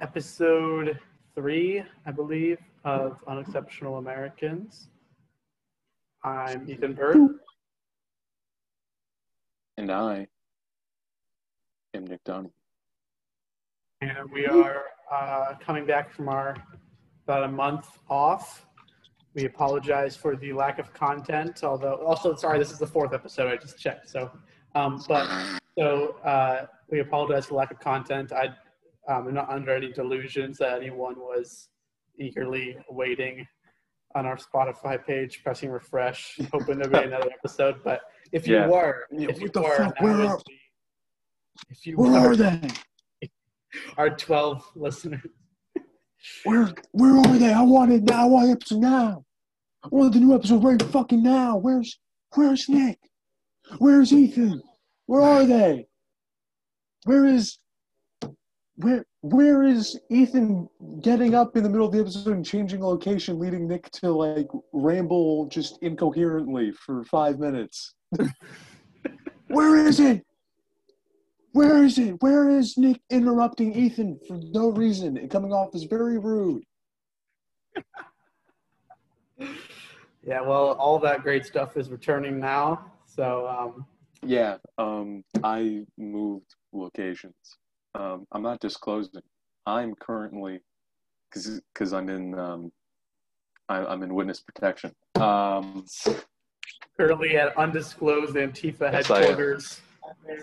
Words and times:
episode 0.00 0.96
three, 1.34 1.82
I 2.06 2.12
believe, 2.12 2.58
of 2.84 3.18
Unexceptional 3.26 3.98
Americans. 3.98 4.90
I'm 6.22 6.70
Ethan 6.70 6.94
Bird. 6.94 7.16
And 9.76 9.90
I 9.90 10.28
am 11.94 12.06
Nick 12.06 12.22
Donnie. 12.22 12.52
And 14.02 14.30
we 14.32 14.46
are 14.46 14.84
uh, 15.10 15.54
coming 15.60 15.84
back 15.84 16.12
from 16.12 16.28
our 16.28 16.54
about 17.24 17.42
a 17.42 17.48
month 17.48 17.98
off. 18.08 18.66
We 19.34 19.46
apologize 19.46 20.14
for 20.14 20.36
the 20.36 20.52
lack 20.52 20.78
of 20.78 20.94
content, 20.94 21.64
although 21.64 21.96
also 22.06 22.36
sorry, 22.36 22.60
this 22.60 22.70
is 22.70 22.78
the 22.78 22.86
fourth 22.86 23.12
episode 23.12 23.52
I 23.52 23.56
just 23.56 23.80
checked. 23.80 24.10
So, 24.10 24.30
um, 24.76 25.02
but 25.08 25.28
so 25.76 26.16
uh, 26.24 26.66
we 26.88 27.00
apologize 27.00 27.46
for 27.46 27.56
lack 27.56 27.72
of 27.72 27.80
content. 27.80 28.32
I 28.32 28.54
um, 29.08 29.28
am 29.28 29.34
not 29.34 29.48
under 29.50 29.74
any 29.74 29.92
delusions 29.92 30.58
that 30.58 30.78
anyone 30.80 31.16
was 31.18 31.68
eagerly 32.18 32.76
waiting 32.88 33.46
on 34.14 34.26
our 34.26 34.36
Spotify 34.36 35.04
page, 35.04 35.42
pressing 35.42 35.70
refresh, 35.70 36.38
hoping 36.52 36.78
there'd 36.78 36.92
be 36.92 36.98
another 36.98 37.30
episode. 37.32 37.76
But 37.84 38.00
if 38.32 38.46
you 38.46 38.56
Yeah. 38.56 38.66
were, 38.68 39.06
Yeah, 39.12 39.28
if 39.30 39.40
you 39.40 39.50
were, 39.54 39.76
fuck? 39.76 40.00
Where 40.00 40.14
are- 40.26 40.38
be- 40.46 40.60
if 41.70 41.86
you 41.86 41.96
Where 41.96 42.10
were 42.20 42.32
are 42.32 42.36
they? 42.36 42.68
our 43.96 44.10
12 44.10 44.72
listeners. 44.76 45.20
Where 46.44 46.68
where 46.92 47.16
are 47.18 47.38
they? 47.38 47.52
I 47.52 47.62
want 47.62 47.92
it 47.92 48.02
now. 48.02 48.22
I 48.22 48.26
want 48.26 48.46
the 48.48 48.52
episode 48.52 48.80
now. 48.80 49.24
I 49.82 49.88
want 49.90 50.12
the 50.12 50.20
new 50.20 50.34
episode 50.34 50.62
right 50.62 50.82
fucking 50.82 51.22
now. 51.22 51.56
Where's 51.56 51.98
where's 52.34 52.68
Nick? 52.68 52.98
Where's 53.78 54.12
Ethan? 54.12 54.60
Where 55.06 55.22
are 55.22 55.44
they? 55.46 55.86
Where 57.04 57.24
is 57.24 57.56
where 58.82 59.04
where 59.22 59.62
is 59.62 59.98
Ethan 60.10 60.68
getting 61.02 61.34
up 61.34 61.56
in 61.56 61.62
the 61.62 61.68
middle 61.68 61.86
of 61.86 61.92
the 61.92 62.00
episode 62.00 62.34
and 62.34 62.44
changing 62.44 62.82
location, 62.82 63.38
leading 63.38 63.68
Nick 63.68 63.90
to 63.92 64.10
like 64.10 64.48
ramble 64.72 65.46
just 65.46 65.78
incoherently 65.82 66.72
for 66.72 67.04
five 67.04 67.38
minutes? 67.38 67.94
Where 69.48 69.76
is 69.84 69.98
it? 69.98 70.24
Where 71.52 71.82
is 71.82 71.98
it? 71.98 72.22
Where 72.22 72.48
is 72.48 72.78
Nick 72.78 73.00
interrupting 73.10 73.74
Ethan 73.74 74.20
for 74.28 74.38
no 74.52 74.70
reason 74.70 75.16
and 75.16 75.28
coming 75.28 75.52
off 75.52 75.74
as 75.74 75.84
very 75.84 76.18
rude? 76.18 76.62
Yeah, 80.22 80.42
well, 80.42 80.72
all 80.72 80.98
that 80.98 81.22
great 81.22 81.46
stuff 81.46 81.78
is 81.78 81.88
returning 81.88 82.38
now. 82.38 82.92
So, 83.06 83.48
um, 83.48 83.86
Yeah, 84.22 84.58
um, 84.76 85.24
I 85.42 85.86
moved 85.96 86.56
locations. 86.74 87.56
Um, 87.94 88.26
I'm 88.32 88.42
not 88.42 88.60
disclosing. 88.60 89.22
I'm 89.66 89.94
currently, 89.94 90.60
because 91.32 91.92
I'm 91.92 92.08
in 92.08 92.38
um, 92.38 92.72
I, 93.68 93.84
I'm 93.86 94.02
in 94.02 94.14
witness 94.14 94.40
protection. 94.40 94.92
Um, 95.16 95.86
currently 96.96 97.36
at 97.36 97.56
undisclosed 97.56 98.34
Antifa 98.34 98.92
Yes, 98.92 99.06
headquarters, 99.06 99.80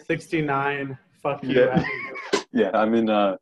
69. 0.05 0.97
Fuck 1.21 1.43
you. 1.43 1.65
Yeah. 1.65 1.83
yeah, 2.53 2.71
I'm 2.73 2.93
in. 2.95 3.09
Uh, 3.09 3.35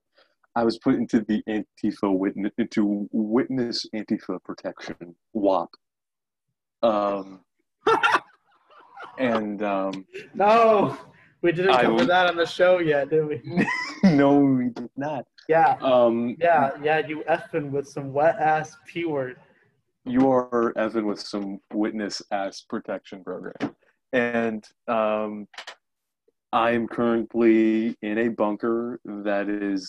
I 0.56 0.64
was 0.64 0.80
put 0.80 0.96
into 0.96 1.20
the 1.28 1.44
Antifa 1.50 2.18
witness 2.18 2.52
into 2.58 3.08
witness 3.12 3.86
Antifa 3.94 4.42
protection 4.44 5.16
WAP. 5.34 5.70
Um, 6.82 7.42
and 9.20 9.62
um, 9.62 10.06
No, 10.34 10.98
we 11.46 11.52
didn't 11.52 11.76
I 11.76 11.84
cover 11.84 12.06
that 12.06 12.26
on 12.28 12.38
the 12.38 12.46
show 12.48 12.80
yet, 12.80 13.12
did 13.12 13.24
we? 13.28 13.40
no, 14.04 14.40
we 14.40 14.70
did 14.70 14.90
not. 14.98 15.26
Yeah, 15.48 15.78
Um, 15.80 16.36
yeah, 16.40 16.72
yeah. 16.82 17.06
You 17.08 17.24
effing 17.30 17.70
with 17.70 17.88
some 17.88 18.12
wet 18.12 18.38
ass 18.40 18.76
p 18.88 19.06
word. 19.06 19.38
you 20.06 20.28
are 20.32 20.74
Evan 20.76 21.06
with 21.06 21.20
some 21.20 21.60
witness 21.72 22.20
ass 22.32 22.62
protection 22.68 23.24
program. 23.24 23.76
And 24.12 24.66
um, 24.88 25.48
I'm 26.52 26.88
currently 26.88 27.96
in 28.02 28.18
a 28.18 28.30
bunker 28.30 29.00
that 29.06 29.48
is 29.48 29.88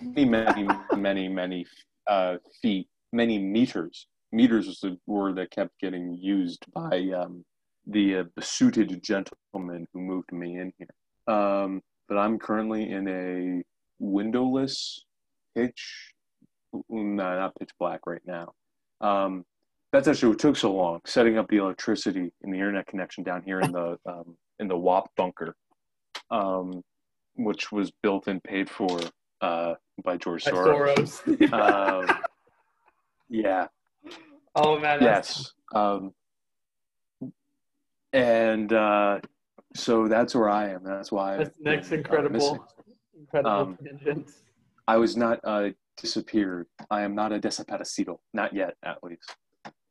many, 0.00 0.26
many, 0.26 0.68
many, 0.96 1.28
many 1.28 1.66
uh, 2.06 2.36
feet, 2.62 2.86
many 3.12 3.36
meters. 3.40 4.06
Meters 4.30 4.68
was 4.68 4.78
the 4.78 4.96
word 5.08 5.34
that 5.36 5.50
kept 5.50 5.76
getting 5.80 6.14
used 6.14 6.64
by 6.72 7.10
um, 7.20 7.44
the 7.88 8.18
uh, 8.18 8.24
suited 8.40 9.02
gentleman 9.02 9.86
who 9.92 10.00
moved 10.00 10.32
me 10.32 10.58
in 10.58 10.72
here. 10.78 11.34
Um, 11.34 11.82
but 12.08 12.18
I'm 12.18 12.38
currently 12.38 12.90
in 12.90 13.08
a 13.08 13.62
windowless 13.98 15.04
pitch, 15.56 16.14
no, 16.72 17.12
not 17.14 17.54
pitch 17.58 17.70
black 17.78 18.00
right 18.06 18.22
now. 18.26 18.52
Um, 19.00 19.44
that's 19.92 20.06
actually 20.06 20.30
what 20.30 20.38
took 20.38 20.56
so 20.56 20.74
long, 20.74 21.00
setting 21.06 21.38
up 21.38 21.48
the 21.48 21.56
electricity 21.56 22.30
and 22.42 22.52
the 22.52 22.58
internet 22.58 22.86
connection 22.86 23.24
down 23.24 23.42
here 23.42 23.60
in 23.60 23.72
the 23.72 23.98
um, 24.06 24.36
in 24.58 24.68
the 24.68 24.76
WAP 24.76 25.08
bunker, 25.16 25.56
um, 26.30 26.82
which 27.36 27.72
was 27.72 27.90
built 28.02 28.26
and 28.26 28.42
paid 28.42 28.68
for 28.68 29.00
uh, 29.40 29.74
by 30.04 30.16
George 30.16 30.44
By 30.44 30.50
Soros. 30.50 31.22
Soros. 31.22 32.08
Um, 32.10 32.18
yeah. 33.30 33.66
oh 34.54 34.78
man. 34.78 34.98
Yes. 35.00 35.52
Um, 35.74 36.12
and 38.12 38.72
uh, 38.72 39.20
so 39.74 40.08
that's 40.08 40.34
where 40.34 40.48
I 40.48 40.70
am. 40.70 40.82
That's 40.84 41.12
why 41.12 41.36
That's 41.38 41.50
I've 41.58 41.64
Nick's 41.64 41.88
been, 41.90 41.98
incredible, 42.00 42.66
incredible 43.18 43.50
Um, 43.50 43.78
tangents. 43.84 44.42
I 44.86 44.96
was 44.96 45.16
not 45.16 45.40
uh, 45.44 45.70
disappeared. 46.00 46.66
I 46.90 47.02
am 47.02 47.14
not 47.14 47.32
a 47.32 47.38
desaparecido. 47.38 48.18
Not 48.32 48.54
yet, 48.54 48.74
at 48.84 49.02
least. 49.02 49.34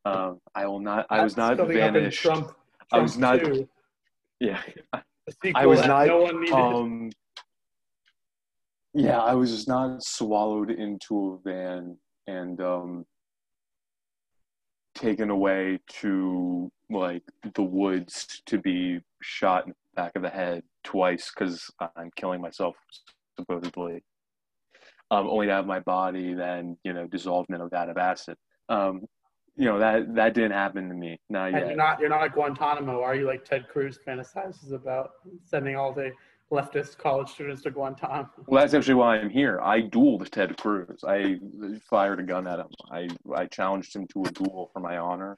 Um, 0.06 0.39
I 0.56 0.66
will 0.66 0.79
not. 0.79 1.06
I 1.09 1.23
was 1.23 1.38
not 1.38 1.57
coming 1.57 1.79
up 1.81 1.88
in 1.89 1.94
vanished. 1.94 2.22
Trump, 2.22 2.51
I 2.91 3.00
was 3.00 3.17
not- 3.17 3.39
2, 3.41 3.67
Yeah. 4.39 4.61
I 5.56 5.66
was 5.66 5.85
not. 5.85 6.07
No 6.07 6.22
one 6.22 6.39
needed. 6.39 6.53
Um, 6.56 7.09
yeah, 8.94 9.19
I 9.19 9.35
was 9.35 9.51
just 9.51 9.67
not 9.67 10.01
swallowed 10.01 10.72
into 10.72 11.39
a 11.45 11.50
van 11.50 11.97
and 12.25 12.59
um, 12.61 13.06
taken 14.97 15.30
away 15.30 15.80
to 16.02 16.72
like 16.90 17.24
the 17.56 17.63
woods 17.63 18.41
to 18.46 18.58
be 18.58 19.00
shot 19.22 19.66
in 19.66 19.69
the 19.69 20.02
back 20.02 20.16
of 20.16 20.22
the 20.22 20.30
head 20.30 20.63
twice 20.84 21.31
because 21.34 21.69
I'm 21.96 22.12
killing 22.16 22.41
myself 22.41 22.75
supposedly. 23.40 24.03
Um, 25.09 25.28
only 25.28 25.47
to 25.47 25.53
have 25.53 25.66
my 25.66 25.80
body 25.80 26.34
then 26.34 26.78
you 26.84 26.94
know 26.94 27.07
dissolved 27.07 27.50
in 27.50 27.62
a 27.62 27.68
vat 27.68 27.90
of 27.90 27.97
acid. 27.97 28.36
Um, 28.69 29.06
you 29.56 29.66
know 29.66 29.80
that 29.80 30.13
that 30.16 30.34
didn't 30.34 30.52
happen 30.52 30.90
to 30.90 30.96
me. 30.96 31.19
Not 31.30 31.47
and 31.47 31.57
yet. 31.57 31.68
you're 31.68 31.78
not 31.78 32.00
you're 32.00 32.09
not 32.09 32.24
at 32.24 32.34
Guantanamo, 32.34 33.02
are 33.02 33.16
you? 33.16 33.25
Like 33.25 33.46
Ted 33.46 33.68
Cruz 33.69 34.00
fantasizes 34.06 34.74
about 34.74 35.12
sending 35.46 35.75
all 35.75 35.94
the 35.94 36.12
leftist 36.52 36.97
college 36.97 37.30
students 37.30 37.62
to 37.63 37.72
Guantanamo. 37.72 38.30
Well, 38.47 38.62
that's 38.62 38.74
actually 38.74 38.94
why 38.96 39.18
I'm 39.18 39.30
here. 39.30 39.59
I 39.62 39.81
dueled 39.81 40.30
Ted 40.30 40.58
Cruz. 40.58 41.03
I 41.06 41.40
fired 41.90 42.19
a 42.19 42.24
gun 42.24 42.47
at 42.47 42.59
him. 42.59 42.68
I, 42.91 43.09
I 43.35 43.46
challenged 43.46 43.96
him 43.96 44.08
to 44.08 44.24
a 44.24 44.31
duel 44.31 44.69
for 44.74 44.80
my 44.80 44.97
honor. 44.97 45.38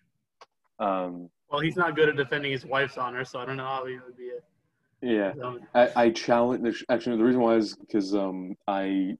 Um, 0.79 1.29
Well, 1.51 1.61
he's 1.61 1.75
not 1.75 1.95
good 1.95 2.09
at 2.09 2.15
defending 2.15 2.51
his 2.51 2.65
wife's 2.65 2.97
honor, 2.97 3.25
so 3.25 3.39
I 3.39 3.45
don't 3.45 3.57
know 3.57 3.65
how 3.65 3.85
he 3.85 3.95
would 3.95 4.15
be. 4.15 4.31
yeah, 5.01 5.33
um, 5.43 5.61
I, 5.73 5.89
I 5.95 6.09
challenged. 6.11 6.85
Actually, 6.89 7.17
the 7.17 7.23
reason 7.23 7.41
why 7.41 7.55
is 7.55 7.75
because 7.75 8.13
um, 8.15 8.55
I 8.67 9.17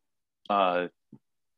uh, 0.49 0.87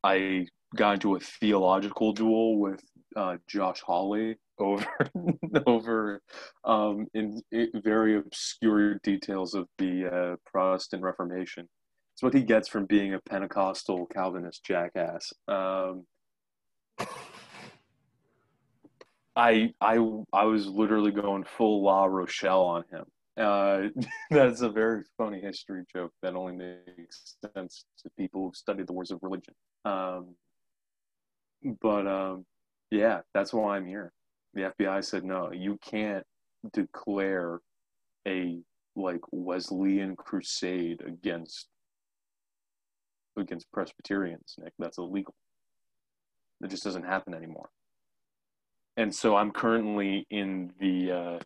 I 0.03 0.47
got 0.75 0.93
into 0.95 1.15
a 1.15 1.19
theological 1.19 2.13
duel 2.13 2.57
with 2.59 2.81
uh, 3.15 3.37
Josh 3.47 3.81
Hawley 3.81 4.37
over 4.61 4.85
over 5.65 6.21
um, 6.63 7.07
in, 7.13 7.41
in 7.51 7.69
very 7.83 8.17
obscure 8.17 8.99
details 9.03 9.53
of 9.53 9.67
the 9.77 10.05
uh, 10.07 10.35
Protestant 10.45 11.03
Reformation. 11.03 11.67
It's 12.13 12.23
what 12.23 12.33
he 12.33 12.43
gets 12.43 12.67
from 12.67 12.85
being 12.85 13.13
a 13.13 13.19
Pentecostal 13.19 14.05
Calvinist 14.07 14.63
jackass. 14.63 15.33
Um, 15.47 16.05
I 19.35 19.73
I 19.81 19.97
I 20.33 20.45
was 20.45 20.67
literally 20.67 21.11
going 21.11 21.43
full 21.43 21.83
La 21.83 22.05
Rochelle 22.05 22.63
on 22.63 22.83
him. 22.91 23.05
Uh, 23.37 23.87
that's 24.29 24.61
a 24.61 24.69
very 24.69 25.03
funny 25.17 25.39
history 25.39 25.83
joke 25.91 26.11
that 26.21 26.35
only 26.35 26.55
makes 26.55 27.37
sense 27.55 27.85
to 28.03 28.09
people 28.17 28.47
who 28.47 28.51
study 28.53 28.83
the 28.83 28.93
wars 28.93 29.11
of 29.11 29.19
religion. 29.21 29.53
Um, 29.85 30.35
but 31.81 32.07
um, 32.07 32.45
yeah, 32.89 33.21
that's 33.33 33.53
why 33.53 33.77
I'm 33.77 33.85
here. 33.85 34.11
The 34.53 34.73
FBI 34.77 35.03
said 35.03 35.23
no, 35.23 35.51
you 35.51 35.77
can't 35.81 36.25
declare 36.73 37.59
a 38.27 38.59
like 38.95 39.21
Wesleyan 39.31 40.15
crusade 40.15 41.01
against 41.05 41.67
against 43.37 43.71
Presbyterians, 43.71 44.55
Nick. 44.59 44.73
That's 44.77 44.97
illegal. 44.97 45.33
It 46.63 46.69
just 46.69 46.83
doesn't 46.83 47.05
happen 47.05 47.33
anymore. 47.33 47.69
And 48.97 49.13
so 49.13 49.35
I'm 49.35 49.51
currently 49.51 50.27
in 50.29 50.71
the 50.79 51.11
uh, 51.11 51.39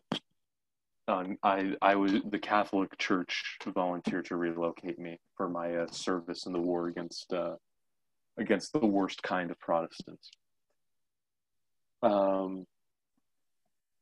um, 1.08 1.38
I 1.42 1.74
I 1.80 1.94
was 1.94 2.14
the 2.28 2.38
Catholic 2.38 2.96
Church 2.98 3.58
volunteered 3.66 4.26
to 4.26 4.36
relocate 4.36 4.98
me 4.98 5.18
for 5.36 5.48
my 5.48 5.76
uh, 5.76 5.86
service 5.90 6.46
in 6.46 6.52
the 6.52 6.60
war 6.60 6.88
against 6.88 7.32
uh, 7.32 7.54
against 8.36 8.72
the 8.72 8.84
worst 8.84 9.22
kind 9.22 9.50
of 9.50 9.58
Protestants. 9.60 10.30
Um. 12.02 12.66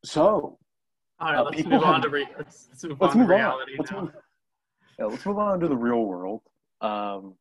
So. 0.05 0.57
All 1.19 1.31
right, 1.31 1.37
Uh, 1.39 1.43
let's 1.45 1.63
move 1.65 1.83
on 1.83 2.01
have- 2.01 2.11
re- 2.11 2.27
let's, 2.37 2.67
let's 2.69 2.83
move 2.89 2.97
let's 3.01 3.13
on 3.15 3.19
move 3.21 3.27
to 3.29 3.33
on. 3.33 3.39
reality 3.39 3.71
Let's 3.77 3.91
now. 3.91 4.01
move, 4.01 4.11
yeah, 4.99 5.05
let's 5.05 5.25
move 5.25 5.37
on 5.39 5.59
to 5.61 5.67
the 5.67 5.77
real 5.77 6.03
world, 6.05 6.41
um, 6.81 7.35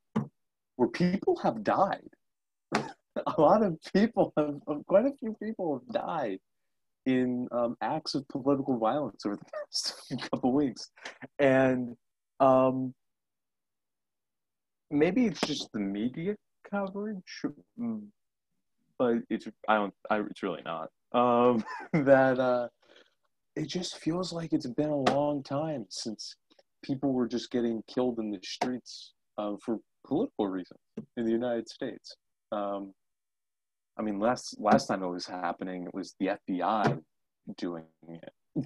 where 0.76 0.88
people 0.88 1.36
have 1.42 1.62
died. 1.64 2.08
a 2.74 3.40
lot 3.40 3.62
of 3.62 3.76
people 3.92 4.32
have, 4.36 4.54
quite 4.86 5.06
a 5.06 5.12
few 5.18 5.36
people 5.42 5.80
have 5.80 5.94
died 5.94 6.38
in 7.06 7.48
um, 7.52 7.76
acts 7.80 8.14
of 8.14 8.26
political 8.28 8.78
violence 8.78 9.26
over 9.26 9.36
the 9.36 9.44
past 9.52 10.30
couple 10.30 10.52
weeks, 10.52 10.90
and 11.40 11.96
um, 12.40 12.94
maybe 14.90 15.26
it's 15.26 15.40
just 15.40 15.70
the 15.72 15.80
media 15.80 16.36
coverage, 16.70 17.42
mm, 17.78 18.02
but 18.98 19.18
it's 19.30 19.46
I 19.68 19.74
don't 19.76 19.94
I, 20.10 20.20
it's 20.20 20.42
really 20.42 20.62
not. 20.64 20.90
Um, 21.14 21.64
that 21.92 22.38
uh, 22.38 22.68
it 23.56 23.66
just 23.66 23.98
feels 23.98 24.32
like 24.32 24.52
it's 24.52 24.66
been 24.66 24.90
a 24.90 25.10
long 25.12 25.42
time 25.42 25.86
since 25.88 26.36
people 26.82 27.12
were 27.12 27.28
just 27.28 27.50
getting 27.50 27.82
killed 27.92 28.18
in 28.18 28.30
the 28.30 28.40
streets 28.42 29.14
uh, 29.38 29.54
for 29.64 29.78
political 30.06 30.48
reasons 30.48 30.80
in 31.16 31.24
the 31.24 31.30
United 31.30 31.68
States. 31.68 32.16
Um, 32.52 32.92
I 33.96 34.02
mean, 34.02 34.18
last 34.18 34.56
last 34.58 34.86
time 34.86 35.02
it 35.02 35.08
was 35.08 35.26
happening, 35.26 35.84
it 35.84 35.94
was 35.94 36.14
the 36.18 36.36
FBI 36.48 37.00
doing 37.56 37.84
it. 38.08 38.32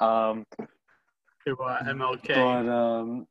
um, 0.00 0.44
uh, 0.58 1.78
MLK. 1.84 2.34
but 2.34 2.68
um, 2.68 3.26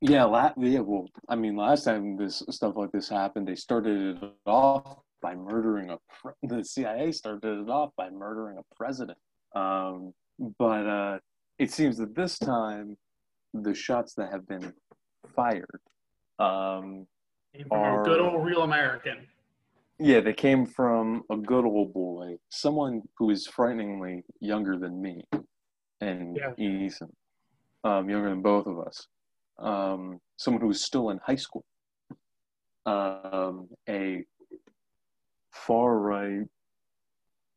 yeah, 0.00 0.24
la- 0.24 0.52
yeah. 0.58 0.80
Well, 0.80 1.06
I 1.28 1.36
mean, 1.36 1.56
last 1.56 1.84
time 1.84 2.16
this 2.16 2.42
stuff 2.50 2.74
like 2.76 2.90
this 2.90 3.08
happened, 3.08 3.46
they 3.46 3.54
started 3.54 4.22
it 4.22 4.32
off 4.46 4.98
by 5.24 5.34
murdering 5.34 5.88
a. 5.90 5.96
Pre- 6.20 6.32
the 6.42 6.62
CIA 6.62 7.10
started 7.10 7.62
it 7.62 7.70
off 7.70 7.90
by 7.96 8.10
murdering 8.10 8.58
a 8.58 8.74
president. 8.76 9.16
Um, 9.56 10.12
but 10.58 10.86
uh, 10.86 11.18
it 11.58 11.72
seems 11.72 11.96
that 11.96 12.14
this 12.14 12.38
time, 12.38 12.96
the 13.54 13.74
shots 13.74 14.12
that 14.14 14.30
have 14.30 14.46
been 14.46 14.72
fired, 15.34 15.80
um, 16.38 17.06
from 17.68 18.00
a 18.00 18.02
good 18.04 18.20
old 18.20 18.44
real 18.44 18.62
American. 18.62 19.26
yeah, 19.98 20.20
they 20.20 20.32
came 20.32 20.66
from 20.66 21.22
a 21.30 21.36
good 21.36 21.64
old 21.64 21.94
boy, 21.94 22.36
someone 22.50 23.00
who 23.16 23.30
is 23.30 23.46
frighteningly 23.46 24.24
younger 24.40 24.76
than 24.76 25.00
me 25.00 25.22
and 26.00 26.36
Yeah. 26.36 26.52
Ethan, 26.58 27.12
um, 27.84 28.10
younger 28.10 28.28
than 28.28 28.42
both 28.42 28.66
of 28.66 28.78
us. 28.80 29.06
Um, 29.58 30.18
someone 30.36 30.60
who 30.60 30.70
is 30.70 30.84
still 30.84 31.10
in 31.10 31.18
high 31.18 31.36
school. 31.36 31.64
Um, 32.86 33.68
a 33.88 34.24
far 35.54 35.98
right, 35.98 36.46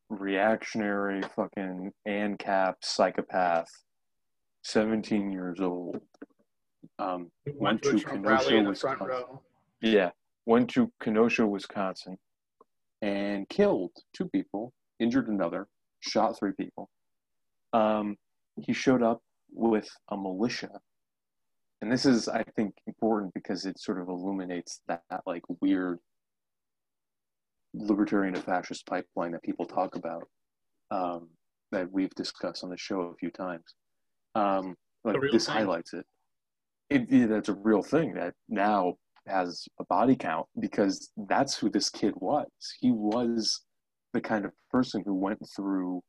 reactionary, 0.09 1.21
fucking 1.35 1.91
ANCAP 2.07 2.75
psychopath, 2.81 3.69
17 4.63 5.31
years 5.31 5.59
old. 5.59 5.99
Um, 6.99 7.31
Who 7.45 7.53
Went 7.55 7.81
to 7.83 7.99
Kenosha, 7.99 8.19
rally 8.19 8.57
in 8.57 8.65
the 8.65 8.75
front 8.75 9.01
Wisconsin. 9.01 9.39
Yeah, 9.81 10.09
went 10.45 10.69
to 10.71 10.91
Kenosha, 11.01 11.45
Wisconsin, 11.45 12.17
and 13.01 13.47
killed 13.49 13.91
two 14.13 14.29
people, 14.29 14.73
injured 14.99 15.27
another, 15.27 15.67
shot 15.99 16.38
three 16.38 16.53
people. 16.53 16.89
Um, 17.73 18.15
he 18.61 18.73
showed 18.73 19.03
up 19.03 19.21
with 19.51 19.89
a 20.09 20.17
militia, 20.17 20.71
and 21.81 21.91
this 21.91 22.05
is, 22.05 22.27
I 22.27 22.44
think, 22.55 22.73
important 22.88 23.33
because 23.33 23.65
it 23.65 23.79
sort 23.79 24.01
of 24.01 24.07
illuminates 24.07 24.81
that, 24.88 25.03
like 25.25 25.44
weird 25.61 25.99
libertarian 27.77 28.33
to 28.33 28.41
fascist 28.41 28.85
pipeline 28.85 29.31
that 29.31 29.44
people 29.44 29.65
talk 29.65 29.95
about, 29.95 30.27
um, 30.91 31.29
that 31.71 31.91
we've 31.91 32.13
discussed 32.15 32.63
on 32.63 32.69
the 32.69 32.77
show 32.77 33.01
a 33.01 33.15
few 33.15 33.31
times. 33.31 33.63
Um, 34.35 34.75
like 35.03 35.18
this 35.31 35.45
thing. 35.45 35.56
highlights 35.56 35.94
it. 35.94 36.06
It, 36.89 37.12
it. 37.12 37.29
That's 37.29 37.50
a 37.50 37.53
real 37.53 37.81
thing 37.81 38.13
that 38.13 38.33
now 38.50 38.95
has 39.27 39.68
a 39.79 39.83
body 39.85 40.15
count 40.15 40.47
because 40.59 41.12
that's 41.27 41.57
who 41.57 41.69
this 41.69 41.89
kid 41.89 42.13
was. 42.18 42.47
He 42.79 42.91
was 42.91 43.63
the 44.13 44.21
kind 44.21 44.45
of 44.45 44.51
person 44.71 45.03
who 45.06 45.13
went 45.13 45.39
through 45.56 46.01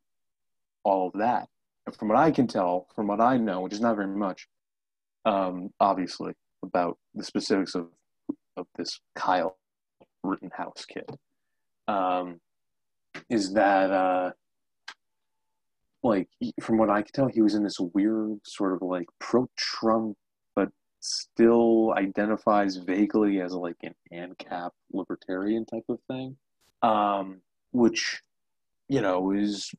all 0.85 1.09
of 1.09 1.14
that. 1.14 1.47
And 1.87 1.97
from 1.97 2.09
what 2.09 2.19
I 2.19 2.31
can 2.31 2.47
tell, 2.47 2.87
from 2.94 3.09
what 3.09 3.21
I 3.21 3.37
know, 3.37 3.61
which 3.61 3.73
is 3.73 3.81
not 3.81 3.97
very 3.97 4.09
much, 4.09 4.47
um, 5.25 5.71
obviously, 5.81 6.32
about 6.62 6.99
the 7.14 7.25
specifics 7.25 7.75
of 7.75 7.88
of 8.56 8.67
this 8.76 9.00
Kyle 9.14 9.56
Rittenhouse 10.25 10.85
kid, 10.85 11.09
um, 11.88 12.40
is 13.31 13.55
that 13.55 13.90
uh, 13.90 14.31
like 16.02 16.29
from 16.61 16.79
what 16.79 16.90
I 16.90 17.02
can 17.02 17.12
tell, 17.12 17.26
he 17.26 17.43
was 17.43 17.55
in 17.55 17.64
this 17.64 17.81
weird 17.81 18.38
sort 18.44 18.75
of 18.75 18.82
like 18.82 19.06
pro-Trump, 19.19 20.17
but 20.55 20.69
still 21.00 21.94
identifies 21.96 22.76
vaguely 22.76 23.40
as 23.40 23.52
like 23.52 23.76
an 23.82 23.94
ANCAP 24.12 24.70
libertarian 24.93 25.64
type 25.64 25.85
of 25.88 25.99
thing, 26.08 26.37
um, 26.82 27.40
which 27.73 28.20
you 28.88 29.00
know 29.00 29.32
is 29.32 29.73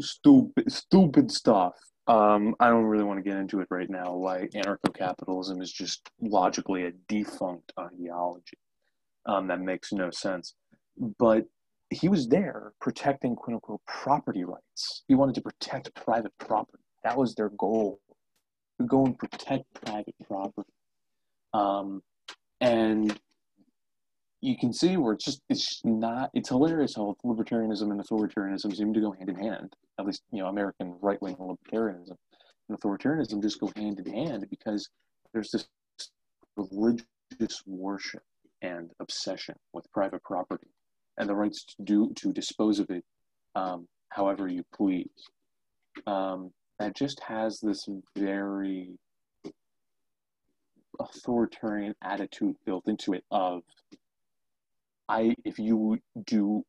stupid, 0.00 0.70
stupid 0.70 1.30
stuff. 1.30 1.74
Um, 2.06 2.56
I 2.58 2.68
don't 2.68 2.84
really 2.84 3.04
want 3.04 3.18
to 3.18 3.28
get 3.28 3.38
into 3.38 3.60
it 3.60 3.68
right 3.70 3.88
now. 3.88 4.14
Why 4.14 4.48
anarcho-capitalism 4.52 5.62
is 5.62 5.70
just 5.70 6.10
logically 6.20 6.86
a 6.86 6.92
defunct 7.08 7.72
ideology 7.78 8.58
um, 9.26 9.46
that 9.48 9.60
makes 9.60 9.92
no 9.92 10.10
sense. 10.10 10.54
But 11.18 11.46
he 11.90 12.08
was 12.08 12.28
there 12.28 12.72
protecting 12.80 13.34
quote 13.34 13.54
unquote 13.54 13.80
property 13.86 14.44
rights. 14.44 15.02
He 15.08 15.14
wanted 15.14 15.34
to 15.36 15.40
protect 15.40 15.94
private 15.94 16.36
property. 16.38 16.84
That 17.02 17.16
was 17.16 17.34
their 17.34 17.50
goal. 17.50 18.00
To 18.78 18.86
go 18.86 19.04
and 19.04 19.18
protect 19.18 19.64
private 19.84 20.14
property. 20.26 20.72
Um, 21.52 22.02
and 22.60 23.18
you 24.40 24.56
can 24.56 24.72
see 24.72 24.96
where 24.96 25.12
it's 25.12 25.24
just 25.24 25.42
it's 25.48 25.80
not 25.84 26.30
it's 26.32 26.48
hilarious 26.48 26.94
how 26.96 27.16
libertarianism 27.24 27.90
and 27.90 28.00
authoritarianism 28.00 28.74
seem 28.74 28.94
to 28.94 29.00
go 29.00 29.12
hand 29.12 29.28
in 29.28 29.36
hand. 29.36 29.74
At 29.98 30.06
least, 30.06 30.22
you 30.32 30.42
know, 30.42 30.48
American 30.48 30.96
right 31.00 31.20
wing 31.20 31.36
libertarianism 31.36 32.16
and 32.68 32.78
authoritarianism 32.78 33.42
just 33.42 33.60
go 33.60 33.70
hand 33.76 34.00
in 34.00 34.12
hand 34.12 34.46
because 34.48 34.88
there's 35.32 35.50
this 35.50 35.68
religious 36.56 37.62
worship 37.66 38.22
and 38.62 38.90
obsession 39.00 39.56
with 39.72 39.90
private 39.92 40.22
property 40.22 40.68
and 41.20 41.28
the 41.28 41.34
rights 41.34 41.64
to 41.64 41.82
do 41.84 42.10
to 42.16 42.32
dispose 42.32 42.80
of 42.80 42.90
it 42.90 43.04
um, 43.54 43.86
however 44.08 44.48
you 44.48 44.64
please. 44.74 45.28
Um, 46.06 46.50
that 46.78 46.96
just 46.96 47.20
has 47.20 47.60
this 47.60 47.86
very 48.16 48.98
authoritarian 50.98 51.94
attitude 52.02 52.56
built 52.64 52.88
into 52.88 53.12
it 53.12 53.24
of 53.30 53.62
I 55.08 55.34
if 55.44 55.58
you 55.58 55.98
do 56.24 56.64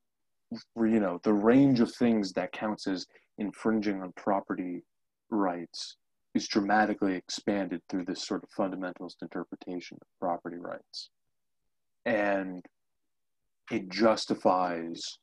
you 0.75 0.99
know 0.99 1.21
the 1.23 1.33
range 1.33 1.79
of 1.79 1.93
things 1.93 2.33
that 2.33 2.51
counts 2.51 2.87
as 2.87 3.07
infringing 3.37 4.01
on 4.01 4.11
property 4.17 4.83
rights 5.29 5.95
is 6.33 6.47
dramatically 6.47 7.15
expanded 7.15 7.81
through 7.87 8.05
this 8.05 8.25
sort 8.25 8.43
of 8.43 8.49
fundamentalist 8.49 9.21
interpretation 9.21 9.97
of 10.01 10.07
property 10.19 10.57
rights 10.57 11.09
and 12.05 12.65
it 13.69 13.89
justifies 13.89 15.17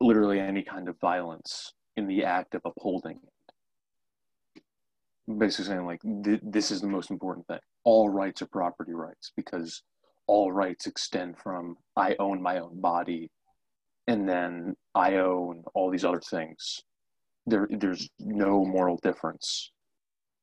literally 0.00 0.40
any 0.40 0.62
kind 0.62 0.88
of 0.88 0.98
violence 1.00 1.72
in 1.96 2.06
the 2.06 2.24
act 2.24 2.54
of 2.54 2.62
upholding 2.64 3.20
it. 3.22 4.62
Basically, 5.38 5.66
saying 5.66 5.86
like 5.86 6.00
th- 6.24 6.40
this 6.42 6.70
is 6.70 6.80
the 6.80 6.88
most 6.88 7.10
important 7.10 7.46
thing. 7.46 7.60
All 7.84 8.08
rights 8.08 8.42
are 8.42 8.46
property 8.46 8.92
rights 8.92 9.32
because 9.36 9.82
all 10.26 10.52
rights 10.52 10.86
extend 10.86 11.38
from 11.38 11.76
I 11.96 12.16
own 12.18 12.42
my 12.42 12.58
own 12.58 12.80
body, 12.80 13.30
and 14.06 14.28
then 14.28 14.76
I 14.94 15.16
own 15.16 15.64
all 15.74 15.90
these 15.90 16.04
other 16.04 16.20
things. 16.20 16.80
There, 17.46 17.68
there's 17.70 18.08
no 18.18 18.64
moral 18.64 18.98
difference, 19.02 19.72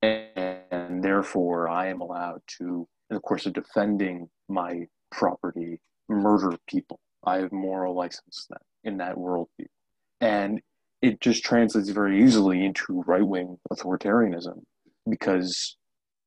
and, 0.01 0.59
and 0.71 1.03
therefore 1.03 1.69
I 1.69 1.87
am 1.87 2.01
allowed 2.01 2.41
to, 2.57 2.87
in 3.09 3.15
the 3.15 3.21
course 3.21 3.45
of 3.45 3.53
defending 3.53 4.29
my 4.47 4.85
property, 5.11 5.81
murder 6.09 6.57
people. 6.67 6.99
I 7.23 7.37
have 7.37 7.51
moral 7.51 7.95
license 7.95 8.47
in 8.83 8.97
that 8.97 9.15
worldview. 9.15 9.67
And 10.21 10.61
it 11.01 11.21
just 11.21 11.43
translates 11.43 11.89
very 11.89 12.23
easily 12.23 12.65
into 12.65 13.03
right 13.07 13.25
wing 13.25 13.57
authoritarianism 13.71 14.61
because 15.09 15.77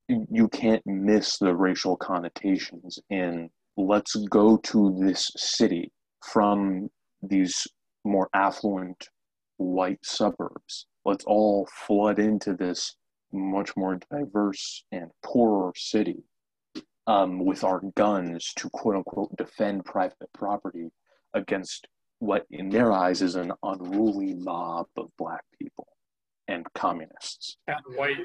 you 0.08 0.48
can't 0.48 0.82
miss 0.86 1.38
the 1.38 1.54
racial 1.54 1.96
connotations 1.96 2.98
in 3.10 3.48
let's 3.76 4.14
go 4.30 4.56
to 4.58 4.96
this 5.00 5.30
city 5.36 5.90
from 6.22 6.88
these 7.22 7.66
more 8.04 8.28
affluent 8.34 9.08
white 9.56 10.04
suburbs 10.04 10.86
let's 11.04 11.24
all 11.24 11.66
flood 11.86 12.18
into 12.18 12.54
this 12.54 12.96
much 13.32 13.74
more 13.76 13.98
diverse 14.10 14.84
and 14.92 15.10
poorer 15.24 15.72
city 15.76 16.22
um, 17.06 17.44
with 17.44 17.64
our 17.64 17.80
guns 17.96 18.52
to 18.56 18.68
quote 18.70 18.96
unquote 18.96 19.36
defend 19.36 19.84
private 19.84 20.32
property 20.32 20.90
against 21.34 21.88
what 22.18 22.46
in 22.50 22.68
their 22.68 22.92
eyes 22.92 23.20
is 23.20 23.34
an 23.34 23.52
unruly 23.64 24.34
mob 24.34 24.86
of 24.96 25.08
black 25.18 25.42
people 25.60 25.88
and 26.48 26.66
communists. 26.74 27.56
And 27.66 27.78
white 27.96 28.18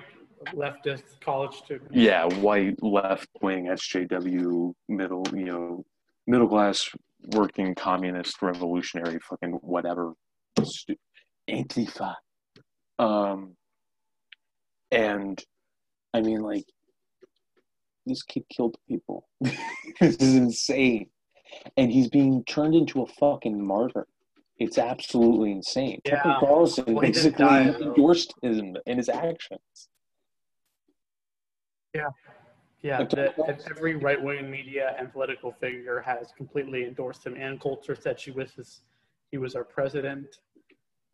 leftist 0.53 1.19
college 1.21 1.55
students. 1.55 1.89
Yeah, 1.91 2.25
white 2.25 2.81
left 2.83 3.27
wing 3.41 3.65
SJW 3.65 4.73
middle, 4.87 5.25
you 5.33 5.45
know, 5.45 5.85
middle 6.27 6.47
class 6.47 6.87
working 7.33 7.73
communist 7.73 8.41
revolutionary 8.41 9.17
fucking 9.19 9.53
whatever 9.61 10.13
stu- 10.63 10.95
Antifa. 11.49 12.13
Um 12.99 13.55
and 14.91 15.43
I 16.13 16.21
mean 16.21 16.41
like 16.41 16.65
this 18.07 18.23
kid 18.23 18.43
killed 18.49 18.77
people. 18.87 19.27
this 19.41 20.15
is 20.17 20.35
insane. 20.35 21.09
And 21.77 21.91
he's 21.91 22.09
being 22.09 22.43
turned 22.45 22.75
into 22.75 23.01
a 23.01 23.05
fucking 23.05 23.65
martyr. 23.65 24.07
It's 24.59 24.77
absolutely 24.77 25.51
insane. 25.51 26.01
Yeah. 26.05 26.21
Tucker 26.23 26.35
Carlson 26.39 26.85
Well, 26.93 27.01
basically 27.01 27.45
die, 27.45 27.69
endorsed 27.69 28.33
him 28.41 28.75
in 28.85 28.97
his 28.97 29.09
actions. 29.09 29.89
Yeah, 32.83 32.99
Like, 32.99 33.09
the, 33.09 33.57
every 33.69 33.95
right 33.95 34.21
wing 34.21 34.51
media 34.51 34.95
and 34.99 35.11
political 35.11 35.51
figure 35.51 35.99
has 35.99 36.31
completely 36.37 36.85
endorsed 36.85 37.25
him. 37.25 37.35
Ann 37.35 37.57
Coulter 37.57 37.95
said 37.95 38.19
she 38.19 38.31
wishes 38.31 38.81
he 39.31 39.37
was 39.37 39.55
our 39.55 39.63
president. 39.63 40.37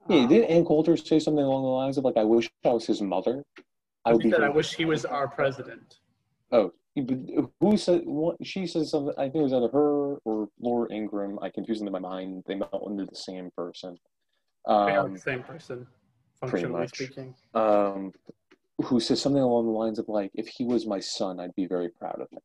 Yeah, 0.09 0.23
Um, 0.23 0.27
didn't 0.27 0.49
Ann 0.49 0.65
Coulter 0.65 0.97
say 0.97 1.19
something 1.19 1.43
along 1.43 1.63
the 1.63 1.69
lines 1.69 1.97
of 1.97 2.03
like, 2.03 2.17
"I 2.17 2.25
wish 2.25 2.49
I 2.65 2.69
was 2.69 2.85
his 2.85 3.01
mother"? 3.01 3.45
I 4.05 4.11
would 4.11 4.21
be. 4.21 4.31
said, 4.31 4.43
I 4.43 4.49
wish 4.49 4.73
he 4.73 4.83
was 4.83 5.05
our 5.05 5.27
president. 5.27 5.99
Oh, 6.51 6.73
who 6.95 7.77
said? 7.77 8.01
What, 8.05 8.37
she 8.45 8.67
said 8.67 8.85
something. 8.85 9.13
I 9.17 9.23
think 9.23 9.35
it 9.37 9.41
was 9.43 9.53
either 9.53 9.69
her 9.69 10.15
or 10.25 10.49
Laura 10.59 10.91
Ingraham. 10.91 11.39
I 11.41 11.49
confuse 11.49 11.79
them 11.79 11.87
in 11.87 11.93
my 11.93 11.99
mind. 11.99 12.43
They 12.47 12.55
melt 12.55 12.87
into 12.89 13.05
the 13.05 13.15
same 13.15 13.49
person. 13.57 13.97
They 14.67 14.73
are 14.73 14.99
Um, 15.05 15.13
the 15.13 15.19
same 15.19 15.43
person, 15.43 15.87
pretty 16.41 16.51
functionally 16.67 16.79
much. 16.81 16.95
speaking. 16.95 17.35
um, 17.53 18.11
who 18.85 18.99
says 18.99 19.21
something 19.21 19.41
along 19.41 19.65
the 19.65 19.71
lines 19.71 19.99
of 19.99 20.07
like, 20.07 20.31
"If 20.33 20.47
he 20.47 20.65
was 20.65 20.85
my 20.87 20.99
son, 20.99 21.39
I'd 21.39 21.55
be 21.55 21.65
very 21.67 21.89
proud 21.89 22.19
of 22.21 22.29
him." 22.31 22.39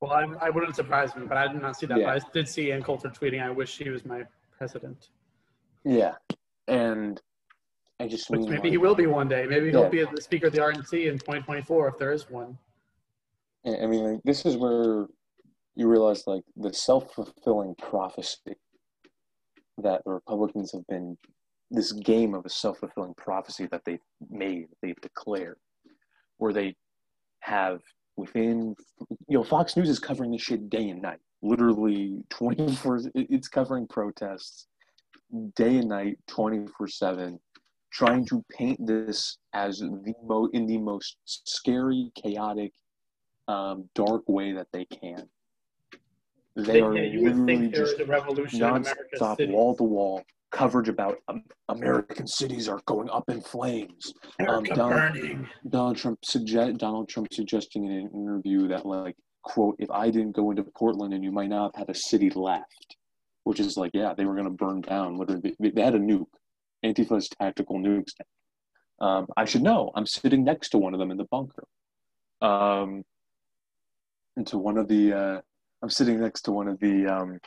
Well, 0.00 0.12
I, 0.12 0.46
I 0.46 0.50
wouldn't 0.50 0.76
surprise 0.76 1.14
me, 1.16 1.26
but 1.26 1.36
I 1.36 1.48
did 1.48 1.60
not 1.60 1.76
see 1.76 1.86
that. 1.86 1.98
Yeah. 1.98 2.14
But 2.14 2.22
I 2.24 2.28
did 2.32 2.48
see 2.48 2.70
Ann 2.72 2.82
Coulter 2.82 3.08
tweeting, 3.08 3.42
I 3.42 3.50
wish 3.50 3.78
he 3.78 3.88
was 3.90 4.04
my 4.04 4.22
president. 4.56 5.08
Yeah, 5.84 6.14
and 6.68 7.20
I 7.98 8.06
just 8.06 8.30
Which 8.30 8.40
mean 8.42 8.50
maybe 8.50 8.62
like, 8.62 8.70
he 8.70 8.78
will 8.78 8.94
be 8.94 9.06
one 9.06 9.28
day. 9.28 9.44
Maybe 9.46 9.66
Yeah. 9.66 9.72
he'll 9.72 9.88
be 9.90 10.04
the 10.04 10.20
speaker 10.22 10.46
of 10.46 10.52
the 10.52 10.60
RNC 10.60 11.06
in 11.08 11.18
2024 11.18 11.88
if 11.88 11.98
there 11.98 12.12
is 12.12 12.30
one. 12.30 12.56
I 13.66 13.86
mean, 13.86 14.04
like, 14.04 14.20
this 14.24 14.46
is 14.46 14.56
where 14.56 15.06
you 15.74 15.88
realize 15.88 16.26
like 16.26 16.42
the 16.56 16.72
self 16.72 17.12
fulfilling 17.14 17.74
prophecy 17.76 18.56
that 19.78 20.02
the 20.04 20.12
Republicans 20.12 20.72
have 20.72 20.86
been 20.88 21.16
this 21.70 21.92
game 21.92 22.34
of 22.34 22.44
a 22.44 22.48
self 22.48 22.78
fulfilling 22.78 23.14
prophecy 23.14 23.68
that 23.70 23.82
they've 23.84 24.00
made, 24.30 24.66
they've 24.82 25.00
declared, 25.00 25.56
where 26.38 26.52
they 26.52 26.74
have 27.40 27.80
within 28.16 28.74
you 29.28 29.38
know 29.38 29.44
Fox 29.44 29.76
News 29.76 29.88
is 29.88 29.98
covering 29.98 30.32
this 30.32 30.42
shit 30.42 30.68
day 30.68 30.88
and 30.88 31.02
night, 31.02 31.20
literally 31.42 32.18
twenty 32.28 32.74
four. 32.74 33.00
It's 33.14 33.48
covering 33.48 33.86
protests 33.86 34.66
day 35.56 35.78
and 35.78 35.88
night, 35.88 36.18
twenty 36.26 36.66
four 36.76 36.88
seven. 36.88 37.38
Trying 37.90 38.26
to 38.26 38.44
paint 38.52 38.84
this 38.86 39.38
as 39.54 39.78
the 39.78 40.12
mo 40.22 40.48
in 40.52 40.66
the 40.66 40.76
most 40.76 41.16
scary, 41.24 42.10
chaotic, 42.14 42.72
um, 43.48 43.88
dark 43.94 44.28
way 44.28 44.52
that 44.52 44.68
they 44.72 44.84
can. 44.84 45.28
They 46.54 46.80
are 46.80 46.96
yeah, 46.96 47.04
you 47.04 47.22
would 47.24 47.46
think 47.46 47.72
there 47.72 47.84
just 47.84 47.94
is 47.94 48.00
a 48.00 48.04
revolution 48.04 48.60
nonstop, 48.60 49.48
wall 49.48 49.76
to 49.76 49.84
wall 49.84 50.24
coverage 50.50 50.88
about 50.88 51.18
um, 51.28 51.44
American 51.68 52.26
cities 52.26 52.68
are 52.68 52.80
going 52.86 53.08
up 53.10 53.28
in 53.28 53.40
flames. 53.40 54.12
America 54.40 54.74
Donald- 54.74 55.14
burning. 55.14 55.48
Donald 55.68 55.96
Trump 55.96 56.18
suggest 56.24 56.78
Donald 56.78 57.08
Trump 57.08 57.28
suggesting 57.32 57.84
in 57.84 57.92
an 57.92 58.10
interview 58.12 58.68
that 58.68 58.86
like 58.86 59.16
quote 59.42 59.76
if 59.78 59.90
I 59.90 60.10
didn't 60.10 60.32
go 60.32 60.50
into 60.50 60.64
Portland 60.64 61.14
and 61.14 61.22
you 61.22 61.30
might 61.30 61.48
not 61.48 61.74
have 61.76 61.86
had 61.86 61.94
a 61.94 61.98
city 61.98 62.30
left, 62.30 62.96
which 63.44 63.60
is 63.60 63.76
like 63.76 63.92
yeah 63.94 64.14
they 64.14 64.24
were 64.24 64.34
gonna 64.34 64.50
burn 64.50 64.80
down 64.80 65.16
literally 65.16 65.54
they, 65.60 65.70
they 65.70 65.82
had 65.82 65.94
a 65.94 66.00
nuke, 66.00 66.26
Antifa's 66.84 67.28
tactical 67.28 67.78
nukes. 67.78 68.12
Um, 69.00 69.28
I 69.36 69.44
should 69.44 69.62
know. 69.62 69.92
I'm 69.94 70.06
sitting 70.06 70.42
next 70.42 70.70
to 70.70 70.78
one 70.78 70.92
of 70.92 70.98
them 70.98 71.12
in 71.12 71.18
the 71.18 71.24
bunker. 71.30 71.64
Um, 72.42 73.04
and 74.38 74.46
to 74.46 74.56
one 74.56 74.78
of 74.78 74.88
the 74.88 75.12
uh, 75.12 75.40
I'm 75.82 75.90
sitting 75.90 76.18
next 76.20 76.42
to 76.42 76.52
one 76.52 76.68
of 76.68 76.80
the 76.80 77.06
um, 77.06 77.40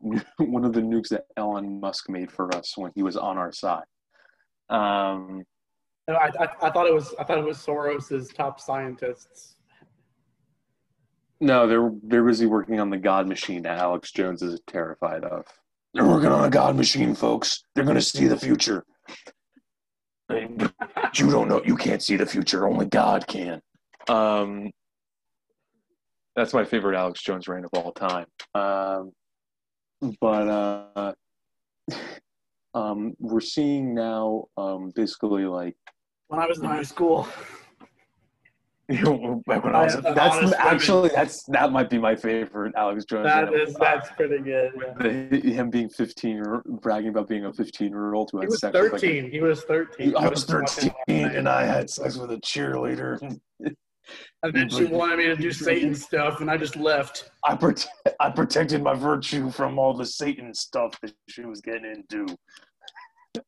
one 0.38 0.64
of 0.64 0.72
the 0.72 0.80
nukes 0.80 1.08
that 1.08 1.24
Elon 1.36 1.80
Musk 1.80 2.08
made 2.08 2.32
for 2.32 2.54
us 2.56 2.78
when 2.78 2.92
he 2.94 3.02
was 3.02 3.16
on 3.16 3.36
our 3.36 3.52
side. 3.52 3.84
Um, 4.70 5.44
No, 6.08 6.14
I, 6.14 6.30
I, 6.40 6.48
I 6.62 6.70
thought 6.70 6.86
it 6.86 6.94
was 6.94 7.14
I 7.18 7.24
thought 7.24 7.38
it 7.38 7.44
was 7.44 7.58
Soros's 7.58 8.28
top 8.28 8.60
scientists. 8.60 9.56
No, 11.40 11.66
they're 11.66 11.90
they're 12.04 12.24
busy 12.24 12.46
working 12.46 12.80
on 12.80 12.88
the 12.88 12.96
God 12.96 13.26
machine 13.26 13.62
that 13.64 13.78
Alex 13.78 14.12
Jones 14.12 14.40
is 14.42 14.60
terrified 14.66 15.24
of. 15.24 15.44
They're 15.92 16.06
working 16.06 16.30
on 16.30 16.44
a 16.44 16.50
God 16.50 16.76
machine, 16.76 17.14
folks. 17.14 17.64
They're 17.74 17.84
gonna 17.84 18.00
see 18.00 18.26
the 18.26 18.38
future. 18.38 18.84
You 21.16 21.30
don't 21.30 21.48
know. 21.48 21.62
You 21.64 21.76
can't 21.76 22.02
see 22.02 22.16
the 22.16 22.26
future. 22.26 22.66
Only 22.66 22.86
God 22.86 23.24
can. 23.28 23.60
Um, 24.08 24.72
that's 26.36 26.52
my 26.52 26.64
favorite 26.64 26.96
Alex 26.96 27.22
Jones 27.22 27.48
rant 27.48 27.64
of 27.64 27.70
all 27.74 27.92
time. 27.92 28.26
Um, 28.54 29.12
but 30.20 30.48
uh, 30.48 31.12
um, 32.74 33.14
we're 33.18 33.40
seeing 33.40 33.94
now, 33.94 34.44
um, 34.56 34.92
basically 34.94 35.44
like 35.46 35.76
When 36.28 36.40
I 36.40 36.46
was 36.46 36.58
in 36.58 36.64
high 36.64 36.82
school, 36.82 37.28
You 38.88 39.00
know, 39.02 39.42
back 39.46 39.64
when 39.64 39.74
I 39.74 39.84
was, 39.84 39.96
that's 40.02 40.52
actually 40.58 41.08
that's 41.14 41.42
that 41.44 41.72
might 41.72 41.88
be 41.88 41.96
my 41.96 42.14
favorite 42.14 42.74
Alex 42.76 43.06
Jones. 43.06 43.24
that 43.24 43.54
is 43.54 43.72
that's 43.76 44.10
pretty 44.10 44.38
good. 44.40 44.72
The- 45.00 45.40
him 45.40 45.70
being 45.70 45.88
15 45.88 46.42
bragging 46.82 47.08
about 47.08 47.26
being 47.26 47.46
a 47.46 47.52
15 47.52 47.88
year 47.88 48.12
old 48.12 48.28
who 48.30 48.40
had 48.40 48.52
sex 48.52 48.74
with 48.74 48.92
like 48.92 49.02
a- 49.02 49.06
13. 49.06 49.30
He 49.30 49.40
was 49.40 49.62
13. 49.62 50.14
I 50.18 50.28
was 50.28 50.44
13 50.44 50.92
and 51.08 51.48
I 51.48 51.64
had 51.64 51.88
sex 51.88 52.18
with 52.18 52.30
a 52.32 52.36
cheerleader. 52.38 53.38
And 54.42 54.52
then 54.52 54.68
she 54.68 54.84
wanted 54.84 55.16
me 55.18 55.24
to 55.26 55.36
do 55.36 55.50
Satan 55.52 55.94
stuff, 55.94 56.40
and 56.40 56.50
I 56.50 56.56
just 56.56 56.76
left. 56.76 57.30
I 57.44 57.54
prote- 57.56 57.86
I 58.20 58.30
protected 58.30 58.82
my 58.82 58.94
virtue 58.94 59.50
from 59.50 59.78
all 59.78 59.94
the 59.94 60.04
Satan 60.06 60.52
stuff 60.54 60.98
that 61.00 61.12
she 61.28 61.44
was 61.44 61.60
getting 61.60 61.86
into. 61.86 62.26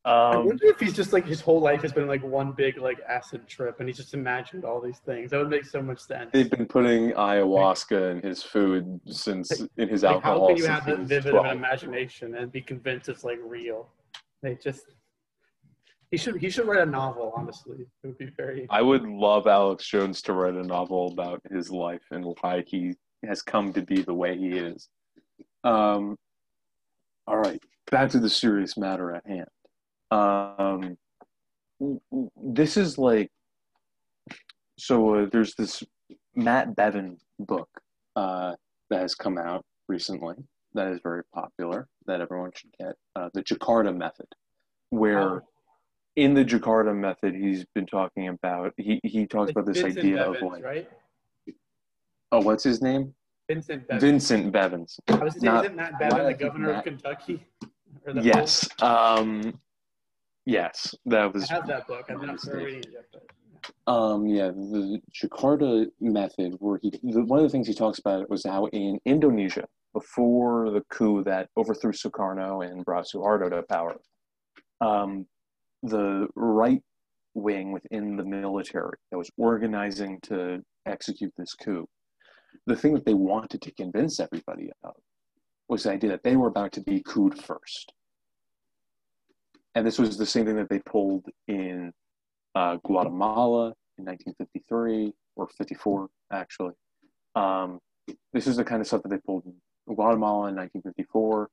I 0.03 0.31
Um, 0.35 0.45
wonder 0.47 0.65
if 0.67 0.79
he's 0.81 0.93
just 0.93 1.13
like 1.13 1.25
his 1.25 1.39
whole 1.39 1.61
life 1.61 1.81
has 1.81 1.93
been 1.93 2.07
like 2.07 2.21
one 2.21 2.51
big 2.51 2.77
like 2.77 2.99
acid 3.07 3.47
trip, 3.47 3.79
and 3.79 3.87
he's 3.87 3.95
just 3.97 4.13
imagined 4.13 4.65
all 4.65 4.81
these 4.81 4.99
things. 4.99 5.31
That 5.31 5.37
would 5.37 5.49
make 5.49 5.63
so 5.65 5.81
much 5.81 5.99
sense. 5.99 6.29
they've 6.33 6.49
been 6.49 6.65
putting 6.65 7.11
ayahuasca 7.11 8.11
in 8.11 8.21
his 8.27 8.43
food 8.43 8.99
since 9.07 9.49
in 9.77 9.87
his 9.87 10.03
Like, 10.03 10.15
alcohol. 10.15 10.41
how 10.41 10.47
can 10.47 10.57
you 10.57 10.65
have 10.67 10.85
that 10.87 10.99
vivid 10.99 11.35
of 11.35 11.45
an 11.45 11.55
imagination 11.55 12.35
and 12.35 12.51
be 12.51 12.61
convinced 12.61 13.07
it's 13.07 13.23
like 13.23 13.39
real? 13.43 13.87
They 14.41 14.55
just 14.55 14.85
he 16.11 16.17
should 16.17 16.37
he 16.37 16.49
should 16.49 16.67
write 16.67 16.81
a 16.81 16.85
novel. 16.85 17.33
Honestly, 17.35 17.77
it 18.03 18.07
would 18.07 18.17
be 18.17 18.27
very. 18.37 18.65
I 18.69 18.81
would 18.81 19.03
love 19.03 19.47
Alex 19.47 19.87
Jones 19.87 20.21
to 20.23 20.33
write 20.33 20.53
a 20.53 20.63
novel 20.63 21.11
about 21.11 21.41
his 21.51 21.69
life 21.69 22.03
and 22.11 22.25
why 22.41 22.63
he 22.65 22.93
has 23.25 23.41
come 23.41 23.73
to 23.73 23.81
be 23.81 24.01
the 24.01 24.13
way 24.13 24.37
he 24.37 24.49
is. 24.49 24.89
Um, 25.63 26.17
all 27.27 27.37
right, 27.37 27.61
back 27.91 28.09
to 28.11 28.19
the 28.19 28.29
serious 28.29 28.77
matter 28.77 29.13
at 29.13 29.25
hand. 29.27 29.47
Um, 30.09 30.97
this 32.41 32.77
is 32.77 32.97
like 32.97 33.29
so. 34.77 35.15
Uh, 35.15 35.25
there's 35.31 35.55
this 35.55 35.83
Matt 36.35 36.75
Bevin 36.75 37.17
book 37.39 37.69
uh, 38.15 38.53
that 38.89 39.01
has 39.01 39.13
come 39.13 39.37
out 39.37 39.65
recently 39.89 40.35
that 40.73 40.87
is 40.89 40.99
very 41.03 41.23
popular 41.33 41.87
that 42.05 42.21
everyone 42.21 42.51
should 42.55 42.71
get. 42.79 42.95
Uh, 43.15 43.29
the 43.33 43.43
Jakarta 43.43 43.95
Method, 43.95 44.27
where 44.89 45.19
Oh. 45.19 45.41
In 46.17 46.33
the 46.33 46.43
Jakarta 46.43 46.93
method, 46.95 47.35
he's 47.35 47.63
been 47.75 47.85
talking 47.85 48.27
about 48.27 48.73
he 48.75 48.99
he 49.03 49.25
talks 49.27 49.51
about 49.51 49.67
this 49.67 49.81
Vincent 49.81 49.99
idea 49.99 50.17
Bevins, 50.17 50.41
of 50.41 50.51
like 50.51 50.63
right? 50.63 50.89
oh 52.31 52.41
what's 52.41 52.63
his 52.63 52.81
name 52.81 53.13
Vincent 53.47 53.87
Bevins. 53.87 54.03
Vincent 54.03 54.51
Bevins 54.51 54.99
I 55.07 55.23
was 55.23 55.35
saying, 55.39 55.55
isn't 55.57 55.75
Matt 55.75 55.93
Bevin 55.99 56.25
the 56.25 56.33
governor 56.33 56.67
Matt. 56.69 56.79
of 56.79 56.83
Kentucky? 56.83 57.45
The- 58.03 58.21
yes 58.21 58.67
um 58.81 59.59
yes 60.45 60.95
that 61.05 61.31
was 61.33 61.49
I 61.49 61.53
have 61.53 61.67
that 61.67 61.87
book. 61.87 62.05
I'm 62.09 62.25
not 62.25 62.41
sure 62.41 62.57
reading 62.57 62.79
it 62.79 62.89
yet, 62.93 63.05
but 63.13 63.93
um 63.93 64.25
yeah 64.25 64.47
the 64.47 64.99
Jakarta 65.13 65.85
method 66.01 66.55
where 66.59 66.79
he 66.81 66.89
the, 67.03 67.23
one 67.25 67.39
of 67.39 67.43
the 67.43 67.49
things 67.49 67.67
he 67.67 67.75
talks 67.75 67.99
about 67.99 68.27
was 68.27 68.43
how 68.43 68.65
in 68.67 68.99
Indonesia 69.05 69.65
before 69.93 70.71
the 70.71 70.81
coup 70.89 71.23
that 71.25 71.49
overthrew 71.55 71.91
Sukarno 71.91 72.65
and 72.67 72.83
brought 72.83 73.05
Suharto 73.05 73.51
to 73.51 73.61
power 73.63 73.95
um 74.81 75.27
the 75.87 76.27
right 76.35 76.81
wing 77.33 77.71
within 77.71 78.15
the 78.15 78.25
military 78.25 78.97
that 79.11 79.17
was 79.17 79.29
organizing 79.37 80.19
to 80.23 80.61
execute 80.85 81.33
this 81.37 81.53
coup, 81.53 81.87
the 82.65 82.75
thing 82.75 82.93
that 82.93 83.05
they 83.05 83.13
wanted 83.13 83.61
to 83.61 83.71
convince 83.73 84.19
everybody 84.19 84.71
of 84.83 84.93
was 85.69 85.83
the 85.83 85.91
idea 85.91 86.09
that 86.09 86.23
they 86.23 86.35
were 86.35 86.47
about 86.47 86.71
to 86.73 86.81
be 86.81 87.01
couped 87.01 87.41
first. 87.41 87.93
And 89.75 89.85
this 89.85 89.99
was 89.99 90.17
the 90.17 90.25
same 90.25 90.45
thing 90.45 90.55
that 90.55 90.69
they 90.69 90.79
pulled 90.79 91.25
in 91.47 91.91
uh, 92.55 92.77
Guatemala 92.83 93.73
in 93.97 94.05
1953 94.05 95.13
or 95.35 95.47
54, 95.47 96.07
actually. 96.31 96.73
Um, 97.35 97.79
this 98.33 98.47
is 98.47 98.57
the 98.57 98.63
kind 98.63 98.81
of 98.81 98.87
stuff 98.87 99.03
that 99.03 99.09
they 99.09 99.19
pulled 99.19 99.45
in 99.45 99.53
Guatemala 99.93 100.49
in 100.49 100.55
1954. 100.55 101.49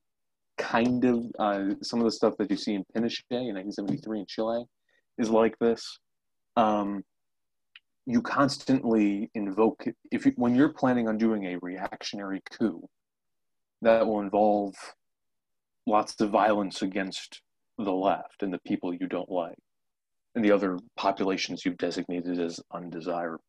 Kind 0.59 1.05
of 1.05 1.25
uh, 1.39 1.75
some 1.83 2.01
of 2.01 2.05
the 2.05 2.13
stuff 2.13 2.35
that 2.39 2.51
you 2.51 2.57
see 2.57 2.75
in 2.75 2.85
Pinochet 2.97 3.23
in 3.31 3.55
1973 3.55 4.21
in 4.21 4.27
Chile 4.27 4.65
is 5.19 5.31
like 5.31 5.59
this. 5.59 5.99
Um, 6.57 7.05
you 8.07 8.21
constantly 8.21 9.31
invoke 9.35 9.85
if 10.13 10.27
you, 10.27 10.33
when 10.37 10.55
you're 10.55 10.73
planning 10.73 11.09
on 11.09 11.17
doing 11.17 11.47
a 11.47 11.59
reactionary 11.63 12.43
coup 12.51 12.87
that 13.83 14.07
will 14.07 14.21
involve 14.21 14.75
lots 15.87 16.21
of 16.21 16.31
violence 16.31 16.83
against 16.83 17.41
the 17.79 17.93
left 17.93 18.43
and 18.43 18.53
the 18.53 18.61
people 18.67 18.95
you 18.95 19.07
don't 19.07 19.31
like 19.31 19.59
and 20.35 20.45
the 20.45 20.53
other 20.53 20.79
populations 20.97 21.65
you've 21.65 21.79
designated 21.79 22.39
as 22.39 22.61
undesirable 22.73 23.43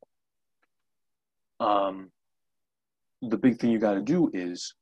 um, 1.59 2.09
the 3.21 3.38
big 3.38 3.59
thing 3.59 3.71
you 3.71 3.79
got 3.79 3.93
to 3.93 4.01
do 4.01 4.29
is 4.33 4.74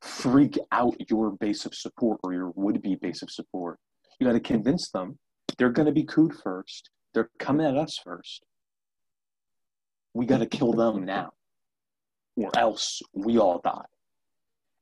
freak 0.00 0.58
out 0.72 0.96
your 1.10 1.32
base 1.32 1.66
of 1.66 1.74
support 1.74 2.20
or 2.22 2.32
your 2.32 2.52
would-be 2.54 2.96
base 2.96 3.22
of 3.22 3.30
support. 3.30 3.78
You 4.18 4.26
got 4.26 4.32
to 4.32 4.40
convince 4.40 4.90
them 4.90 5.18
they're 5.56 5.70
going 5.70 5.86
to 5.86 5.92
be 5.92 6.04
couped 6.04 6.36
first. 6.42 6.90
They're 7.14 7.30
coming 7.38 7.66
at 7.66 7.76
us 7.76 7.98
first. 8.02 8.44
We 10.14 10.26
got 10.26 10.38
to 10.38 10.46
kill 10.46 10.72
them 10.72 11.04
now, 11.04 11.32
or 12.36 12.50
else 12.56 13.02
we 13.12 13.38
all 13.38 13.60
die. 13.62 13.86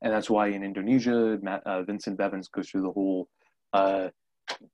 And 0.02 0.12
that's 0.12 0.30
why 0.30 0.48
in 0.48 0.62
Indonesia, 0.62 1.38
Matt, 1.42 1.66
uh, 1.66 1.82
Vincent 1.82 2.18
Bevins 2.18 2.48
goes 2.48 2.68
through 2.68 2.82
the 2.82 2.92
whole 2.92 3.28
uh, 3.72 4.08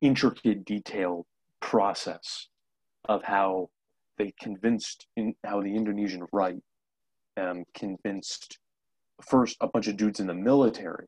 intricate, 0.00 0.64
detail 0.64 1.26
process 1.60 2.48
of 3.08 3.22
how 3.22 3.70
they 4.18 4.32
convinced, 4.40 5.06
in, 5.16 5.34
how 5.44 5.60
the 5.60 5.74
Indonesian 5.74 6.26
right 6.32 6.60
um, 7.36 7.64
convinced 7.74 8.58
first 9.24 9.56
a 9.60 9.68
bunch 9.68 9.88
of 9.88 9.96
dudes 9.96 10.20
in 10.20 10.26
the 10.26 10.34
military 10.34 11.06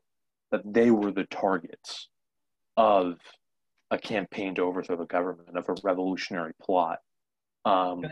that 0.51 0.61
they 0.65 0.91
were 0.91 1.11
the 1.11 1.25
targets 1.25 2.09
of 2.77 3.17
a 3.91 3.97
campaign 3.97 4.55
to 4.55 4.61
overthrow 4.63 4.97
the 4.97 5.05
government, 5.05 5.57
of 5.57 5.69
a 5.69 5.75
revolutionary 5.83 6.53
plot 6.61 6.99
um, 7.65 8.05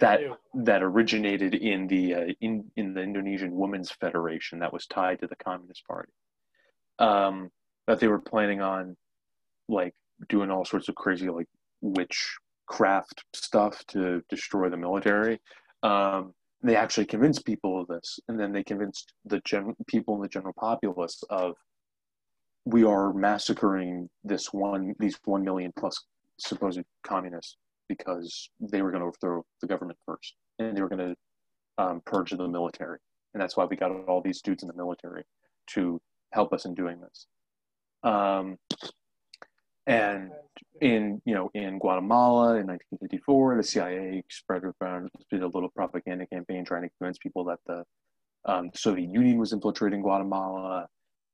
that 0.00 0.20
too. 0.20 0.34
that 0.54 0.82
originated 0.82 1.54
in 1.54 1.88
the 1.88 2.14
uh, 2.14 2.26
in 2.40 2.64
in 2.76 2.94
the 2.94 3.02
Indonesian 3.02 3.54
Women's 3.54 3.90
Federation 3.90 4.60
that 4.60 4.72
was 4.72 4.86
tied 4.86 5.20
to 5.20 5.26
the 5.26 5.36
Communist 5.36 5.84
Party. 5.86 6.12
Um, 7.00 7.50
that 7.88 7.98
they 7.98 8.06
were 8.06 8.20
planning 8.20 8.60
on 8.60 8.96
like 9.68 9.94
doing 10.28 10.50
all 10.50 10.64
sorts 10.64 10.88
of 10.88 10.94
crazy 10.94 11.28
like 11.28 11.48
witchcraft 11.80 13.24
stuff 13.34 13.84
to 13.88 14.22
destroy 14.28 14.68
the 14.68 14.76
military. 14.76 15.40
Um, 15.82 16.32
they 16.64 16.76
actually 16.76 17.04
convinced 17.04 17.44
people 17.44 17.80
of 17.80 17.86
this, 17.88 18.18
and 18.26 18.40
then 18.40 18.50
they 18.50 18.64
convinced 18.64 19.12
the 19.26 19.40
gen- 19.44 19.76
people 19.86 20.16
in 20.16 20.22
the 20.22 20.28
general 20.28 20.54
populace 20.58 21.22
of 21.28 21.54
we 22.64 22.82
are 22.84 23.12
massacring 23.12 24.08
this 24.24 24.52
one 24.52 24.94
these 24.98 25.18
one 25.26 25.44
million 25.44 25.70
plus 25.78 26.06
supposed 26.38 26.80
communists 27.06 27.58
because 27.86 28.48
they 28.58 28.80
were 28.80 28.90
going 28.90 29.02
to 29.02 29.06
overthrow 29.06 29.44
the 29.60 29.66
government 29.66 29.98
first, 30.06 30.34
and 30.58 30.74
they 30.74 30.80
were 30.80 30.88
going 30.88 31.14
to 31.14 31.14
um, 31.76 32.00
purge 32.06 32.30
the 32.30 32.48
military, 32.48 32.98
and 33.34 33.42
that's 33.42 33.58
why 33.58 33.66
we 33.66 33.76
got 33.76 33.92
all 34.08 34.22
these 34.22 34.40
dudes 34.40 34.62
in 34.62 34.68
the 34.68 34.74
military 34.74 35.22
to 35.66 36.00
help 36.32 36.54
us 36.54 36.64
in 36.64 36.74
doing 36.74 36.98
this. 37.00 37.26
Um, 38.02 38.56
and 39.86 40.30
in 40.80 41.20
you 41.24 41.34
know 41.34 41.50
in 41.54 41.78
Guatemala 41.78 42.56
in 42.56 42.66
1954, 42.66 43.56
the 43.56 43.62
CIA 43.62 44.22
spread 44.30 44.62
around 44.80 45.10
did 45.30 45.42
a 45.42 45.46
little 45.46 45.70
propaganda 45.70 46.26
campaign 46.26 46.64
trying 46.64 46.82
to 46.82 46.90
convince 46.98 47.18
people 47.18 47.44
that 47.44 47.58
the 47.66 47.84
um, 48.46 48.70
Soviet 48.74 49.10
Union 49.10 49.38
was 49.38 49.52
infiltrating 49.52 50.02
Guatemala. 50.02 50.86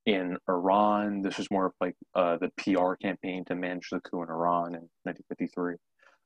In 0.06 0.38
Iran, 0.48 1.20
this 1.20 1.36
was 1.36 1.50
more 1.50 1.66
of 1.66 1.72
like 1.80 1.94
uh, 2.14 2.38
the 2.38 2.50
PR 2.56 2.94
campaign 2.94 3.44
to 3.44 3.54
manage 3.54 3.90
the 3.90 4.00
coup 4.00 4.22
in 4.22 4.30
Iran 4.30 4.74
in 4.74 4.88
1953 5.04 5.76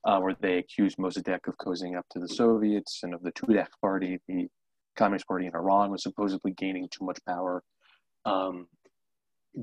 uh, 0.04 0.20
where 0.20 0.36
they 0.40 0.58
accused 0.58 0.98
Mossadegh 0.98 1.46
of 1.48 1.56
cozying 1.56 1.96
up 1.96 2.06
to 2.10 2.18
the 2.18 2.28
Soviets 2.28 3.00
and 3.02 3.14
of 3.14 3.22
the 3.22 3.32
Tudeh 3.32 3.66
party, 3.80 4.18
the 4.28 4.48
Communist 4.96 5.26
Party 5.26 5.46
in 5.46 5.54
Iran 5.54 5.90
was 5.90 6.02
supposedly 6.02 6.52
gaining 6.52 6.88
too 6.90 7.04
much 7.04 7.18
power. 7.26 7.62
Um, 8.24 8.66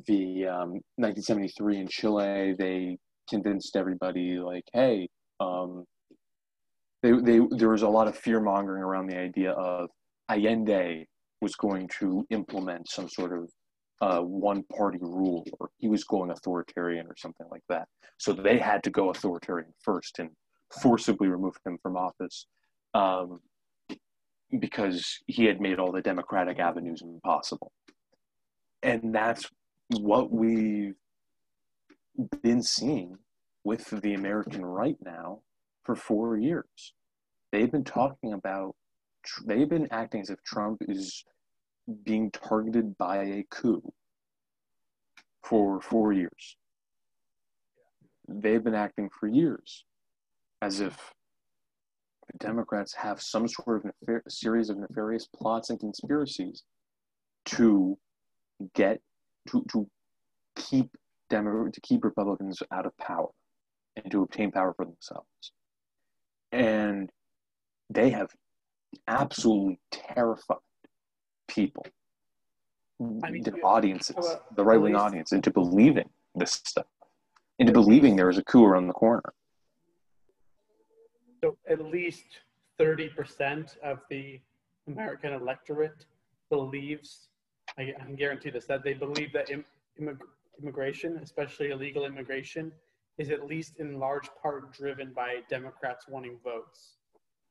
the 0.08 0.48
um, 0.48 0.72
1973 0.98 1.78
in 1.78 1.88
Chile, 1.88 2.56
they 2.58 2.98
convinced 3.30 3.76
everybody 3.76 4.40
like, 4.40 4.66
hey, 4.74 5.10
um, 5.40 5.86
they, 7.04 7.12
they, 7.12 7.40
there 7.52 7.70
was 7.70 7.82
a 7.82 7.90
lot 7.90 8.08
of 8.08 8.18
fear 8.18 8.40
mongering 8.40 8.84
around 8.84 9.08
the 9.08 9.18
idea 9.18 9.52
of 9.52 9.90
Allende 10.30 11.06
was 11.42 11.56
going 11.56 11.90
to 12.00 12.26
implement 12.30 12.90
some 12.90 13.10
sort 13.10 13.34
of 13.34 13.50
uh, 14.02 14.22
one 14.22 14.64
party 14.76 15.00
rule 15.02 15.46
or 15.60 15.70
he 15.78 15.88
was 15.88 16.04
going 16.04 16.32
authoritarian 16.32 17.08
or 17.08 17.16
something 17.18 17.48
like 17.52 17.64
that. 17.70 17.88
So 18.18 18.34
they 18.34 18.58
had 18.58 18.84
to 18.84 18.90
go 18.90 19.10
authoritarian 19.10 19.74
first 19.82 20.20
and 20.20 20.30
forcibly 20.82 21.28
remove 21.28 21.56
him 21.66 21.78
from 21.82 21.98
office 21.98 22.48
um, 22.94 23.40
because 24.60 25.20
he 25.28 25.46
had 25.46 25.62
made 25.62 25.80
all 25.80 25.92
the 25.92 26.02
democratic 26.02 26.60
avenues 26.60 27.02
impossible. 27.02 27.72
And 28.84 29.14
that's 29.14 29.48
what 30.00 30.32
we've 30.32 30.96
been 32.42 32.62
seeing 32.62 33.18
with 33.64 33.90
the 34.02 34.14
American 34.14 34.66
right 34.66 34.98
now 35.04 35.42
for 35.84 35.96
four 35.96 36.38
years. 36.38 36.94
They've 37.52 37.72
been 37.72 37.84
talking 37.84 38.34
about, 38.34 38.76
they've 39.46 39.70
been 39.70 39.88
acting 39.92 40.22
as 40.22 40.30
if 40.30 40.42
Trump 40.44 40.82
is 40.88 41.24
being 42.04 42.32
targeted 42.32 42.98
by 42.98 43.18
a 43.24 43.46
coup 43.50 43.82
for 45.44 45.82
four 45.82 46.14
years. 46.14 46.58
They've 48.28 48.64
been 48.64 48.76
acting 48.76 49.10
for 49.10 49.28
years 49.28 49.86
as 50.62 50.80
if 50.80 51.14
the 52.32 52.38
Democrats 52.38 52.94
have 52.94 53.22
some 53.22 53.48
sort 53.48 53.86
of 53.86 53.92
nefar- 54.08 54.22
series 54.30 54.70
of 54.70 54.78
nefarious 54.78 55.28
plots 55.28 55.70
and 55.70 55.80
conspiracies 55.80 56.64
to 57.46 57.98
get 58.76 59.02
to 59.50 59.66
to 59.72 59.90
keep 60.56 60.90
Demo- 61.30 61.70
to 61.70 61.82
keep 61.82 62.04
Republicans 62.04 62.62
out 62.72 62.86
of 62.86 62.96
power 62.98 63.30
and 63.96 64.12
to 64.12 64.24
obtain 64.24 64.52
power 64.52 64.74
for 64.74 64.86
themselves. 64.86 65.54
And 66.52 67.10
they 67.90 68.10
have 68.10 68.30
absolutely 69.08 69.80
terrified 69.92 70.58
people, 71.48 71.86
I 73.24 73.32
mean, 73.32 73.44
the 73.44 73.54
audiences, 73.64 74.38
the 74.56 74.64
right 74.64 74.80
wing 74.80 74.96
audience, 74.96 75.32
into 75.32 75.52
believing 75.52 76.10
this 76.36 76.52
stuff, 76.52 76.86
into 77.60 77.72
believing 77.72 78.16
there 78.16 78.30
is 78.30 78.38
a 78.38 78.44
coup 78.44 78.66
around 78.66 78.88
the 78.88 78.94
corner. 78.94 79.34
So 81.44 81.58
at 81.68 81.80
least 81.80 82.26
30% 82.80 83.78
of 83.84 84.00
the 84.10 84.40
American 84.88 85.34
electorate 85.34 86.06
believes, 86.50 87.30
I, 87.78 87.94
I 88.00 88.06
can 88.06 88.16
guarantee 88.16 88.50
this, 88.50 88.66
that 88.66 88.84
they 88.84 88.94
believe 88.94 89.32
that 89.34 89.50
Im, 89.50 89.66
immig, 90.00 90.18
immigration, 90.62 91.20
especially 91.24 91.72
illegal 91.72 92.06
immigration, 92.06 92.72
is 93.18 93.30
at 93.30 93.46
least 93.46 93.80
in 93.80 94.00
large 94.00 94.30
part 94.42 94.74
driven 94.74 95.12
by 95.14 95.40
Democrats 95.50 96.08
wanting 96.08 96.38
votes. 96.44 96.98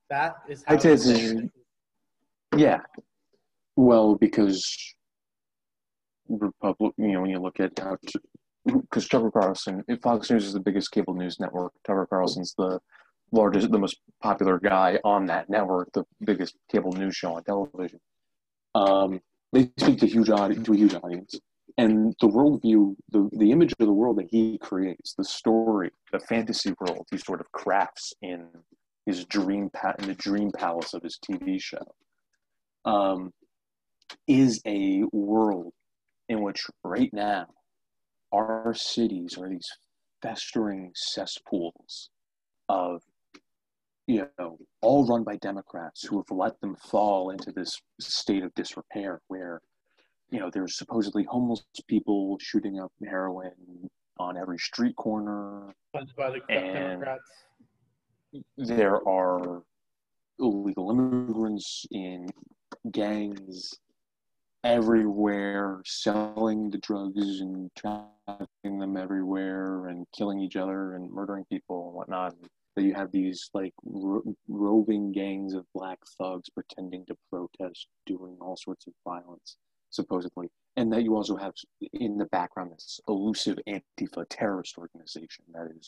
That 0.08 0.36
is 0.48 0.64
how. 0.66 0.74
I'd 0.74 0.82
say 0.82 0.92
it's, 0.92 1.42
yeah. 2.56 2.80
Well, 3.76 4.16
because 4.16 4.94
Republic, 6.28 6.94
you 6.98 7.12
know, 7.12 7.22
when 7.22 7.30
you 7.30 7.38
look 7.38 7.60
at 7.60 7.78
how, 7.78 7.96
because 8.66 9.08
Tucker 9.08 9.30
Carlson, 9.30 9.84
Fox 10.02 10.30
News 10.30 10.44
is 10.44 10.52
the 10.52 10.60
biggest 10.60 10.90
cable 10.90 11.14
news 11.14 11.38
network. 11.40 11.72
Tucker 11.86 12.06
Carlson's 12.10 12.54
the 12.58 12.80
largest, 13.32 13.70
the 13.70 13.78
most 13.78 14.00
popular 14.20 14.58
guy 14.58 14.98
on 15.04 15.26
that 15.26 15.48
network, 15.48 15.90
the 15.92 16.04
biggest 16.24 16.56
cable 16.70 16.92
news 16.92 17.16
show 17.16 17.34
on 17.34 17.44
television. 17.44 18.00
Um, 18.74 19.20
they 19.52 19.70
speak 19.78 19.98
to 20.00 20.06
huge 20.06 20.26
to 20.26 20.72
a 20.72 20.76
huge 20.76 20.94
audience, 20.94 21.34
and 21.76 22.14
the 22.20 22.28
worldview, 22.28 22.94
the 23.10 23.28
the 23.32 23.50
image 23.50 23.72
of 23.78 23.86
the 23.86 23.92
world 23.92 24.18
that 24.18 24.28
he 24.30 24.58
creates, 24.58 25.14
the 25.14 25.24
story, 25.24 25.90
the 26.12 26.20
fantasy 26.20 26.74
world 26.80 27.06
he 27.10 27.18
sort 27.18 27.40
of 27.40 27.50
crafts 27.52 28.12
in 28.22 28.46
his 29.06 29.24
dream 29.24 29.70
pa- 29.70 29.94
in 29.98 30.06
the 30.06 30.14
dream 30.14 30.50
palace 30.52 30.94
of 30.94 31.02
his 31.02 31.18
TV 31.18 31.60
show, 31.60 31.84
um, 32.84 33.32
is 34.26 34.60
a 34.66 35.02
world 35.12 35.72
in 36.28 36.42
which 36.42 36.66
right 36.84 37.12
now 37.12 37.46
our 38.32 38.72
cities 38.74 39.36
are 39.38 39.48
these 39.48 39.68
festering 40.22 40.92
cesspools 40.94 42.10
of 42.68 43.02
you 44.10 44.26
know 44.38 44.58
all 44.82 45.06
run 45.06 45.22
by 45.22 45.36
democrats 45.36 46.02
who 46.04 46.16
have 46.18 46.30
let 46.36 46.60
them 46.60 46.74
fall 46.90 47.30
into 47.30 47.52
this 47.52 47.80
state 48.00 48.42
of 48.42 48.52
disrepair 48.54 49.20
where 49.28 49.60
you 50.30 50.40
know 50.40 50.50
there's 50.52 50.76
supposedly 50.76 51.24
homeless 51.24 51.64
people 51.86 52.36
shooting 52.40 52.80
up 52.80 52.90
heroin 53.08 53.52
on 54.18 54.36
every 54.36 54.58
street 54.58 54.96
corner 54.96 55.72
Funded 55.92 56.16
by 56.16 56.30
the 56.30 56.40
And- 56.52 56.74
Democrats. 57.02 57.30
there 58.56 59.06
are 59.08 59.62
illegal 60.38 60.90
immigrants 60.90 61.86
in 61.90 62.28
gangs 62.90 63.74
everywhere 64.64 65.80
selling 65.86 66.68
the 66.70 66.78
drugs 66.78 67.40
and 67.40 67.70
trafficking 67.76 68.78
them 68.78 68.96
everywhere 68.96 69.86
and 69.86 70.06
killing 70.16 70.38
each 70.38 70.56
other 70.56 70.94
and 70.94 71.10
murdering 71.10 71.44
people 71.46 71.86
and 71.88 71.94
whatnot 71.94 72.34
that 72.76 72.82
you 72.82 72.94
have 72.94 73.10
these 73.12 73.50
like 73.54 73.72
ro- 73.84 74.34
roving 74.48 75.12
gangs 75.12 75.54
of 75.54 75.64
black 75.74 75.98
thugs 76.18 76.48
pretending 76.50 77.04
to 77.06 77.16
protest 77.30 77.86
doing 78.06 78.36
all 78.40 78.56
sorts 78.56 78.86
of 78.86 78.92
violence 79.04 79.56
supposedly 79.90 80.48
and 80.76 80.92
that 80.92 81.02
you 81.02 81.16
also 81.16 81.36
have 81.36 81.52
in 81.94 82.16
the 82.16 82.26
background 82.26 82.70
this 82.72 83.00
elusive 83.08 83.58
antifa 83.68 84.24
terrorist 84.30 84.78
organization 84.78 85.44
that 85.52 85.66
is 85.76 85.86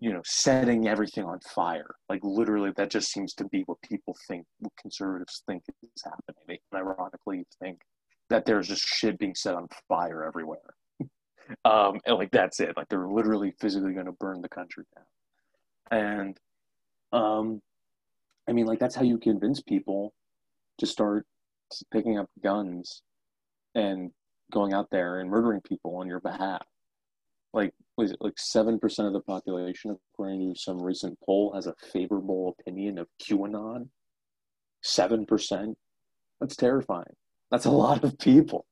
you 0.00 0.12
know, 0.12 0.20
setting 0.24 0.88
everything 0.88 1.24
on 1.24 1.40
fire. 1.40 1.94
Like 2.08 2.20
literally, 2.22 2.72
that 2.76 2.90
just 2.90 3.10
seems 3.10 3.32
to 3.34 3.44
be 3.44 3.62
what 3.62 3.80
people 3.82 4.16
think, 4.26 4.44
what 4.58 4.72
conservatives 4.78 5.42
think 5.46 5.62
is 5.82 6.02
happening. 6.04 6.44
They 6.46 6.78
ironically 6.78 7.46
think 7.60 7.80
that 8.30 8.44
there's 8.44 8.68
just 8.68 8.86
shit 8.86 9.18
being 9.18 9.34
set 9.34 9.54
on 9.54 9.68
fire 9.88 10.24
everywhere. 10.24 10.74
um, 11.64 12.00
and 12.06 12.16
like 12.16 12.30
that's 12.32 12.60
it. 12.60 12.76
Like 12.76 12.88
they're 12.88 13.08
literally 13.08 13.54
physically 13.60 13.92
going 13.92 14.06
to 14.06 14.12
burn 14.12 14.42
the 14.42 14.48
country 14.48 14.84
down. 14.94 15.04
And, 15.90 16.38
um, 17.12 17.60
I 18.48 18.52
mean, 18.52 18.66
like 18.66 18.78
that's 18.78 18.94
how 18.94 19.02
you 19.02 19.18
convince 19.18 19.60
people 19.60 20.12
to 20.78 20.86
start 20.86 21.26
picking 21.92 22.18
up 22.18 22.28
guns 22.42 23.02
and 23.74 24.10
going 24.52 24.72
out 24.72 24.88
there 24.90 25.20
and 25.20 25.30
murdering 25.30 25.60
people 25.60 25.96
on 25.96 26.06
your 26.06 26.20
behalf. 26.20 26.62
Like 27.52 27.72
was 27.96 28.10
it 28.10 28.18
like 28.20 28.34
seven 28.36 28.78
percent 28.80 29.06
of 29.06 29.14
the 29.14 29.20
population, 29.20 29.96
according 30.14 30.52
to 30.54 30.60
some 30.60 30.82
recent 30.82 31.18
poll, 31.24 31.52
has 31.54 31.66
a 31.66 31.74
favorable 31.92 32.54
opinion 32.58 32.98
of 32.98 33.06
QAnon? 33.22 33.88
Seven 34.82 35.24
percent. 35.24 35.78
That's 36.40 36.56
terrifying. 36.56 37.14
That's 37.50 37.64
a 37.64 37.70
lot 37.70 38.02
of 38.04 38.18
people. 38.18 38.66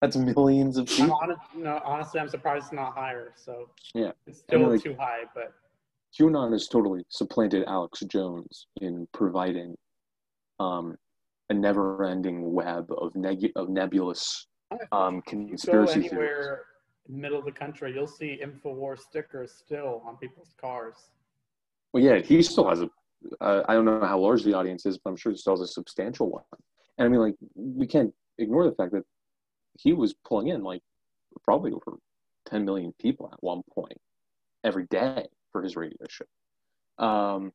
That's 0.00 0.16
millions 0.16 0.76
of 0.76 0.88
I'm 0.90 0.96
people. 0.96 1.18
honest, 1.20 1.40
no, 1.56 1.80
honestly, 1.84 2.20
I'm 2.20 2.28
surprised 2.28 2.66
it's 2.66 2.72
not 2.72 2.94
higher. 2.94 3.32
So 3.34 3.68
Yeah. 3.94 4.12
it's 4.28 4.38
still 4.38 4.60
mean, 4.60 4.70
like- 4.70 4.82
too 4.82 4.94
high. 4.94 5.22
But 5.34 5.52
QAnon 6.18 6.52
has 6.52 6.68
totally 6.68 7.04
supplanted 7.08 7.64
Alex 7.66 8.00
Jones 8.00 8.66
in 8.80 9.06
providing 9.12 9.76
um, 10.60 10.96
a 11.50 11.54
never-ending 11.54 12.52
web 12.52 12.90
of, 12.96 13.14
neg- 13.14 13.52
of 13.56 13.68
nebulous 13.68 14.46
um, 14.92 15.16
you 15.16 15.20
go 15.20 15.30
conspiracy 15.48 15.92
theories. 15.94 16.12
anywhere 16.12 16.62
in 17.08 17.14
the 17.14 17.20
middle 17.20 17.38
of 17.38 17.44
the 17.44 17.52
country, 17.52 17.92
you'll 17.94 18.06
see 18.06 18.40
Infowars 18.42 19.00
stickers 19.00 19.52
still 19.52 20.02
on 20.06 20.16
people's 20.16 20.54
cars. 20.60 21.10
Well, 21.92 22.02
yeah, 22.02 22.18
he 22.18 22.42
still 22.42 22.68
has 22.68 22.82
a. 22.82 22.90
Uh, 23.40 23.62
I 23.68 23.74
don't 23.74 23.84
know 23.84 24.00
how 24.00 24.18
large 24.20 24.44
the 24.44 24.54
audience 24.54 24.86
is, 24.86 24.98
but 24.98 25.10
I'm 25.10 25.16
sure 25.16 25.32
he 25.32 25.38
still 25.38 25.54
has 25.54 25.60
a 25.60 25.66
substantial 25.66 26.30
one. 26.30 26.44
And 26.98 27.06
I 27.06 27.08
mean, 27.08 27.20
like, 27.20 27.34
we 27.54 27.86
can't 27.86 28.12
ignore 28.38 28.64
the 28.64 28.74
fact 28.74 28.92
that 28.92 29.04
he 29.78 29.92
was 29.92 30.14
pulling 30.26 30.48
in 30.48 30.62
like 30.62 30.82
probably 31.44 31.72
over 31.72 31.98
10 32.46 32.64
million 32.64 32.92
people 33.00 33.28
at 33.32 33.42
one 33.42 33.62
point 33.72 33.98
every 34.64 34.86
day 34.86 35.26
for 35.58 35.64
his 35.64 35.76
radio 35.76 35.96
show. 36.08 37.04
Um, 37.04 37.52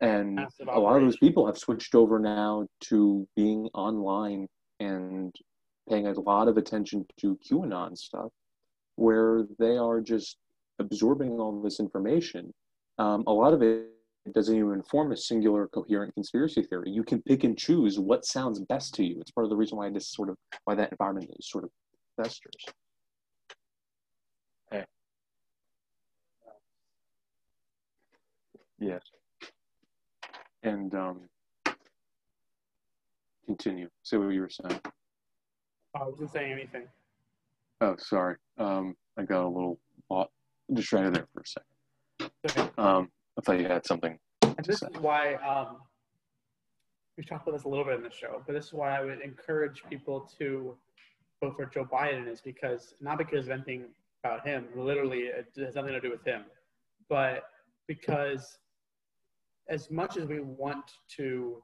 and 0.00 0.40
a 0.68 0.80
lot 0.80 0.96
of 0.96 1.02
those 1.02 1.16
people 1.16 1.46
have 1.46 1.58
switched 1.58 1.94
over 1.94 2.18
now 2.18 2.66
to 2.88 3.26
being 3.36 3.68
online 3.74 4.48
and 4.80 5.34
paying 5.88 6.06
a 6.06 6.20
lot 6.20 6.48
of 6.48 6.56
attention 6.56 7.06
to 7.20 7.38
QAnon 7.48 7.96
stuff, 7.96 8.30
where 8.96 9.44
they 9.58 9.76
are 9.76 10.00
just 10.00 10.36
absorbing 10.78 11.38
all 11.38 11.60
this 11.62 11.78
information. 11.78 12.52
Um, 12.98 13.22
a 13.26 13.32
lot 13.32 13.54
of 13.54 13.62
it 13.62 13.86
doesn't 14.32 14.56
even 14.56 14.82
form 14.82 15.12
a 15.12 15.16
singular 15.16 15.68
coherent 15.68 16.14
conspiracy 16.14 16.62
theory. 16.62 16.90
You 16.90 17.04
can 17.04 17.22
pick 17.22 17.44
and 17.44 17.56
choose 17.56 17.98
what 17.98 18.24
sounds 18.24 18.60
best 18.60 18.94
to 18.94 19.04
you. 19.04 19.20
It's 19.20 19.30
part 19.30 19.44
of 19.44 19.50
the 19.50 19.56
reason 19.56 19.78
why 19.78 19.90
this 19.90 20.08
sort 20.08 20.28
of 20.30 20.36
why 20.64 20.74
that 20.76 20.92
environment 20.92 21.30
is 21.38 21.48
sort 21.48 21.64
of 21.64 21.70
festers. 22.16 22.64
Yes. 28.82 29.02
And 30.64 30.92
um, 30.94 31.20
continue. 33.46 33.88
Say 34.02 34.16
what 34.16 34.30
you 34.30 34.40
were 34.40 34.50
saying. 34.50 34.80
I 35.94 36.02
wasn't 36.02 36.32
saying 36.32 36.52
anything. 36.52 36.88
Oh, 37.80 37.94
sorry. 37.98 38.36
Um, 38.58 38.96
I 39.16 39.22
got 39.22 39.44
a 39.44 39.48
little 39.48 39.78
distracted 40.72 41.14
there 41.14 41.28
for 41.32 41.42
a 41.42 41.46
second. 41.46 42.32
Okay. 42.44 42.70
Um, 42.76 43.08
I 43.38 43.42
thought 43.42 43.60
you 43.60 43.66
had 43.66 43.86
something. 43.86 44.18
And 44.42 44.64
this 44.64 44.82
is 44.82 44.88
why 45.00 45.34
um, 45.34 45.76
we 47.16 47.22
talked 47.22 47.46
about 47.46 47.56
this 47.56 47.64
a 47.64 47.68
little 47.68 47.84
bit 47.84 47.96
in 47.96 48.02
the 48.02 48.10
show, 48.10 48.42
but 48.46 48.52
this 48.52 48.66
is 48.66 48.72
why 48.72 48.98
I 48.98 49.04
would 49.04 49.20
encourage 49.20 49.84
people 49.88 50.28
to 50.38 50.76
vote 51.40 51.54
for 51.56 51.66
Joe 51.66 51.84
Biden 51.84 52.26
is 52.26 52.40
because 52.40 52.94
not 53.00 53.18
because 53.18 53.46
of 53.46 53.52
anything 53.52 53.84
about 54.24 54.46
him, 54.46 54.66
literally 54.74 55.20
it 55.20 55.48
has 55.56 55.76
nothing 55.76 55.92
to 55.92 56.00
do 56.00 56.10
with 56.10 56.24
him, 56.24 56.42
but 57.08 57.44
because 57.86 58.58
as 59.68 59.90
much 59.90 60.16
as 60.16 60.26
we 60.26 60.40
want 60.40 60.84
to, 61.16 61.62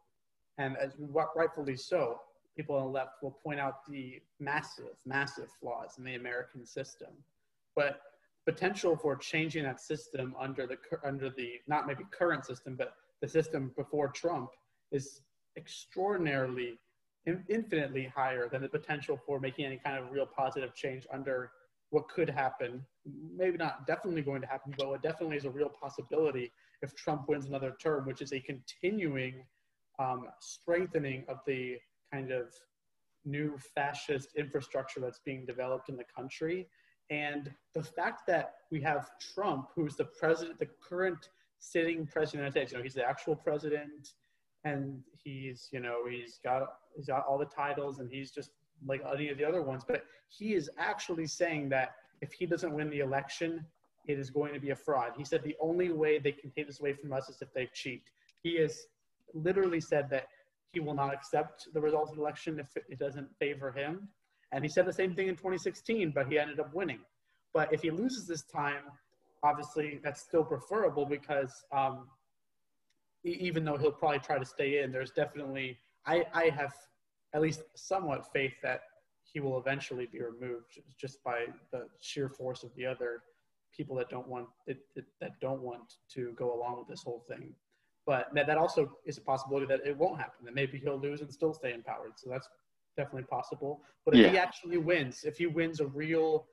and 0.59 0.77
as 0.77 0.93
rightfully 0.99 1.77
so, 1.77 2.21
people 2.57 2.77
on 2.77 2.83
the 2.83 2.89
left 2.89 3.23
will 3.23 3.39
point 3.43 3.61
out 3.61 3.87
the 3.89 4.21
massive, 4.41 4.97
massive 5.07 5.49
flaws 5.61 5.95
in 5.99 6.05
the 6.05 6.15
American 6.15 6.67
system, 6.67 7.11
but 7.77 8.01
potential 8.45 8.97
for 8.97 9.15
changing 9.15 9.63
that 9.63 9.81
system 9.81 10.35
under 10.41 10.67
the 10.67 10.79
under 11.05 11.29
the 11.31 11.61
not 11.67 11.87
maybe 11.87 12.05
current 12.11 12.45
system, 12.45 12.75
but 12.77 12.95
the 13.21 13.29
system 13.29 13.73
before 13.77 14.09
Trump 14.09 14.51
is 14.91 15.21
extraordinarily, 15.57 16.79
in, 17.27 17.45
infinitely 17.49 18.11
higher 18.15 18.49
than 18.49 18.63
the 18.63 18.69
potential 18.69 19.21
for 19.27 19.39
making 19.39 19.67
any 19.67 19.77
kind 19.77 19.99
of 19.99 20.11
real 20.11 20.27
positive 20.27 20.75
change 20.75 21.07
under 21.13 21.51
what 21.91 22.09
could 22.09 22.31
happen. 22.31 22.85
Maybe 23.37 23.57
not 23.57 23.87
definitely 23.87 24.23
going 24.23 24.41
to 24.41 24.47
happen, 24.47 24.73
but 24.79 24.89
what 24.89 25.03
definitely 25.03 25.37
is 25.37 25.45
a 25.45 25.51
real 25.51 25.69
possibility 25.69 26.53
if 26.83 26.95
Trump 26.95 27.29
wins 27.29 27.47
another 27.47 27.75
term, 27.81 28.07
which 28.07 28.23
is 28.23 28.33
a 28.33 28.41
continuing 28.41 29.45
um, 29.99 30.27
strengthening 30.41 31.25
of 31.29 31.39
the 31.47 31.77
kind 32.13 32.31
of 32.31 32.53
new 33.25 33.59
fascist 33.75 34.31
infrastructure 34.37 35.01
that's 35.01 35.21
being 35.25 35.45
developed 35.45 35.89
in 35.89 35.97
the 35.97 36.05
country. 36.05 36.69
And 37.11 37.53
the 37.75 37.83
fact 37.83 38.27
that 38.27 38.55
we 38.71 38.81
have 38.83 39.11
Trump, 39.35 39.69
who's 39.75 39.97
the 39.97 40.05
president, 40.05 40.59
the 40.59 40.69
current 40.87 41.31
sitting 41.59 42.07
president 42.07 42.47
of 42.47 42.55
the 42.55 42.61
United 42.61 42.69
States, 42.69 42.73
you 42.73 42.79
know, 42.79 42.83
he's 42.83 42.95
the 42.95 43.05
actual 43.05 43.35
president, 43.35 44.13
and 44.65 45.01
he's, 45.25 45.69
you 45.73 45.81
know, 45.81 46.07
he's 46.09 46.39
got 46.45 46.63
he's 46.97 47.07
got 47.07 47.25
all 47.27 47.39
the 47.39 47.47
titles, 47.47 47.99
and 47.99 48.11
he's 48.11 48.31
just 48.31 48.51
like 48.87 49.03
any 49.13 49.31
of 49.31 49.39
the 49.39 49.45
other 49.45 49.63
ones. 49.63 49.85
But 49.87 50.05
he 50.29 50.55
is 50.55 50.71
actually 50.79 51.27
saying 51.27 51.71
that 51.71 51.95
if 52.21 52.33
he 52.33 52.47
doesn't 52.47 52.73
win 52.73 52.91
the 52.91 53.01
election, 53.01 53.65
it 54.09 54.19
is 54.19 54.31
going 54.31 54.55
to 54.55 54.61
be 54.61 54.71
a 54.71 54.77
fraud. 54.77 55.13
He 55.17 55.25
said 55.25 55.43
the 55.45 55.57
only 55.61 55.93
way 55.93 56.19
they 56.19 56.33
can 56.33 56.51
take 56.51 56.67
this 56.67 56.81
away 56.81 56.95
from 56.95 57.13
us 57.13 57.29
is 57.29 57.41
if 57.43 57.53
they 57.53 57.69
cheat. 57.75 58.03
He 58.43 58.59
has 58.61 58.87
literally 59.35 59.81
said 59.81 60.09
that 60.11 60.29
he 60.73 60.81
will 60.81 60.95
not 60.95 61.13
accept 61.13 61.69
the 61.75 61.81
results 61.81 62.11
of 62.11 62.17
the 62.17 62.23
election 62.23 62.59
if 62.59 62.75
it 62.89 62.99
doesn't 62.99 63.29
favor 63.39 63.71
him. 63.71 64.09
And 64.51 64.65
he 64.65 64.69
said 64.69 64.87
the 64.87 64.93
same 64.93 65.15
thing 65.15 65.29
in 65.29 65.37
2016, 65.37 66.13
but 66.15 66.27
he 66.27 66.39
ended 66.39 66.59
up 66.59 66.75
winning. 66.75 67.01
But 67.53 67.73
if 67.73 67.83
he 67.83 67.91
loses 67.91 68.27
this 68.27 68.43
time, 68.43 68.83
obviously 69.43 70.01
that's 70.03 70.23
still 70.23 70.45
preferable 70.45 71.05
because 71.05 71.65
um, 71.71 72.09
even 73.25 73.65
though 73.65 73.77
he'll 73.77 73.93
probably 73.93 74.21
try 74.21 74.39
to 74.39 74.45
stay 74.45 74.83
in, 74.83 74.91
there's 74.91 75.11
definitely, 75.11 75.79
I, 76.07 76.25
I 76.33 76.45
have 76.45 76.73
at 77.35 77.43
least 77.43 77.63
somewhat 77.75 78.33
faith 78.33 78.55
that 78.63 78.81
he 79.31 79.41
will 79.41 79.59
eventually 79.59 80.07
be 80.07 80.21
removed 80.21 80.81
just 80.99 81.23
by 81.23 81.45
the 81.73 81.87
sheer 82.01 82.31
force 82.31 82.63
of 82.63 82.75
the 82.75 82.87
other 82.87 83.23
people 83.77 83.97
that 83.97 84.09
don't 84.09 84.27
want 84.29 84.47
that, 84.67 84.79
that, 84.95 85.05
that 85.21 85.31
don't 85.41 85.61
want 85.61 85.95
to 86.15 86.33
go 86.37 86.55
along 86.55 86.79
with 86.79 86.89
this 86.89 87.03
whole 87.03 87.25
thing. 87.29 87.53
But 88.07 88.29
that, 88.35 88.47
that 88.47 88.57
also 88.57 88.93
is 89.05 89.19
a 89.19 89.21
possibility 89.21 89.67
that 89.67 89.81
it 89.87 89.97
won't 89.97 90.19
happen. 90.19 90.45
That 90.45 90.55
maybe 90.55 90.79
he'll 90.79 90.99
lose 90.99 91.21
and 91.21 91.33
still 91.33 91.53
stay 91.53 91.75
empowered. 91.75 92.13
So 92.17 92.31
that's 92.31 92.49
definitely 92.97 93.25
possible. 93.25 93.83
But 94.05 94.17
if 94.17 94.31
he 94.31 94.39
actually 94.39 94.79
wins, 94.79 95.25
if 95.25 95.39
he 95.39 95.47
wins 95.47 95.81
a 95.81 95.87
real, 95.87 96.47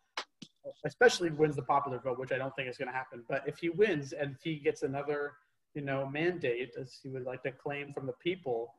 especially 0.86 1.30
wins 1.32 1.56
the 1.56 1.62
popular 1.62 2.00
vote, 2.00 2.20
which 2.20 2.32
I 2.32 2.38
don't 2.38 2.56
think 2.56 2.70
is 2.70 2.78
going 2.78 2.90
to 2.90 2.94
happen, 2.94 3.24
but 3.30 3.44
if 3.48 3.58
he 3.58 3.70
wins 3.70 4.14
and 4.14 4.36
he 4.44 4.58
gets 4.58 4.84
another, 4.84 5.34
you 5.74 5.82
know, 5.82 6.08
mandate, 6.08 6.74
as 6.80 7.00
he 7.02 7.10
would 7.10 7.24
like 7.24 7.42
to 7.44 7.52
claim 7.52 7.94
from 7.94 8.06
the 8.06 8.14
people, 8.14 8.74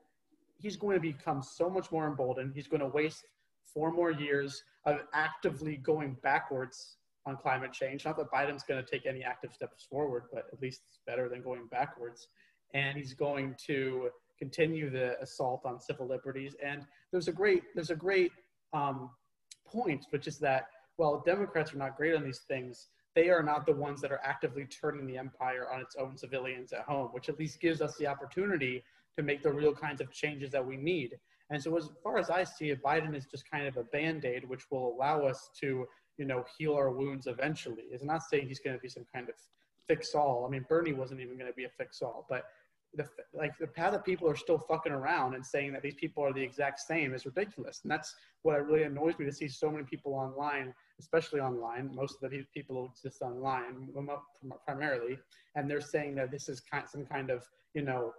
he's 0.58 0.76
going 0.76 0.94
to 0.94 1.00
become 1.00 1.42
so 1.42 1.68
much 1.68 1.90
more 1.90 2.06
emboldened. 2.06 2.52
He's 2.54 2.68
going 2.68 2.80
to 2.80 2.88
waste 2.88 3.24
four 3.62 3.90
more 3.90 4.10
years 4.10 4.62
of 4.84 5.00
actively 5.12 5.76
going 5.76 6.16
backwards 6.22 6.96
on 7.26 7.36
climate 7.36 7.72
change. 7.72 8.04
Not 8.04 8.16
that 8.18 8.30
Biden's 8.30 8.62
going 8.62 8.82
to 8.82 8.90
take 8.90 9.06
any 9.06 9.22
active 9.22 9.52
steps 9.52 9.86
forward, 9.90 10.24
but 10.32 10.44
at 10.52 10.62
least 10.62 10.82
it's 10.88 11.00
better 11.06 11.28
than 11.28 11.42
going 11.42 11.66
backwards. 11.70 12.28
And 12.74 12.96
he's 12.96 13.14
going 13.14 13.56
to 13.66 14.10
continue 14.38 14.90
the 14.90 15.20
assault 15.20 15.62
on 15.64 15.80
civil 15.80 16.06
liberties. 16.06 16.54
And 16.64 16.82
there's 17.10 17.28
a 17.28 17.32
great 17.32 17.62
there's 17.74 17.90
a 17.90 17.96
great 17.96 18.32
um, 18.72 19.10
point, 19.66 20.06
which 20.10 20.26
is 20.26 20.38
that 20.38 20.68
while 20.96 21.22
Democrats 21.24 21.74
are 21.74 21.78
not 21.78 21.96
great 21.96 22.14
on 22.14 22.24
these 22.24 22.40
things. 22.48 22.88
They 23.14 23.30
are 23.30 23.42
not 23.42 23.64
the 23.64 23.72
ones 23.72 24.02
that 24.02 24.12
are 24.12 24.20
actively 24.22 24.66
turning 24.66 25.06
the 25.06 25.16
empire 25.16 25.66
on 25.72 25.80
its 25.80 25.96
own 25.96 26.18
civilians 26.18 26.72
at 26.72 26.82
home, 26.82 27.08
which 27.12 27.30
at 27.30 27.38
least 27.38 27.60
gives 27.60 27.80
us 27.80 27.96
the 27.96 28.06
opportunity 28.06 28.84
to 29.16 29.22
make 29.22 29.42
the 29.42 29.50
real 29.50 29.74
kinds 29.74 30.02
of 30.02 30.12
changes 30.12 30.50
that 30.52 30.64
we 30.64 30.76
need. 30.76 31.18
And 31.48 31.62
so, 31.62 31.76
as 31.76 31.88
far 32.02 32.18
as 32.18 32.28
I 32.28 32.44
see 32.44 32.70
it, 32.70 32.82
Biden 32.82 33.14
is 33.16 33.24
just 33.26 33.50
kind 33.50 33.66
of 33.66 33.76
a 33.78 33.84
band 33.84 34.24
aid, 34.24 34.46
which 34.46 34.70
will 34.70 34.94
allow 34.94 35.22
us 35.22 35.48
to, 35.60 35.86
you 36.18 36.24
know, 36.24 36.44
heal 36.58 36.74
our 36.74 36.90
wounds 36.90 37.26
eventually. 37.26 37.84
It's 37.90 38.04
not 38.04 38.22
saying 38.22 38.48
he's 38.48 38.60
going 38.60 38.76
to 38.76 38.80
be 38.80 38.88
some 38.88 39.06
kind 39.12 39.28
of 39.28 39.34
fix 39.86 40.14
all. 40.14 40.44
I 40.46 40.50
mean, 40.50 40.64
Bernie 40.68 40.92
wasn't 40.92 41.20
even 41.20 41.36
going 41.36 41.50
to 41.50 41.56
be 41.56 41.64
a 41.64 41.68
fix 41.68 42.02
all, 42.02 42.26
but 42.28 42.44
the 42.94 43.06
like 43.34 43.56
the 43.58 43.66
path 43.66 43.92
that 43.92 44.04
people 44.04 44.28
are 44.28 44.36
still 44.36 44.58
fucking 44.58 44.92
around 44.92 45.34
and 45.34 45.44
saying 45.44 45.72
that 45.72 45.82
these 45.82 45.94
people 45.94 46.22
are 46.22 46.32
the 46.32 46.42
exact 46.42 46.80
same 46.80 47.14
is 47.14 47.26
ridiculous. 47.26 47.80
And 47.82 47.90
that's 47.90 48.14
what 48.42 48.64
really 48.66 48.84
annoys 48.84 49.18
me 49.18 49.26
to 49.26 49.32
see 49.32 49.48
so 49.48 49.70
many 49.70 49.84
people 49.84 50.14
online, 50.14 50.72
especially 50.98 51.40
online. 51.40 51.90
Most 51.94 52.22
of 52.22 52.30
the 52.30 52.44
people 52.54 52.90
exist 52.90 53.22
online 53.22 53.88
primarily, 54.64 55.18
and 55.54 55.70
they're 55.70 55.80
saying 55.80 56.14
that 56.16 56.30
this 56.30 56.48
is 56.48 56.60
kind 56.60 56.84
some 56.88 57.04
kind 57.04 57.30
of 57.30 57.44
you 57.74 57.82
know 57.82 58.12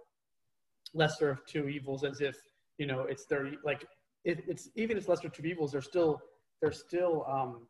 lesser 0.94 1.30
of 1.30 1.44
two 1.46 1.68
evils, 1.68 2.04
as 2.04 2.20
if 2.20 2.36
you 2.78 2.86
know 2.86 3.00
it's 3.00 3.26
their 3.26 3.52
like 3.64 3.84
it, 4.24 4.44
it's 4.46 4.68
even 4.76 4.96
if 4.96 5.08
lesser 5.08 5.26
of 5.28 5.32
two 5.32 5.44
evils, 5.44 5.72
they're 5.72 5.82
still 5.82 6.20
they're 6.60 6.72
still 6.72 7.24
um, 7.28 7.66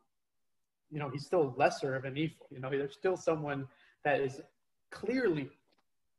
you 0.91 0.99
know 0.99 1.09
he's 1.09 1.25
still 1.25 1.53
lesser 1.57 1.95
of 1.95 2.05
an 2.05 2.17
evil. 2.17 2.47
You 2.51 2.59
know, 2.59 2.69
there's 2.69 2.93
still 2.93 3.17
someone 3.17 3.67
that 4.03 4.19
is 4.19 4.41
clearly 4.91 5.49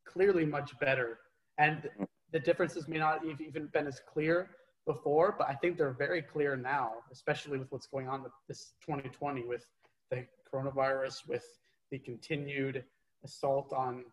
clearly 0.04 0.44
much 0.44 0.78
better. 0.78 1.18
And 1.58 1.88
the 2.32 2.40
differences 2.40 2.88
may 2.88 2.98
not 2.98 3.26
have 3.26 3.40
even 3.40 3.66
been 3.66 3.86
as 3.86 4.00
clear 4.12 4.50
before, 4.86 5.34
but 5.36 5.48
I 5.48 5.54
think 5.54 5.76
they're 5.76 5.92
very 5.92 6.22
clear 6.22 6.56
now, 6.56 6.92
especially 7.12 7.58
with 7.58 7.70
what's 7.70 7.86
going 7.86 8.08
on 8.08 8.22
with 8.22 8.32
this 8.48 8.72
2020 8.84 9.44
with 9.44 9.64
the 10.10 10.26
coronavirus, 10.52 11.28
with 11.28 11.44
the 11.90 11.98
continued 11.98 12.84
assault 13.24 13.72
on, 13.72 14.04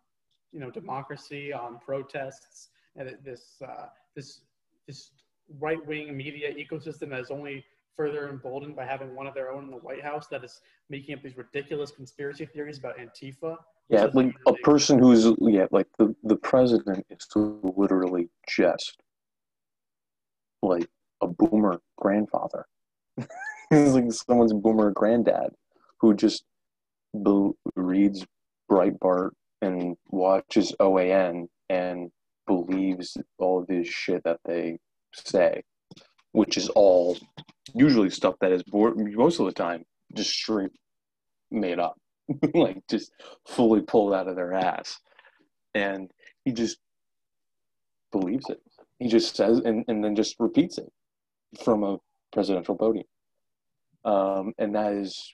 you 0.52 0.60
know, 0.60 0.70
democracy, 0.70 1.54
on 1.54 1.80
protests, 1.80 2.70
and 2.96 3.18
this 3.24 3.62
uh, 3.68 3.88
this 4.16 4.42
this 4.88 5.12
right 5.60 5.86
wing 5.86 6.16
media 6.16 6.54
ecosystem 6.54 7.10
that 7.10 7.20
is 7.20 7.32
only 7.32 7.64
further 7.98 8.30
emboldened 8.30 8.76
by 8.76 8.86
having 8.86 9.16
one 9.16 9.28
of 9.28 9.34
their 9.34 9.52
own 9.52 9.66
in 9.66 9.72
the 9.72 9.78
White 9.78 10.04
House 10.04 10.28
that 10.28 10.44
is 10.44 10.62
making 10.90 11.16
up 11.16 11.24
these 11.24 11.36
ridiculous 11.36 11.92
conspiracy 11.92 12.46
theories 12.46 12.78
about 12.78 12.96
Antifa 12.98 13.58
yeah, 13.90 14.08
like 14.14 14.34
a 14.46 14.54
person 14.54 15.00
who's 15.00 15.34
yeah, 15.40 15.68
like 15.72 15.88
the 15.98 16.14
the 16.24 16.36
president 16.36 17.06
is 17.10 17.26
literally 17.36 18.30
just 18.48 18.98
like 20.62 20.88
a 21.22 21.28
boomer 21.28 21.80
grandfather. 21.98 22.66
He's 23.70 23.94
like 23.94 24.12
someone's 24.12 24.54
boomer 24.54 24.92
granddad 24.92 25.52
who 26.00 26.14
just 26.14 26.44
be- 27.14 27.52
reads 27.76 28.26
Breitbart 28.70 29.32
and 29.62 29.96
watches 30.10 30.76
OAN 30.82 31.48
and 31.70 32.12
believes 32.46 33.18
all 33.38 33.62
of 33.62 33.68
this 33.68 33.88
shit 33.88 34.24
that 34.26 34.40
they 34.46 34.80
say, 35.14 35.64
which 36.34 36.58
is 36.58 36.68
all 36.70 37.18
usually 37.74 38.10
stuff 38.10 38.36
that 38.42 38.52
is 38.52 38.64
most 38.72 39.40
of 39.40 39.46
the 39.46 39.52
time 39.52 39.86
just 40.16 40.32
straight 40.32 40.72
made 41.52 41.80
up. 41.80 42.00
like 42.54 42.82
just 42.90 43.12
fully 43.48 43.82
pulled 43.82 44.14
out 44.14 44.28
of 44.28 44.36
their 44.36 44.54
ass. 44.54 45.00
And 45.74 46.12
he 46.44 46.52
just 46.52 46.78
believes 48.12 48.50
it. 48.50 48.62
He 49.00 49.08
just 49.08 49.36
says 49.36 49.60
and, 49.60 49.86
and 49.88 50.04
then 50.04 50.16
just 50.16 50.36
repeats 50.40 50.78
it 50.78 50.92
from 51.64 51.84
a 51.84 51.98
presidential 52.32 52.76
podium. 52.76 53.06
Um, 54.04 54.54
and 54.58 54.76
that 54.76 54.94
is 54.94 55.34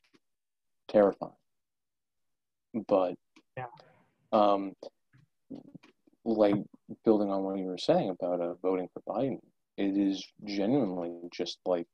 terrifying. 0.90 1.32
But 2.88 3.14
yeah. 3.56 3.66
um, 4.32 4.74
like 6.26 6.56
building 7.06 7.30
on 7.30 7.44
what 7.44 7.58
you 7.58 7.66
were 7.66 7.78
saying 7.78 8.10
about 8.10 8.42
uh, 8.42 8.56
voting 8.62 8.90
for 8.94 9.02
Biden, 9.08 9.40
it 9.78 9.98
is 9.98 10.26
genuinely 10.46 11.14
just 11.32 11.60
like 11.66 11.88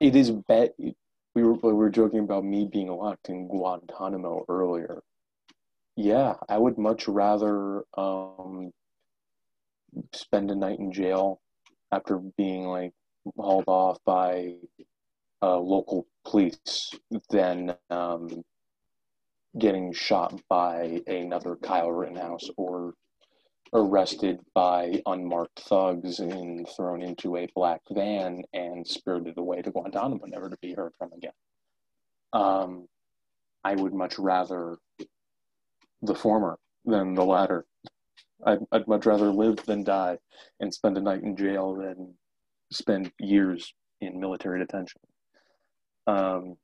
It 0.00 0.16
is 0.16 0.30
bet 0.30 0.74
we 0.78 1.42
were 1.42 1.54
we 1.54 1.72
were 1.72 1.90
joking 1.90 2.20
about 2.20 2.44
me 2.44 2.66
being 2.66 2.88
locked 2.88 3.28
in 3.28 3.48
Guantanamo 3.48 4.44
earlier. 4.48 5.02
Yeah, 5.96 6.34
I 6.48 6.58
would 6.58 6.78
much 6.78 7.08
rather 7.08 7.84
um, 7.96 8.72
spend 10.12 10.50
a 10.50 10.54
night 10.54 10.78
in 10.78 10.92
jail 10.92 11.40
after 11.92 12.18
being 12.18 12.66
like 12.66 12.92
hauled 13.36 13.64
off 13.66 13.98
by 14.04 14.54
uh, 15.42 15.58
local 15.58 16.06
police 16.24 16.92
than 17.30 17.74
um, 17.90 18.44
getting 19.58 19.92
shot 19.92 20.40
by 20.48 21.02
another 21.06 21.56
Kyle 21.56 21.90
Rittenhouse 21.90 22.48
or 22.56 22.94
arrested 23.72 24.40
by 24.54 25.02
unmarked 25.06 25.60
thugs 25.60 26.20
and 26.20 26.66
thrown 26.76 27.02
into 27.02 27.36
a 27.36 27.48
black 27.54 27.80
van 27.90 28.42
and 28.52 28.86
spirited 28.86 29.36
away 29.38 29.62
to 29.62 29.70
Guantanamo, 29.70 30.24
never 30.26 30.48
to 30.48 30.56
be 30.60 30.74
heard 30.74 30.92
from 30.98 31.12
again. 31.12 31.32
Um, 32.32 32.88
I 33.64 33.74
would 33.74 33.94
much 33.94 34.18
rather 34.18 34.78
the 36.02 36.14
former 36.14 36.58
than 36.84 37.14
the 37.14 37.24
latter. 37.24 37.66
I'd, 38.46 38.60
I'd 38.72 38.88
much 38.88 39.04
rather 39.04 39.30
live 39.30 39.56
than 39.66 39.84
die 39.84 40.18
and 40.60 40.72
spend 40.72 40.96
a 40.96 41.00
night 41.00 41.22
in 41.22 41.36
jail 41.36 41.74
than 41.74 42.14
spend 42.72 43.10
years 43.18 43.72
in 44.00 44.20
military 44.20 44.60
detention. 44.60 45.00
Um, 46.06 46.56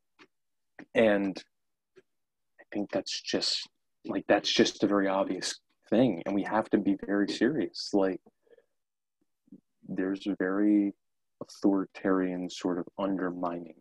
and 0.95 1.43
I 2.61 2.65
think 2.73 2.91
that's 2.93 3.21
just 3.21 3.69
like 4.07 4.25
that's 4.29 4.53
just 4.53 4.83
a 4.83 4.87
very 4.87 5.09
obvious 5.09 5.59
thing 5.91 6.23
and 6.27 6.35
we 6.35 6.43
have 6.43 6.69
to 6.71 6.79
be 6.79 6.97
very 7.07 7.29
serious. 7.29 7.91
Like 7.93 8.21
there's 9.89 10.27
a 10.27 10.37
very 10.39 10.95
authoritarian 11.41 12.49
sort 12.49 12.79
of 12.79 12.87
undermining 12.99 13.75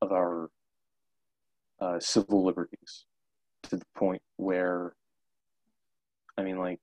of 0.00 0.12
our 0.12 0.50
uh, 1.80 1.98
civil 2.00 2.44
liberties 2.44 3.06
to 3.64 3.76
the 3.76 3.84
point 3.96 4.22
where 4.36 4.94
i 6.36 6.42
mean 6.42 6.58
like 6.58 6.78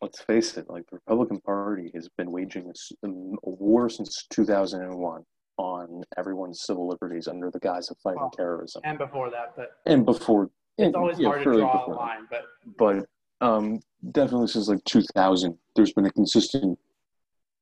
let's 0.00 0.20
face 0.22 0.56
it 0.56 0.68
like 0.68 0.84
the 0.90 0.96
republican 0.96 1.40
party 1.40 1.90
has 1.94 2.08
been 2.16 2.30
waging 2.30 2.70
a, 3.04 3.08
a 3.08 3.10
war 3.44 3.88
since 3.88 4.26
2001 4.30 5.22
on 5.58 6.02
everyone's 6.16 6.62
civil 6.62 6.88
liberties 6.88 7.28
under 7.28 7.50
the 7.50 7.60
guise 7.60 7.90
of 7.90 7.96
fighting 8.02 8.20
well, 8.20 8.30
terrorism. 8.30 8.82
and 8.84 8.98
before 8.98 9.30
that 9.30 9.52
but 9.56 9.72
and 9.86 10.04
before 10.04 10.50
it's 10.78 10.94
always 10.96 11.18
yeah, 11.18 11.28
hard 11.28 11.44
to 11.44 11.52
draw 11.52 11.86
a 11.86 11.92
line 11.92 12.26
but 12.30 12.44
but 12.78 13.06
um, 13.42 13.80
definitely 14.10 14.46
since 14.46 14.68
like 14.68 14.82
2000, 14.84 15.56
there's 15.76 15.92
been 15.92 16.06
a 16.06 16.10
consistent 16.10 16.78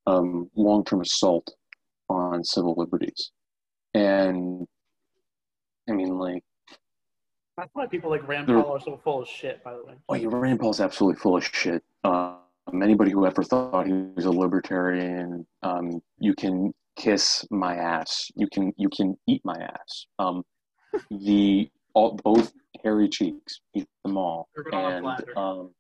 um, 0.07 0.51
long 0.55 0.85
term 0.85 1.01
assault 1.01 1.53
on 2.09 2.45
civil 2.45 2.75
liberties. 2.77 3.33
And 3.95 4.67
I 5.89 5.93
mean, 5.93 6.19
like, 6.19 6.45
that's 7.57 7.71
why 7.75 7.87
people 7.87 8.11
like 8.11 8.27
Rand 8.27 8.47
Paul 8.47 8.77
are 8.77 8.81
so 8.81 9.01
full 9.03 9.23
of 9.23 9.29
shit, 9.29 9.63
by 9.63 9.75
the 9.75 9.85
way. 9.85 9.95
Oh, 10.09 10.15
yeah, 10.15 10.29
Rand 10.31 10.61
Paul's 10.61 10.81
absolutely 10.81 11.21
full 11.21 11.37
of 11.37 11.45
shit. 11.45 11.83
Um, 12.05 12.39
anybody 12.83 13.11
who 13.11 13.27
ever 13.27 13.43
thought 13.43 13.87
he 13.87 13.93
was 13.93 14.25
a 14.25 14.31
libertarian, 14.31 15.47
um, 15.63 16.01
you 16.19 16.35
can 16.35 16.73
kiss 16.97 17.45
my 17.51 17.75
ass. 17.77 18.31
You 18.37 18.49
can 18.53 18.73
you 18.77 18.89
can 18.89 19.17
eat 19.27 19.43
my 19.45 19.57
ass. 19.57 20.07
Um, 20.19 20.45
the 21.11 21.71
all, 21.95 22.19
both 22.23 22.53
hairy 22.83 23.09
cheeks, 23.09 23.61
eat 23.75 23.89
them 24.05 24.17
all. 24.17 24.49
And 24.73 25.07
um, 25.37 25.71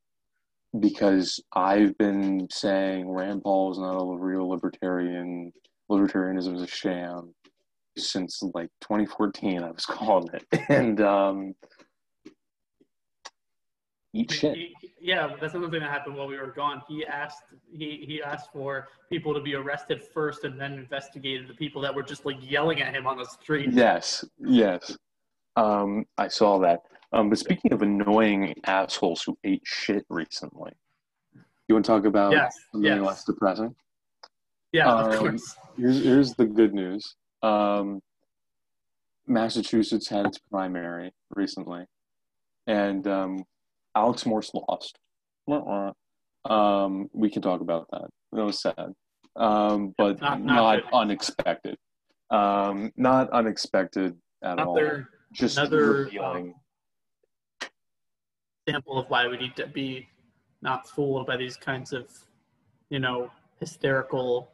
because 0.78 1.40
I've 1.52 1.96
been 1.98 2.48
saying 2.50 3.10
Rand 3.10 3.42
Paul 3.42 3.72
is 3.72 3.78
not 3.78 3.96
a 3.96 4.16
real 4.16 4.48
libertarian, 4.48 5.52
libertarianism 5.90 6.54
is 6.56 6.62
a 6.62 6.66
sham 6.66 7.34
since 7.98 8.42
like 8.54 8.70
2014. 8.82 9.62
I 9.62 9.70
was 9.70 9.84
calling 9.84 10.28
it, 10.34 10.60
and 10.68 11.00
um, 11.00 11.54
eat 14.12 14.30
shit. 14.30 14.56
He, 14.56 14.74
yeah, 15.00 15.34
that's 15.40 15.54
another 15.54 15.70
thing 15.70 15.80
that 15.80 15.90
happened 15.90 16.16
while 16.16 16.28
we 16.28 16.38
were 16.38 16.52
gone. 16.52 16.82
He 16.86 17.04
asked 17.06 17.42
he 17.72 18.04
he 18.06 18.22
asked 18.22 18.52
for 18.52 18.88
people 19.08 19.34
to 19.34 19.40
be 19.40 19.54
arrested 19.54 20.02
first 20.02 20.44
and 20.44 20.60
then 20.60 20.74
investigated 20.74 21.48
the 21.48 21.54
people 21.54 21.80
that 21.82 21.94
were 21.94 22.02
just 22.02 22.24
like 22.26 22.36
yelling 22.40 22.80
at 22.82 22.94
him 22.94 23.06
on 23.06 23.16
the 23.16 23.24
street. 23.24 23.70
Yes, 23.72 24.24
yes. 24.38 24.96
Um, 25.56 26.04
I 26.16 26.28
saw 26.28 26.58
that. 26.60 26.80
Um, 27.12 27.28
but 27.28 27.38
speaking 27.38 27.72
of 27.72 27.82
annoying 27.82 28.54
assholes 28.64 29.22
who 29.22 29.36
ate 29.44 29.62
shit 29.64 30.04
recently, 30.08 30.72
you 31.68 31.74
want 31.74 31.84
to 31.84 31.90
talk 31.90 32.04
about 32.04 32.32
yes, 32.32 32.56
something 32.72 32.90
yes. 32.90 33.00
less 33.00 33.24
depressing? 33.24 33.74
Yeah, 34.72 34.92
um, 34.92 35.10
of 35.10 35.18
course. 35.18 35.56
Here's, 35.76 36.02
here's 36.02 36.34
the 36.34 36.46
good 36.46 36.72
news. 36.72 37.16
Um, 37.42 38.00
Massachusetts 39.26 40.08
had 40.08 40.26
its 40.26 40.38
primary 40.38 41.12
recently, 41.34 41.84
and 42.66 43.06
um, 43.06 43.44
Alex 43.96 44.26
Morse 44.26 44.52
lost. 44.54 44.98
Um, 46.44 47.08
we 47.12 47.28
can 47.30 47.42
talk 47.42 47.60
about 47.60 47.86
that. 47.92 48.08
That 48.32 48.44
was 48.44 48.60
sad, 48.60 48.92
um, 49.36 49.94
but 49.98 50.20
Not- 50.20 50.42
not, 50.42 50.54
not 50.54 50.82
unexpected. 50.92 51.76
Um, 52.30 52.92
not 52.96 53.28
unexpected 53.30 54.16
at 54.44 54.60
all. 54.60 54.76
Another 54.76 55.08
Just 55.32 55.58
another, 55.58 56.04
revealing. 56.04 56.54
Example 58.70 58.98
of 58.98 59.08
why 59.10 59.26
we 59.26 59.36
need 59.36 59.56
to 59.56 59.66
be 59.66 60.08
not 60.62 60.88
fooled 60.88 61.26
by 61.26 61.36
these 61.36 61.56
kinds 61.56 61.92
of, 61.92 62.06
you 62.88 62.98
know, 62.98 63.30
hysterical, 63.58 64.50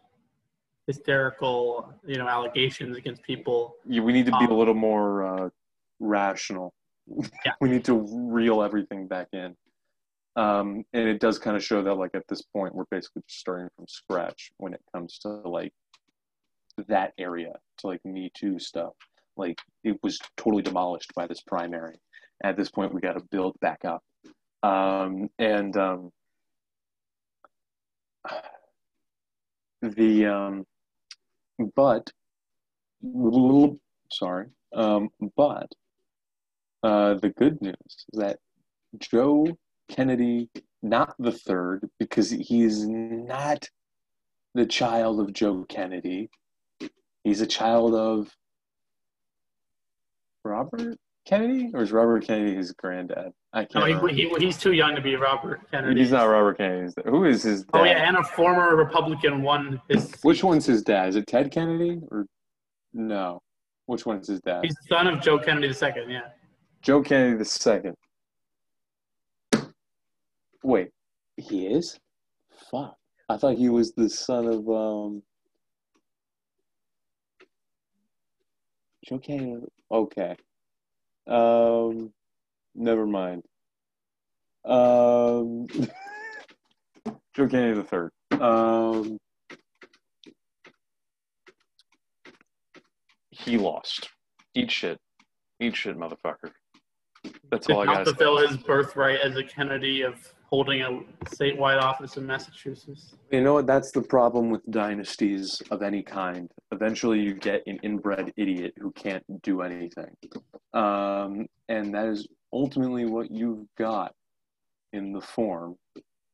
hysterical, 0.87 1.93
you 2.07 2.17
know, 2.17 2.29
allegations 2.29 2.97
against 2.97 3.23
people. 3.23 3.77
Yeah, 3.87 4.03
we 4.03 4.13
need 4.13 4.27
to 4.27 4.33
be 4.33 4.45
um, 4.45 4.51
a 4.51 4.55
little 4.55 4.75
more 4.75 5.25
uh, 5.25 5.49
rational. 6.01 6.75
Yeah. 7.45 7.53
we 7.61 7.69
need 7.69 7.85
to 7.85 7.95
reel 7.95 8.63
everything 8.63 9.07
back 9.07 9.29
in. 9.33 9.57
Um, 10.37 10.85
and 10.93 11.09
it 11.09 11.19
does 11.19 11.39
kind 11.39 11.57
of 11.57 11.65
show 11.65 11.83
that, 11.83 11.95
like, 11.95 12.15
at 12.15 12.29
this 12.29 12.43
point, 12.43 12.75
we're 12.75 12.85
basically 12.91 13.23
just 13.27 13.41
starting 13.41 13.69
from 13.75 13.87
scratch 13.89 14.53
when 14.59 14.75
it 14.75 14.83
comes 14.95 15.19
to, 15.21 15.29
like, 15.29 15.73
that 16.89 17.15
area, 17.17 17.55
to, 17.79 17.87
like, 17.87 18.05
Me 18.05 18.31
Too 18.35 18.59
stuff. 18.59 18.93
Like, 19.39 19.59
it 19.83 19.99
was 20.03 20.19
totally 20.37 20.63
demolished 20.63 21.13
by 21.15 21.27
this 21.27 21.41
primary. 21.41 21.97
At 22.43 22.57
this 22.57 22.71
point, 22.71 22.95
we 22.95 23.01
got 23.01 23.15
to 23.15 23.25
build 23.31 23.59
back 23.61 23.85
up. 23.85 24.03
Um, 24.63 25.29
and 25.39 25.77
um, 25.77 26.11
the, 29.83 30.27
um, 30.27 30.67
but, 31.75 32.11
sorry, 34.11 34.47
um, 34.75 35.09
but 35.37 35.71
uh, 36.83 37.15
the 37.15 37.31
good 37.31 37.61
news 37.63 37.75
is 37.89 38.07
that 38.15 38.39
Joe 38.99 39.57
Kennedy, 39.89 40.51
not 40.83 41.15
the 41.19 41.33
third, 41.33 41.89
because 41.99 42.31
he's 42.31 42.87
not 42.87 43.69
the 44.55 44.67
child 44.67 45.21
of 45.21 45.33
Joe 45.33 45.65
Kennedy. 45.69 46.31
He's 47.25 47.41
a 47.41 47.47
child 47.47 47.95
of 47.95 48.31
Robert 50.45 50.99
Kennedy, 51.27 51.71
or 51.75 51.83
is 51.83 51.91
Robert 51.91 52.25
Kennedy 52.25 52.55
his 52.55 52.73
granddad? 52.73 53.33
I 53.53 53.65
can't. 53.65 53.91
No, 53.91 54.07
he, 54.07 54.15
he, 54.15 54.35
he's 54.39 54.57
too 54.57 54.73
young 54.73 54.95
to 54.95 55.01
be 55.01 55.17
Robert 55.17 55.61
Kennedy. 55.73 56.01
He's 56.01 56.13
not 56.13 56.25
Robert 56.25 56.57
Kennedy. 56.57 56.93
Who 57.05 57.25
is 57.25 57.43
his 57.43 57.65
dad? 57.65 57.81
Oh 57.81 57.85
yeah, 57.85 58.09
and 58.09 58.17
a 58.17 58.23
former 58.23 58.77
Republican 58.77 59.43
won 59.43 59.83
his. 59.89 60.15
Which 60.23 60.45
one's 60.45 60.65
his 60.65 60.83
dad? 60.83 61.09
Is 61.09 61.17
it 61.17 61.27
Ted 61.27 61.51
Kennedy 61.51 62.01
or 62.13 62.27
no? 62.95 63.43
Which 63.87 64.07
one's 64.07 64.29
his 64.29 64.41
dad? 64.41 64.61
He's 64.63 64.75
the 64.75 64.95
son 64.95 65.09
of 65.09 65.21
Joe 65.21 65.39
Kennedy 65.39 65.67
II. 65.67 66.05
Yeah. 66.09 66.21
Joe 66.81 67.03
Kennedy 67.03 67.39
the 67.39 67.45
second. 67.45 67.97
Wait, 70.63 70.91
he 71.37 71.67
is? 71.67 71.99
Fuck. 72.71 72.97
I 73.29 73.37
thought 73.37 73.57
he 73.57 73.69
was 73.69 73.93
the 73.93 74.09
son 74.09 74.47
of 74.47 74.69
um 74.69 75.23
Joe 79.05 79.19
Kennedy. 79.19 79.67
Okay. 79.91 80.37
Um 81.27 82.13
never 82.75 83.07
mind. 83.07 83.43
Um 84.65 85.67
Joe 87.35 87.49
Kennedy 87.49 87.75
the 87.75 87.85
third. 87.85 88.11
Um 88.41 89.19
he 93.31 93.59
lost. 93.59 94.09
Eat 94.55 94.71
shit. 94.71 94.99
Eat 95.61 95.77
shit, 95.77 95.97
motherfucker. 95.97 96.51
That's 97.51 97.69
all 97.69 97.81
I 97.81 97.85
Did 97.85 97.87
not 97.87 97.95
gotta 97.95 98.05
fulfill 98.05 98.49
his 98.49 98.57
birthright 98.59 99.21
as 99.21 99.37
a 99.37 99.45
Kennedy 99.45 100.03
of 100.03 100.15
holding 100.49 100.83
a 100.83 101.01
statewide 101.27 101.81
office 101.83 102.17
in 102.17 102.27
Massachusetts. 102.27 103.15
You 103.31 103.43
know 103.43 103.55
what? 103.55 103.67
That's 103.67 103.91
the 103.91 104.03
problem 104.03 104.51
with 104.51 104.63
dynasties 104.71 105.61
of 105.71 105.83
any 105.83 106.03
kind. 106.03 106.51
Eventually, 106.73 107.21
you 107.21 107.35
get 107.35 107.63
an 107.67 107.79
inbred 107.83 108.33
idiot 108.37 108.75
who 108.79 108.93
can't 108.93 109.25
do 109.43 109.63
anything. 109.63 110.17
Um, 110.77 111.47
and 111.71 111.95
that 111.95 112.07
is 112.07 112.29
ultimately 112.53 113.07
what 113.07 113.31
you've 113.31 113.67
got 113.79 114.15
in 114.93 115.13
the 115.13 115.23
form 115.23 115.77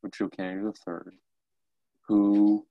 of 0.05 0.11
Joe 0.11 0.29
Kennedy 0.29 0.67
III, 0.67 1.13
who 2.09 2.67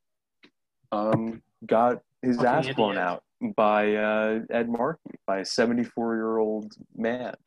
um, 0.92 1.42
got 1.66 2.02
his 2.22 2.36
Fucking 2.36 2.70
ass 2.70 2.76
blown 2.76 2.92
idiot. 2.92 3.08
out 3.08 3.24
by 3.56 3.96
uh, 3.96 4.40
Ed 4.50 4.68
Markey, 4.68 5.16
by 5.26 5.40
a 5.40 5.46
74 5.46 6.16
year 6.16 6.38
old 6.38 6.74
man. 6.96 7.34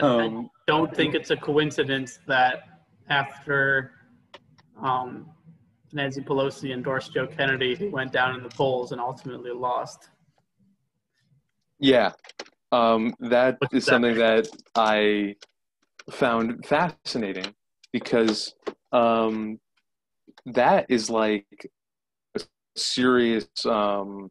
Um, 0.00 0.50
Don't 0.68 0.94
think 0.94 1.16
it's 1.16 1.30
a 1.32 1.36
coincidence 1.36 2.20
that 2.28 2.84
after 3.08 3.90
um, 4.80 5.28
Nancy 5.92 6.20
Pelosi 6.20 6.72
endorsed 6.72 7.12
Joe 7.12 7.26
Kennedy, 7.26 7.74
he 7.74 7.88
went 7.88 8.12
down 8.12 8.36
in 8.36 8.44
the 8.44 8.50
polls 8.50 8.92
and 8.92 9.00
ultimately 9.00 9.50
lost. 9.50 10.10
Yeah, 11.80 12.12
um, 12.74 13.14
that 13.20 13.56
What's 13.60 13.74
is 13.74 13.84
that? 13.84 13.90
something 13.90 14.16
that 14.16 14.48
I 14.74 15.36
found 16.10 16.66
fascinating 16.66 17.54
because 17.92 18.54
um, 18.92 19.60
that 20.46 20.86
is 20.88 21.08
like 21.08 21.70
a 22.36 22.40
serious, 22.76 23.46
um, 23.64 24.28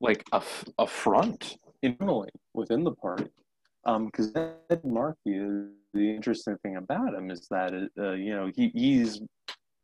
like 0.00 0.24
a 0.32 0.42
affront 0.78 1.56
internally 1.82 2.30
within 2.54 2.84
the 2.84 2.92
party. 2.92 3.30
Because 3.84 4.32
Ed 4.36 4.84
Markey 4.84 5.36
is 5.36 5.68
the 5.94 6.14
interesting 6.14 6.56
thing 6.62 6.76
about 6.76 7.14
him 7.14 7.30
is 7.30 7.46
that 7.50 7.72
uh, 7.98 8.12
you 8.12 8.34
know 8.34 8.50
he, 8.54 8.70
he's 8.74 9.22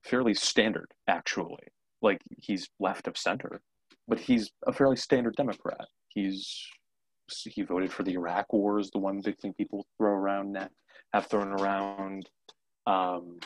fairly 0.05 0.35
standard 0.35 0.90
actually, 1.09 1.68
like 2.02 2.20
he's 2.38 2.68
left 2.79 3.09
of 3.09 3.16
center 3.16 3.61
but 4.09 4.19
he's 4.19 4.51
a 4.66 4.73
fairly 4.73 4.97
standard 4.97 5.35
Democrat. 5.37 5.87
He's 6.09 6.69
he 7.45 7.62
voted 7.62 7.92
for 7.92 8.05
the 8.05 8.14
Iraq 8.14 8.53
War 8.53 8.79
is 8.79 8.90
the 8.90 8.99
one 8.99 9.21
big 9.21 9.38
thing 9.38 9.53
people 9.55 9.87
throw 9.99 10.12
around 10.12 10.53
now, 10.53 10.69
have 11.12 11.27
thrown 11.27 11.49
around. 11.49 12.29
Um, 12.87 13.40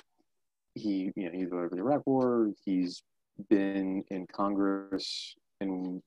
he 0.75 1.11
you 1.17 1.25
know 1.25 1.31
he 1.33 1.45
voted 1.45 1.71
for 1.71 1.77
the 1.77 1.83
Iraq 1.83 2.07
War. 2.07 2.51
He's 2.65 3.03
been 3.49 4.05
in 4.11 4.27
Congress 4.27 5.35
in 5.61 6.03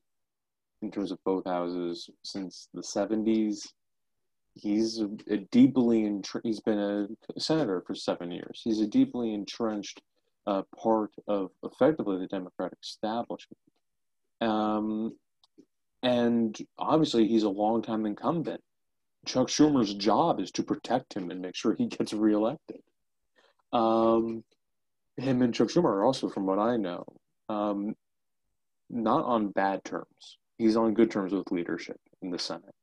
in 0.82 0.90
terms 0.90 1.10
of 1.10 1.18
both 1.24 1.44
houses 1.46 2.08
since 2.22 2.68
the 2.74 2.82
seventies. 2.82 3.72
He's 4.54 5.00
a, 5.00 5.08
a 5.28 5.38
deeply 5.50 6.02
entr- 6.02 6.40
he's 6.44 6.60
been 6.60 6.78
a 6.78 7.40
senator 7.40 7.82
for 7.84 7.96
seven 7.96 8.30
years. 8.30 8.60
He's 8.62 8.80
a 8.80 8.86
deeply 8.86 9.34
entrenched 9.34 10.00
uh, 10.46 10.62
part 10.80 11.10
of 11.26 11.50
effectively 11.64 12.18
the 12.18 12.28
Democratic 12.28 12.78
establishment. 12.80 13.58
Um, 14.40 15.16
and 16.02 16.56
obviously, 16.78 17.26
he's 17.26 17.44
a 17.44 17.48
longtime 17.48 18.06
incumbent. 18.06 18.60
Chuck 19.26 19.48
Schumer's 19.48 19.94
job 19.94 20.38
is 20.40 20.50
to 20.52 20.62
protect 20.62 21.14
him 21.14 21.30
and 21.30 21.40
make 21.40 21.56
sure 21.56 21.74
he 21.74 21.86
gets 21.86 22.12
reelected. 22.12 22.80
Um, 23.72 24.44
him 25.16 25.42
and 25.42 25.54
Chuck 25.54 25.68
Schumer 25.68 25.86
are 25.86 26.04
also, 26.04 26.28
from 26.28 26.46
what 26.46 26.58
I 26.58 26.76
know, 26.76 27.04
um, 27.48 27.94
not 28.90 29.24
on 29.24 29.48
bad 29.48 29.82
terms. 29.84 30.38
He's 30.58 30.76
on 30.76 30.94
good 30.94 31.10
terms 31.10 31.32
with 31.32 31.50
leadership 31.50 31.96
in 32.22 32.30
the 32.30 32.38
Senate. 32.38 32.74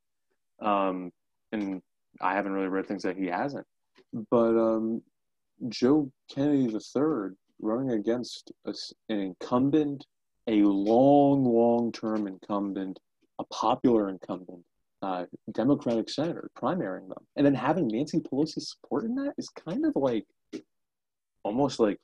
Um, 0.61 1.11
and 1.51 1.81
I 2.19 2.33
haven't 2.33 2.53
really 2.53 2.67
read 2.67 2.87
things 2.87 3.03
that 3.03 3.17
he 3.17 3.27
hasn't. 3.27 3.65
But 4.29 4.57
um, 4.57 5.01
Joe 5.69 6.11
Kennedy 6.33 6.73
III 6.73 7.35
running 7.61 7.91
against 7.91 8.51
a 8.65 8.73
an 9.09 9.19
incumbent 9.19 10.05
a 10.47 10.61
long, 10.63 11.43
long 11.45 11.91
term 11.91 12.27
incumbent, 12.27 12.99
a 13.39 13.43
popular 13.45 14.09
incumbent, 14.09 14.63
uh, 15.01 15.25
Democratic 15.51 16.09
senator, 16.09 16.49
primarying 16.57 17.07
them. 17.09 17.25
And 17.35 17.45
then 17.45 17.53
having 17.55 17.87
Nancy 17.87 18.19
Pelosi 18.19 18.61
support 18.61 19.03
in 19.05 19.15
that 19.15 19.33
is 19.37 19.49
kind 19.49 19.85
of 19.85 19.93
like 19.95 20.25
almost 21.43 21.79
like, 21.79 21.97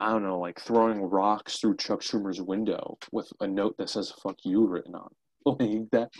I 0.00 0.10
don't 0.10 0.22
know, 0.22 0.38
like 0.38 0.58
throwing 0.60 1.02
rocks 1.02 1.58
through 1.58 1.76
Chuck 1.76 2.00
Schumer's 2.00 2.40
window 2.40 2.96
with 3.12 3.30
a 3.40 3.46
note 3.46 3.76
that 3.78 3.90
says 3.90 4.12
fuck 4.22 4.36
you 4.44 4.66
written 4.66 4.94
on. 4.94 5.08
Like 5.44 5.90
that, 5.90 6.10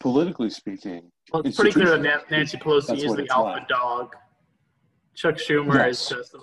politically 0.00 0.50
speaking, 0.50 1.12
Well, 1.32 1.42
it's 1.44 1.56
pretty 1.56 1.70
clear 1.72 1.96
that 1.96 2.30
Nancy 2.32 2.58
Pelosi 2.58 2.96
is 2.96 3.14
the 3.14 3.28
alpha 3.30 3.60
like. 3.60 3.68
dog. 3.68 4.16
Chuck 5.14 5.36
Schumer 5.36 5.74
Yes. 5.76 6.02
is 6.02 6.08
just, 6.08 6.36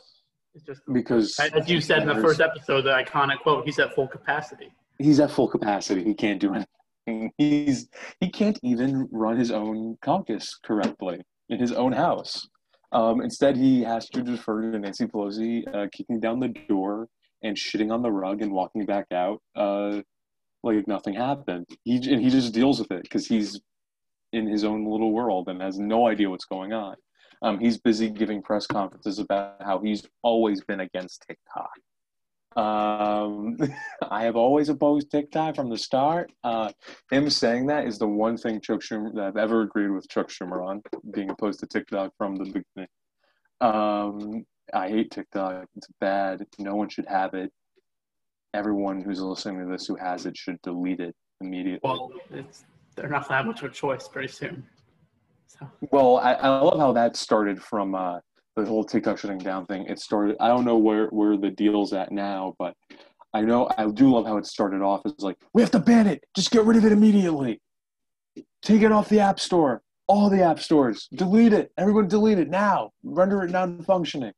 is 0.60 0.66
just 0.66 0.82
because 0.94 1.40
as 1.40 1.70
you 1.70 1.82
said 1.82 2.02
in 2.02 2.08
the 2.08 2.16
first 2.16 2.42
episode, 2.42 2.82
the 2.82 2.92
iconic 2.92 3.40
quote, 3.40 3.66
he's 3.66 3.80
at 3.80 3.94
full 3.94 4.08
capacity. 4.08 4.72
he's 4.98 5.20
at 5.20 5.32
full 5.32 5.48
capacity. 5.48 6.04
He 6.04 6.14
can't 6.14 6.40
do 6.40 6.54
anything. 6.54 7.32
He's 7.38 7.88
he 8.20 8.30
can't 8.30 8.60
even 8.64 9.08
run 9.12 9.38
his 9.38 9.52
own 9.52 9.98
caucus 10.02 10.60
correctly 10.64 11.22
in 11.50 11.60
his 11.60 11.72
own 11.72 11.92
house. 11.92 12.48
Um, 12.92 13.22
instead, 13.22 13.56
he 13.56 13.84
has 13.84 14.10
to 14.10 14.22
defer 14.22 14.72
to 14.72 14.80
Nancy 14.80 15.06
Pelosi 15.06 15.64
uh, 15.74 15.88
kicking 15.92 16.20
down 16.20 16.40
the 16.40 16.50
door 16.68 17.08
and 17.44 17.56
shitting 17.56 17.92
on 17.92 18.02
the 18.02 18.12
rug 18.12 18.42
and 18.42 18.52
walking 18.52 18.86
back 18.86 19.06
out 19.14 19.42
uh, 19.56 20.02
like 20.64 20.88
nothing 20.88 21.14
happened. 21.14 21.66
He 21.84 21.96
and 21.96 22.22
he 22.22 22.30
just 22.30 22.54
deals 22.54 22.80
with 22.80 22.92
it 22.92 23.04
because 23.04 23.28
he's 23.28 23.60
in 24.34 24.48
his 24.48 24.64
own 24.64 24.86
little 24.86 25.12
world 25.12 25.48
and 25.50 25.62
has 25.62 25.80
no 25.80 26.08
idea 26.08 26.30
what's 26.30 26.46
going 26.46 26.74
on. 26.74 26.96
Um, 27.42 27.60
he's 27.60 27.78
busy 27.78 28.10
giving 28.10 28.42
press 28.42 28.68
conferences 28.68 29.20
about 29.20 29.62
how 29.62 29.80
he's 29.80 30.04
always 30.24 30.64
been 30.64 30.82
against 30.82 31.26
TikTok. 31.28 31.72
Um, 32.56 33.58
I 34.10 34.24
have 34.24 34.36
always 34.36 34.70
opposed 34.70 35.12
TikTok 35.12 35.56
from 35.56 35.70
the 35.70 35.78
start. 35.78 36.32
Uh, 36.44 36.72
him 37.12 37.30
saying 37.30 37.68
that 37.68 37.86
is 37.86 37.98
the 37.98 38.08
one 38.08 38.38
thing 38.38 38.60
Chuck 38.60 38.82
Schumer 38.82 39.14
that 39.16 39.24
I've 39.24 39.38
ever 39.38 39.62
agreed 39.62 39.90
with 39.90 40.10
Chuck 40.10 40.30
Schumer 40.30 40.66
on, 40.66 40.82
being 41.12 41.30
opposed 41.30 41.60
to 41.62 41.68
TikTok 41.68 42.14
from 42.18 42.36
the 42.36 42.46
beginning. 42.46 42.90
Um, 43.62 44.46
I 44.74 44.90
hate 44.90 45.12
TikTok. 45.12 45.66
It's 45.76 45.88
bad. 46.00 46.46
No 46.58 46.76
one 46.76 46.90
should 46.90 47.08
have 47.08 47.34
it. 47.34 47.52
Everyone 48.54 49.02
who's 49.02 49.22
listening 49.22 49.60
to 49.60 49.72
this 49.72 49.86
who 49.86 49.96
has 49.96 50.26
it 50.26 50.36
should 50.36 50.62
delete 50.64 51.00
it 51.00 51.16
immediately. 51.40 51.80
Well, 51.84 52.12
it's 52.32 52.66
they're 52.96 53.10
not 53.10 53.28
have 53.30 53.46
much 53.46 53.62
of 53.62 53.72
a 53.72 53.74
choice 53.74 54.08
pretty 54.08 54.28
soon. 54.28 54.66
So 55.50 55.68
Well, 55.92 56.18
I, 56.18 56.34
I 56.34 56.48
love 56.60 56.80
how 56.80 56.94
that 56.94 57.16
started 57.16 57.62
from 57.62 57.96
uh, 57.96 58.20
the 58.56 58.66
whole 58.66 58.84
TikTok 58.84 59.18
shutting 59.18 59.40
down 59.40 59.66
thing. 59.66 59.86
It 59.88 60.00
started. 60.00 60.38
I 60.40 60.48
don't 60.48 60.66
know 60.66 60.78
where 60.78 61.08
where 61.08 61.38
the 61.38 61.50
deal's 61.50 61.92
at 61.94 62.12
now, 62.12 62.56
but 62.60 62.76
I 63.34 63.42
know 63.42 63.70
I 63.78 63.88
do 63.88 64.12
love 64.12 64.26
how 64.26 64.38
it 64.38 64.46
started 64.46 64.82
off 64.82 65.02
as 65.06 65.14
like 65.20 65.38
we 65.54 65.62
have 65.62 65.72
to 65.72 65.80
ban 65.80 66.08
it. 66.08 66.24
Just 66.36 66.52
get 66.52 66.64
rid 66.66 66.78
of 66.78 66.86
it 66.86 66.92
immediately. 66.92 67.62
Take 68.62 68.82
it 68.82 68.92
off 68.92 69.10
the 69.10 69.20
app 69.20 69.40
store. 69.40 69.82
All 70.08 70.30
the 70.30 70.44
app 70.44 70.60
stores. 70.60 71.08
Delete 71.14 71.54
it. 71.54 71.72
Everyone 71.78 72.08
delete 72.08 72.40
it 72.40 72.50
now. 72.50 72.92
Render 73.04 73.44
it 73.44 73.52
non-functioning. 73.52 74.34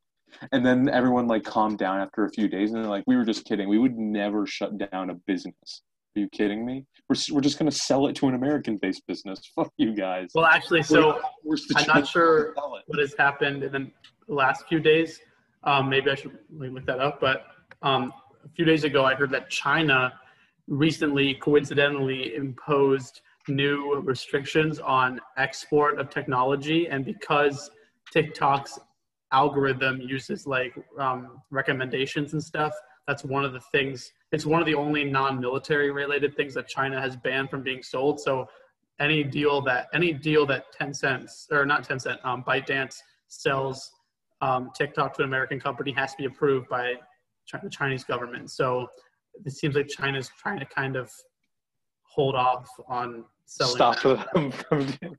And 0.50 0.64
then 0.64 0.88
everyone 0.88 1.26
like 1.26 1.44
calmed 1.44 1.78
down 1.78 2.00
after 2.00 2.24
a 2.24 2.30
few 2.30 2.48
days, 2.48 2.72
and 2.72 2.82
they're 2.82 2.90
like, 2.90 3.04
"We 3.06 3.16
were 3.16 3.24
just 3.24 3.44
kidding. 3.44 3.68
We 3.68 3.78
would 3.78 3.96
never 3.98 4.46
shut 4.46 4.78
down 4.78 5.10
a 5.10 5.14
business. 5.26 5.82
Are 6.14 6.20
you 6.20 6.28
kidding 6.28 6.66
me? 6.66 6.84
We're 7.08 7.16
we're 7.32 7.40
just 7.40 7.58
gonna 7.58 7.70
sell 7.70 8.06
it 8.06 8.14
to 8.16 8.28
an 8.28 8.34
American-based 8.34 9.06
business. 9.06 9.40
Fuck 9.56 9.72
you 9.78 9.94
guys. 9.94 10.30
well, 10.34 10.44
actually, 10.44 10.82
so 10.82 11.20
I'm 11.76 11.86
not 11.86 12.06
sure 12.06 12.54
what 12.86 12.98
has 12.98 13.14
happened 13.18 13.62
in 13.62 13.72
the 13.72 14.34
last 14.34 14.66
few 14.68 14.78
days. 14.78 15.20
Um, 15.64 15.88
maybe 15.88 16.10
I 16.10 16.14
should 16.14 16.38
look 16.50 16.84
that 16.86 17.00
up. 17.00 17.20
But 17.20 17.46
um, 17.82 18.12
a 18.44 18.48
few 18.50 18.64
days 18.64 18.84
ago, 18.84 19.04
I 19.04 19.14
heard 19.14 19.30
that 19.30 19.48
China 19.48 20.12
recently, 20.66 21.34
coincidentally, 21.34 22.34
imposed 22.34 23.22
new 23.48 24.00
restrictions 24.04 24.78
on 24.78 25.20
export 25.38 25.98
of 25.98 26.10
technology, 26.10 26.88
and 26.88 27.04
because 27.04 27.70
TikTok's 28.12 28.78
algorithm 29.32 30.00
uses 30.02 30.46
like 30.46 30.74
um, 30.98 31.40
recommendations 31.50 32.34
and 32.34 32.42
stuff, 32.42 32.72
that's 33.08 33.24
one 33.24 33.46
of 33.46 33.54
the 33.54 33.60
things. 33.72 34.12
It's 34.32 34.46
one 34.46 34.60
of 34.60 34.66
the 34.66 34.74
only 34.74 35.04
non-military 35.04 35.90
related 35.90 36.34
things 36.36 36.54
that 36.54 36.66
China 36.66 37.00
has 37.00 37.16
banned 37.16 37.50
from 37.50 37.62
being 37.62 37.82
sold. 37.82 38.20
So 38.20 38.48
any 38.98 39.22
deal 39.22 39.60
that 39.62 39.88
any 39.92 40.12
deal 40.12 40.46
that 40.46 40.66
Tencent 40.78 41.30
or 41.50 41.66
not 41.66 41.86
Tencent, 41.86 42.18
um, 42.24 42.42
ByteDance 42.42 42.96
sells 43.28 43.92
um, 44.40 44.70
TikTok 44.74 45.14
to 45.14 45.22
an 45.22 45.28
American 45.28 45.60
company 45.60 45.92
has 45.92 46.12
to 46.12 46.16
be 46.18 46.24
approved 46.24 46.68
by 46.68 46.94
the 47.62 47.70
Chinese 47.70 48.04
government. 48.04 48.50
So 48.50 48.88
it 49.44 49.52
seems 49.52 49.74
like 49.74 49.88
China's 49.88 50.30
trying 50.38 50.58
to 50.60 50.66
kind 50.66 50.96
of 50.96 51.10
hold 52.04 52.34
off 52.34 52.68
on 52.88 53.24
selling. 53.46 53.74
stop 53.74 54.02
that. 54.02 54.32
them 54.34 54.50
from 54.50 54.86
doing- 55.00 55.16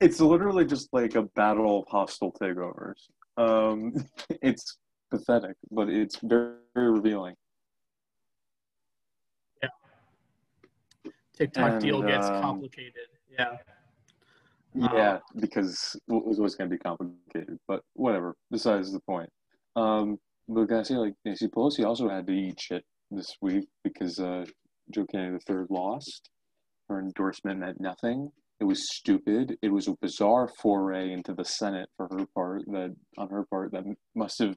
it's 0.00 0.20
literally 0.20 0.64
just 0.64 0.88
like 0.92 1.14
a 1.14 1.22
battle 1.22 1.80
of 1.80 1.86
hostile 1.88 2.32
takeovers 2.32 3.08
um 3.36 3.94
it's 4.42 4.78
pathetic 5.10 5.54
but 5.70 5.88
it's 5.88 6.18
very, 6.22 6.56
very 6.74 6.90
revealing 6.90 7.34
TikTok 11.36 11.80
deal 11.80 12.02
gets 12.02 12.26
um, 12.26 12.42
complicated. 12.42 13.08
Yeah. 13.30 13.56
yeah 14.74 15.18
because 15.40 15.96
it 16.08 16.26
was 16.26 16.38
always 16.38 16.54
going 16.54 16.68
to 16.70 16.76
be 16.76 16.78
complicated 16.78 17.58
but 17.68 17.82
whatever 17.94 18.36
besides 18.50 18.92
the 18.92 19.00
point 19.00 19.30
um 19.76 20.18
but 20.48 20.66
can 20.68 20.78
i 20.78 20.82
say 20.82 20.94
like 20.94 21.14
nancy 21.24 21.48
pelosi 21.48 21.84
also 21.84 22.08
had 22.08 22.26
to 22.26 22.32
eat 22.32 22.60
shit 22.60 22.84
this 23.10 23.36
week 23.40 23.68
because 23.84 24.18
uh 24.18 24.44
joe 24.90 25.06
kennedy 25.10 25.38
III 25.48 25.66
lost 25.70 26.30
her 26.88 27.00
endorsement 27.00 27.60
meant 27.60 27.80
nothing 27.80 28.30
it 28.60 28.64
was 28.64 28.90
stupid 28.94 29.56
it 29.62 29.72
was 29.72 29.88
a 29.88 29.96
bizarre 30.00 30.48
foray 30.48 31.12
into 31.12 31.34
the 31.34 31.44
senate 31.44 31.88
for 31.96 32.08
her 32.10 32.26
part 32.34 32.62
that 32.66 32.94
on 33.18 33.28
her 33.28 33.44
part 33.44 33.72
that 33.72 33.84
must 34.14 34.38
have 34.38 34.56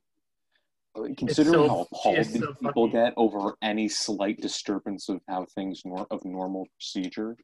considering 1.18 1.54
so- 1.54 1.68
how 1.68 1.88
appalled 1.92 2.26
so 2.26 2.54
people 2.54 2.88
get 2.88 3.14
over 3.18 3.56
any 3.62 3.88
slight 3.88 4.40
disturbance 4.42 5.10
of 5.10 5.22
how 5.28 5.46
things 5.56 5.82
nor- 5.86 6.08
of 6.10 6.24
normal 6.26 6.68
procedure 6.78 7.36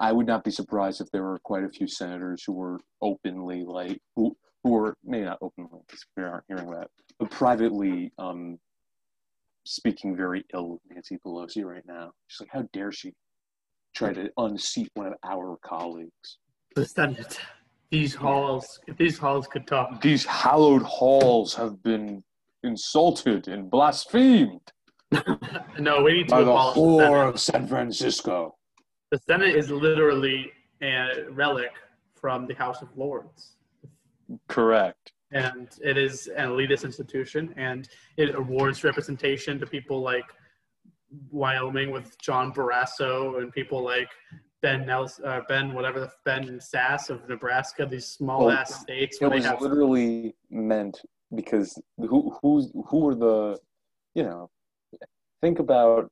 I 0.00 0.12
would 0.12 0.26
not 0.26 0.44
be 0.44 0.50
surprised 0.50 1.02
if 1.02 1.10
there 1.10 1.22
were 1.22 1.38
quite 1.40 1.62
a 1.62 1.68
few 1.68 1.86
senators 1.86 2.42
who 2.44 2.54
were 2.54 2.80
openly 3.02 3.64
like 3.64 4.00
who 4.16 4.34
who 4.64 4.70
were 4.70 4.96
maybe 5.04 5.26
not 5.26 5.38
openly 5.42 5.80
because 5.86 6.04
we 6.16 6.22
aren't 6.22 6.44
hearing 6.48 6.70
that, 6.70 6.88
but 7.18 7.30
privately 7.30 8.10
um, 8.18 8.58
speaking 9.64 10.16
very 10.16 10.44
ill 10.54 10.74
of 10.74 10.78
Nancy 10.94 11.18
Pelosi 11.18 11.64
right 11.64 11.84
now. 11.86 12.12
She's 12.26 12.40
like, 12.40 12.50
how 12.52 12.68
dare 12.72 12.92
she 12.92 13.12
try 13.94 14.12
to 14.12 14.30
unseat 14.38 14.90
one 14.94 15.08
of 15.08 15.14
our 15.24 15.56
colleagues? 15.62 16.38
The 16.74 16.84
Senate. 16.84 17.38
These 17.90 18.14
halls, 18.14 18.80
if 18.86 18.96
these 18.96 19.18
halls 19.18 19.46
could 19.48 19.66
talk. 19.66 20.00
These 20.00 20.24
hallowed 20.24 20.82
halls 20.82 21.54
have 21.54 21.82
been 21.82 22.22
insulted 22.62 23.48
and 23.48 23.70
blasphemed 23.70 24.60
no, 25.78 26.02
we 26.02 26.12
need 26.12 26.28
to 26.28 26.34
by 26.34 26.42
the 26.42 26.50
abolish 26.50 26.74
the 26.74 26.80
whore 26.80 27.28
of 27.28 27.40
San 27.40 27.66
Francisco. 27.66 28.56
The 29.10 29.18
Senate 29.18 29.56
is 29.56 29.70
literally 29.70 30.52
a 30.82 31.24
relic 31.30 31.72
from 32.14 32.46
the 32.46 32.54
House 32.54 32.80
of 32.80 32.88
Lords. 32.96 33.56
Correct. 34.48 35.12
and 35.32 35.68
it 35.82 35.96
is 35.98 36.28
an 36.36 36.50
elitist 36.50 36.84
institution 36.84 37.52
and 37.56 37.88
it 38.16 38.34
awards 38.36 38.84
representation 38.84 39.58
to 39.58 39.66
people 39.66 40.00
like 40.00 40.24
Wyoming 41.30 41.90
with 41.90 42.16
John 42.20 42.52
Barrasso 42.52 43.40
and 43.40 43.52
people 43.52 43.82
like 43.82 44.08
Ben 44.62 44.86
Nelson, 44.86 45.24
uh, 45.24 45.40
Ben 45.48 45.72
whatever 45.72 45.98
the 45.98 46.12
Ben 46.24 46.60
Sasse 46.60 47.10
of 47.10 47.28
Nebraska, 47.28 47.86
these 47.86 48.06
small 48.06 48.46
Well, 48.46 48.56
ass 48.56 48.80
states 48.80 49.18
It 49.20 49.28
they 49.28 49.36
was 49.36 49.44
have 49.46 49.60
literally 49.60 50.36
meant 50.50 51.00
because 51.34 51.80
who 51.96 52.36
who's 52.42 52.70
who 52.88 52.98
were 53.00 53.14
the 53.14 53.58
you 54.14 54.22
know 54.22 54.50
think 55.40 55.58
about 55.58 56.10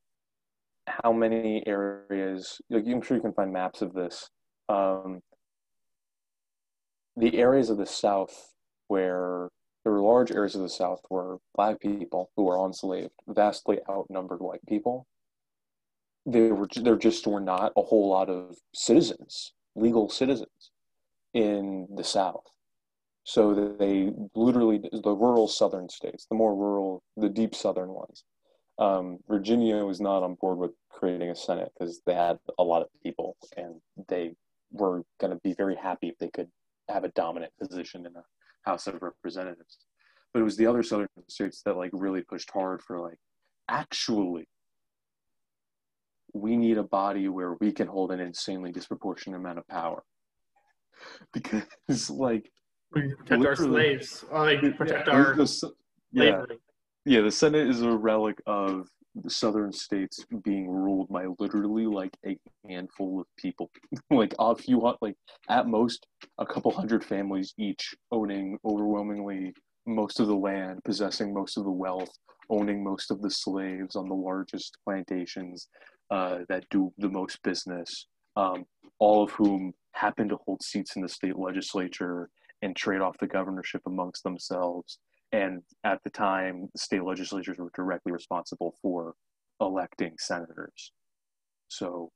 how 0.87 1.11
many 1.11 1.63
areas 1.67 2.61
like 2.69 2.85
I'm 2.87 3.01
sure 3.01 3.17
you 3.17 3.21
can 3.21 3.33
find 3.33 3.53
maps 3.53 3.81
of 3.81 3.93
this 3.93 4.29
um, 4.69 5.21
the 7.17 7.37
areas 7.37 7.69
of 7.69 7.77
the 7.77 7.85
South 7.85 8.53
where 8.87 9.49
there 9.83 9.93
were 9.93 10.01
large 10.01 10.31
areas 10.31 10.55
of 10.55 10.61
the 10.61 10.69
South 10.69 11.01
where 11.09 11.37
black 11.55 11.79
people 11.79 12.29
who 12.35 12.43
were 12.43 12.65
enslaved 12.65 13.11
vastly 13.27 13.79
outnumbered 13.89 14.39
white 14.39 14.65
people. 14.67 15.07
There 16.25 16.53
were 16.53 16.67
there 16.75 16.97
just 16.97 17.25
were 17.27 17.39
not 17.39 17.73
a 17.75 17.81
whole 17.81 18.09
lot 18.09 18.29
of 18.29 18.55
citizens, 18.73 19.53
legal 19.75 20.09
citizens, 20.09 20.71
in 21.33 21.87
the 21.95 22.03
South. 22.03 22.43
So 23.29 23.53
they 23.77 24.11
literally 24.33 24.79
the 24.91 25.15
rural 25.15 25.47
southern 25.47 25.87
states, 25.87 26.25
the 26.25 26.35
more 26.35 26.55
rural, 26.55 27.03
the 27.15 27.29
deep 27.29 27.53
southern 27.53 27.89
ones. 27.89 28.23
Um, 28.79 29.19
Virginia 29.27 29.85
was 29.85 30.01
not 30.01 30.23
on 30.23 30.33
board 30.33 30.57
with 30.57 30.71
creating 30.89 31.29
a 31.29 31.35
Senate 31.35 31.71
because 31.77 32.01
they 32.07 32.15
had 32.15 32.39
a 32.57 32.63
lot 32.63 32.81
of 32.81 32.87
people 33.03 33.37
and 33.55 33.75
they 34.07 34.33
were 34.71 35.03
going 35.21 35.31
to 35.31 35.39
be 35.43 35.53
very 35.53 35.75
happy 35.75 36.07
if 36.07 36.17
they 36.17 36.29
could 36.29 36.47
have 36.87 37.03
a 37.03 37.09
dominant 37.09 37.51
position 37.61 38.07
in 38.07 38.13
the 38.13 38.23
House 38.63 38.87
of 38.87 38.99
Representatives. 38.99 39.77
But 40.33 40.39
it 40.39 40.43
was 40.43 40.57
the 40.57 40.65
other 40.65 40.81
southern 40.81 41.09
states 41.27 41.61
that 41.65 41.77
like 41.77 41.91
really 41.93 42.23
pushed 42.23 42.49
hard 42.49 42.81
for 42.81 42.99
like 42.99 43.19
actually 43.67 44.47
we 46.33 46.57
need 46.57 46.79
a 46.79 46.83
body 46.83 47.27
where 47.27 47.57
we 47.61 47.73
can 47.73 47.87
hold 47.87 48.11
an 48.11 48.21
insanely 48.21 48.71
disproportionate 48.71 49.39
amount 49.39 49.59
of 49.59 49.67
power. 49.67 50.01
Because 51.31 52.09
like 52.09 52.51
we 52.93 53.13
protect 53.13 53.45
our 53.45 53.55
slaves, 53.55 54.25
or 54.31 54.45
like 54.45 54.77
protect 54.77 55.07
yeah, 55.07 55.13
our 55.13 55.35
the 55.35 55.71
yeah, 56.11 56.23
slavery. 56.23 56.57
yeah, 57.05 57.21
the 57.21 57.31
Senate 57.31 57.67
is 57.69 57.81
a 57.81 57.91
relic 57.91 58.41
of 58.45 58.87
the 59.15 59.29
southern 59.29 59.71
states 59.71 60.25
being 60.43 60.69
ruled 60.69 61.09
by 61.09 61.25
literally 61.39 61.85
like 61.85 62.15
a 62.25 62.37
handful 62.67 63.19
of 63.19 63.27
people, 63.37 63.69
like 64.11 64.33
a 64.39 64.55
few, 64.55 64.79
like 65.01 65.15
at 65.49 65.67
most 65.67 66.05
a 66.37 66.45
couple 66.45 66.71
hundred 66.71 67.03
families 67.03 67.53
each 67.57 67.95
owning 68.11 68.57
overwhelmingly 68.65 69.53
most 69.85 70.19
of 70.19 70.27
the 70.27 70.35
land, 70.35 70.83
possessing 70.83 71.33
most 71.33 71.57
of 71.57 71.63
the 71.63 71.71
wealth, 71.71 72.11
owning 72.49 72.83
most 72.83 73.11
of 73.11 73.21
the 73.21 73.29
slaves 73.29 73.95
on 73.95 74.07
the 74.07 74.15
largest 74.15 74.77
plantations 74.83 75.67
uh, 76.11 76.39
that 76.47 76.65
do 76.69 76.91
the 76.97 77.09
most 77.09 77.41
business, 77.43 78.07
um, 78.35 78.65
all 78.99 79.23
of 79.23 79.31
whom 79.31 79.73
happen 79.93 80.29
to 80.29 80.37
hold 80.45 80.61
seats 80.63 80.95
in 80.95 81.01
the 81.01 81.09
state 81.09 81.37
legislature 81.37 82.29
and 82.61 82.75
trade 82.75 83.01
off 83.01 83.17
the 83.19 83.27
governorship 83.27 83.81
amongst 83.85 84.23
themselves 84.23 84.99
and 85.31 85.61
at 85.83 85.99
the 86.03 86.09
time 86.09 86.69
the 86.73 86.79
state 86.79 87.03
legislatures 87.03 87.57
were 87.57 87.71
directly 87.75 88.11
responsible 88.11 88.75
for 88.81 89.13
electing 89.61 90.15
senators. 90.17 90.91
So, 91.67 92.11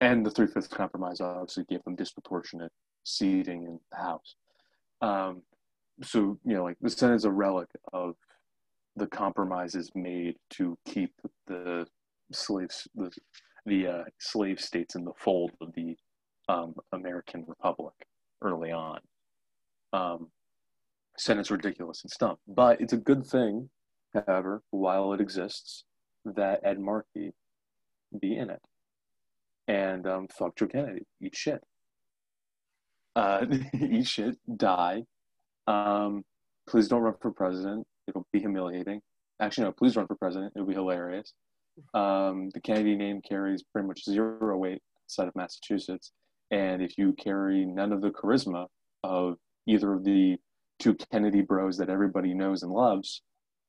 and 0.00 0.24
the 0.24 0.30
three 0.30 0.46
fifths 0.46 0.68
compromise 0.68 1.20
obviously 1.20 1.64
gave 1.68 1.84
them 1.84 1.96
disproportionate 1.96 2.72
seating 3.04 3.64
in 3.64 3.78
the 3.90 3.96
House. 3.98 4.36
Um, 5.02 5.42
so, 6.02 6.38
you 6.44 6.54
know, 6.54 6.64
like 6.64 6.78
the 6.80 6.88
Senate 6.88 7.16
is 7.16 7.24
a 7.24 7.30
relic 7.30 7.68
of 7.92 8.14
the 8.96 9.06
compromises 9.06 9.90
made 9.94 10.36
to 10.50 10.78
keep 10.86 11.12
the 11.46 11.86
slaves, 12.32 12.88
the, 12.94 13.10
the 13.66 13.86
uh, 13.86 14.04
slave 14.18 14.60
states 14.60 14.94
in 14.94 15.04
the 15.04 15.12
fold 15.18 15.52
of 15.60 15.74
the 15.74 15.94
um, 16.48 16.74
American 16.92 17.44
Republic 17.46 17.94
early 18.42 18.72
on. 18.72 19.00
Um, 19.92 20.28
Senate's 21.20 21.50
ridiculous 21.50 22.02
and 22.02 22.10
stuff, 22.10 22.38
but 22.48 22.80
it's 22.80 22.94
a 22.94 22.96
good 22.96 23.26
thing, 23.26 23.68
however, 24.14 24.62
while 24.70 25.12
it 25.12 25.20
exists, 25.20 25.84
that 26.24 26.60
Ed 26.64 26.80
Markey 26.80 27.32
be 28.18 28.36
in 28.36 28.48
it. 28.48 28.60
And 29.68 30.06
um, 30.06 30.28
fuck 30.28 30.56
Joe 30.56 30.66
Kennedy, 30.66 31.06
eat 31.20 31.36
shit. 31.36 31.62
Uh, 33.14 33.44
eat 33.74 34.06
shit, 34.06 34.36
die. 34.56 35.02
Um, 35.66 36.24
please 36.66 36.88
don't 36.88 37.02
run 37.02 37.14
for 37.20 37.30
president. 37.32 37.86
It'll 38.08 38.26
be 38.32 38.40
humiliating. 38.40 39.02
Actually, 39.40 39.64
no, 39.64 39.72
please 39.72 39.96
run 39.96 40.06
for 40.06 40.16
president. 40.16 40.52
It'll 40.56 40.66
be 40.66 40.74
hilarious. 40.74 41.34
Um, 41.92 42.48
the 42.54 42.60
Kennedy 42.60 42.96
name 42.96 43.20
carries 43.20 43.62
pretty 43.62 43.86
much 43.86 44.04
zero 44.04 44.56
weight 44.56 44.82
outside 45.04 45.28
of 45.28 45.36
Massachusetts. 45.36 46.12
And 46.50 46.82
if 46.82 46.96
you 46.96 47.12
carry 47.12 47.66
none 47.66 47.92
of 47.92 48.00
the 48.00 48.10
charisma 48.10 48.66
of 49.04 49.36
either 49.66 49.92
of 49.92 50.04
the 50.04 50.38
two 50.80 50.96
Kennedy 51.12 51.42
bros 51.42 51.76
that 51.76 51.88
everybody 51.88 52.34
knows 52.34 52.64
and 52.64 52.72
loves 52.72 53.22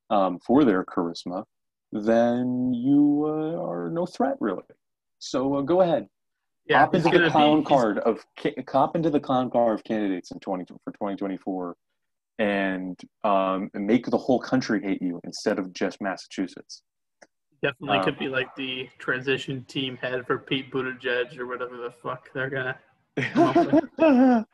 um, 0.10 0.40
for 0.40 0.66
their 0.66 0.84
charisma, 0.84 1.44
then 1.92 2.74
you 2.74 3.26
uh, 3.28 3.64
are 3.64 3.90
no 3.92 4.06
threat 4.06 4.38
really. 4.40 4.64
So 5.20 5.56
uh, 5.56 5.62
go 5.62 5.82
ahead. 5.82 6.08
Yeah, 6.66 6.80
cop 6.86 6.96
into 6.96 7.20
the 7.20 7.30
clown 7.30 7.60
be, 7.60 7.66
card 7.66 8.00
of 8.00 8.26
cop 8.66 8.96
into 8.96 9.10
the 9.10 9.20
clown 9.20 9.50
card 9.50 9.80
of 9.80 9.84
candidates 9.84 10.32
in 10.32 10.40
twenty 10.40 10.64
for 10.84 10.92
twenty 10.94 11.16
twenty 11.18 11.38
four, 11.38 11.76
and 12.40 13.00
um, 13.24 13.70
make 13.74 14.06
the 14.06 14.18
whole 14.18 14.40
country 14.40 14.82
hate 14.82 15.02
you 15.02 15.20
instead 15.24 15.60
of 15.60 15.74
just 15.74 16.02
Massachusetts. 16.02 16.84
Definitely 17.64 17.98
um, 18.00 18.04
could 18.04 18.18
be 18.18 18.28
like 18.28 18.56
the 18.56 18.90
transition 19.00 19.66
team 19.66 19.98
head 19.98 20.26
for 20.26 20.38
Pete 20.40 20.72
Buttigieg 20.72 21.38
or 21.38 21.46
whatever 21.46 21.78
the 21.78 21.92
fuck 21.92 22.30
they're 22.34 22.50
gonna. 22.50 22.78
oh, 23.36 24.46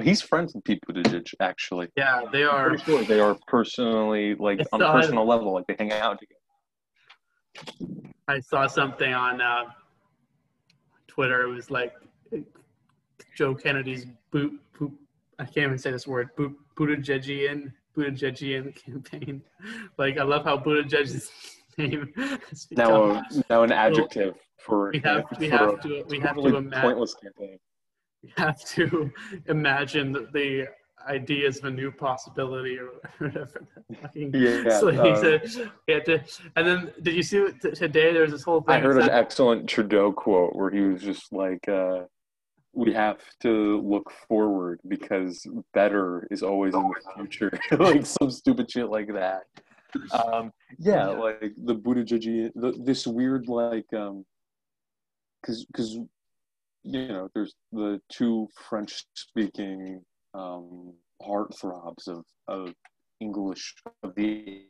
he's 0.00 0.20
friends 0.20 0.54
with 0.54 0.64
Pete 0.64 0.80
Buttigieg, 0.88 1.32
actually. 1.40 1.88
Yeah, 1.96 2.22
they 2.32 2.42
are. 2.42 2.76
Sure 2.78 3.04
they 3.04 3.20
are 3.20 3.36
personally, 3.46 4.34
like 4.34 4.60
on 4.72 4.82
a 4.82 4.92
personal 4.92 5.26
level, 5.26 5.54
like 5.54 5.66
they 5.68 5.76
hang 5.78 5.92
out 5.92 6.18
together. 6.18 6.40
I 8.28 8.40
saw 8.40 8.66
something 8.66 9.12
on 9.12 9.40
uh, 9.40 9.64
Twitter. 11.06 11.42
It 11.42 11.54
was 11.54 11.70
like 11.70 11.92
Joe 13.36 13.54
Kennedy's 13.54 14.06
boot. 14.30 14.60
boot 14.78 14.92
I 15.38 15.44
can't 15.44 15.66
even 15.66 15.78
say 15.78 15.90
this 15.90 16.06
word. 16.06 16.30
Boot, 16.36 16.56
Buttigiegian 16.76 17.72
Buttigiegian 17.96 18.74
campaign. 18.74 19.42
Like 19.98 20.18
I 20.18 20.24
love 20.24 20.44
how 20.44 20.58
Buttigieg's 20.58 21.30
name. 21.78 22.12
now, 22.72 23.22
now 23.48 23.62
an 23.62 23.70
adjective 23.70 24.34
for 24.58 24.90
we 24.92 24.98
have 25.00 25.24
we 25.38 25.48
for 25.48 25.56
have 25.56 25.80
to 25.82 26.04
we 26.08 26.18
have 26.18 26.36
to 26.36 26.46
imagine 26.46 26.80
pointless 26.80 27.14
campaign. 27.14 27.58
Have 28.36 28.64
to 28.70 29.10
imagine 29.46 30.12
the, 30.12 30.28
the 30.32 30.68
ideas 31.08 31.58
of 31.58 31.64
a 31.64 31.70
new 31.70 31.90
possibility 31.90 32.78
or 32.78 32.90
whatever. 33.18 33.66
yeah. 34.14 34.78
So 34.80 34.88
um, 34.88 35.16
said, 35.16 36.04
to, 36.06 36.22
and 36.56 36.66
then 36.66 36.92
did 37.02 37.14
you 37.14 37.22
see 37.22 37.48
today? 37.74 38.12
There's 38.12 38.30
this 38.30 38.42
whole 38.42 38.60
thing. 38.60 38.76
I 38.76 38.80
heard 38.80 38.98
an 38.98 39.10
excellent 39.10 39.68
Trudeau 39.68 40.12
quote 40.12 40.54
where 40.54 40.70
he 40.70 40.80
was 40.80 41.02
just 41.02 41.32
like, 41.32 41.68
uh, 41.68 42.02
"We 42.72 42.92
have 42.92 43.18
to 43.40 43.80
look 43.80 44.12
forward 44.28 44.80
because 44.86 45.44
better 45.74 46.28
is 46.30 46.42
always 46.42 46.74
in 46.74 46.82
the 46.82 47.12
future." 47.16 47.52
like 47.72 48.06
some 48.06 48.30
stupid 48.30 48.70
shit 48.70 48.88
like 48.88 49.12
that 49.12 49.42
um, 50.12 50.52
yeah, 50.78 51.08
like 51.08 51.52
the 51.56 51.74
Buttigieg, 51.74 52.52
the, 52.54 52.74
this 52.78 53.06
weird 53.06 53.48
like, 53.48 53.86
um, 53.94 54.24
because 55.40 55.64
because 55.66 55.98
you 56.84 57.08
know, 57.08 57.28
there's 57.34 57.54
the 57.72 58.00
two 58.10 58.48
French-speaking 58.68 60.02
um, 60.34 60.94
heartthrobs 61.22 62.08
of 62.08 62.24
of 62.48 62.74
English 63.20 63.74
of 64.02 64.14
the 64.16 64.66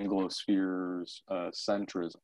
Anglosphere's 0.00 1.22
uh, 1.28 1.50
centrism, 1.52 2.16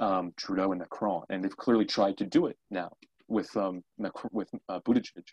um, 0.00 0.32
Trudeau 0.36 0.72
and 0.72 0.80
Macron, 0.80 1.22
and 1.30 1.44
they've 1.44 1.56
clearly 1.56 1.84
tried 1.84 2.16
to 2.18 2.26
do 2.26 2.46
it 2.46 2.56
now 2.70 2.90
with 3.28 3.54
um 3.56 3.82
with 4.32 4.48
uh, 4.68 4.80
Buttigieg, 4.80 5.24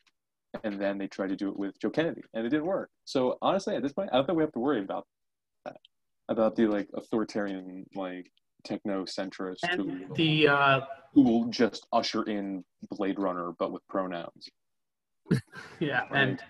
and 0.63 0.79
then 0.79 0.97
they 0.97 1.07
tried 1.07 1.29
to 1.29 1.35
do 1.35 1.49
it 1.49 1.57
with 1.57 1.79
Joe 1.79 1.89
Kennedy, 1.89 2.21
and 2.33 2.45
it 2.45 2.49
didn't 2.49 2.65
work. 2.65 2.89
So 3.05 3.37
honestly, 3.41 3.75
at 3.75 3.81
this 3.81 3.93
point, 3.93 4.09
I 4.11 4.17
don't 4.17 4.25
think 4.25 4.37
we 4.37 4.43
have 4.43 4.53
to 4.53 4.59
worry 4.59 4.81
about 4.81 5.07
that, 5.65 5.77
about 6.29 6.55
the 6.55 6.67
like 6.67 6.89
authoritarian 6.93 7.85
like 7.95 8.29
techno 8.65 9.05
centrist 9.05 9.65
who, 9.75 10.13
the 10.15 10.47
uh, 10.47 10.81
who 11.13 11.21
will 11.21 11.45
just 11.45 11.87
usher 11.93 12.23
in 12.23 12.63
Blade 12.91 13.19
Runner 13.19 13.53
but 13.57 13.71
with 13.71 13.87
pronouns. 13.87 14.49
yeah, 15.79 16.03
and 16.11 16.41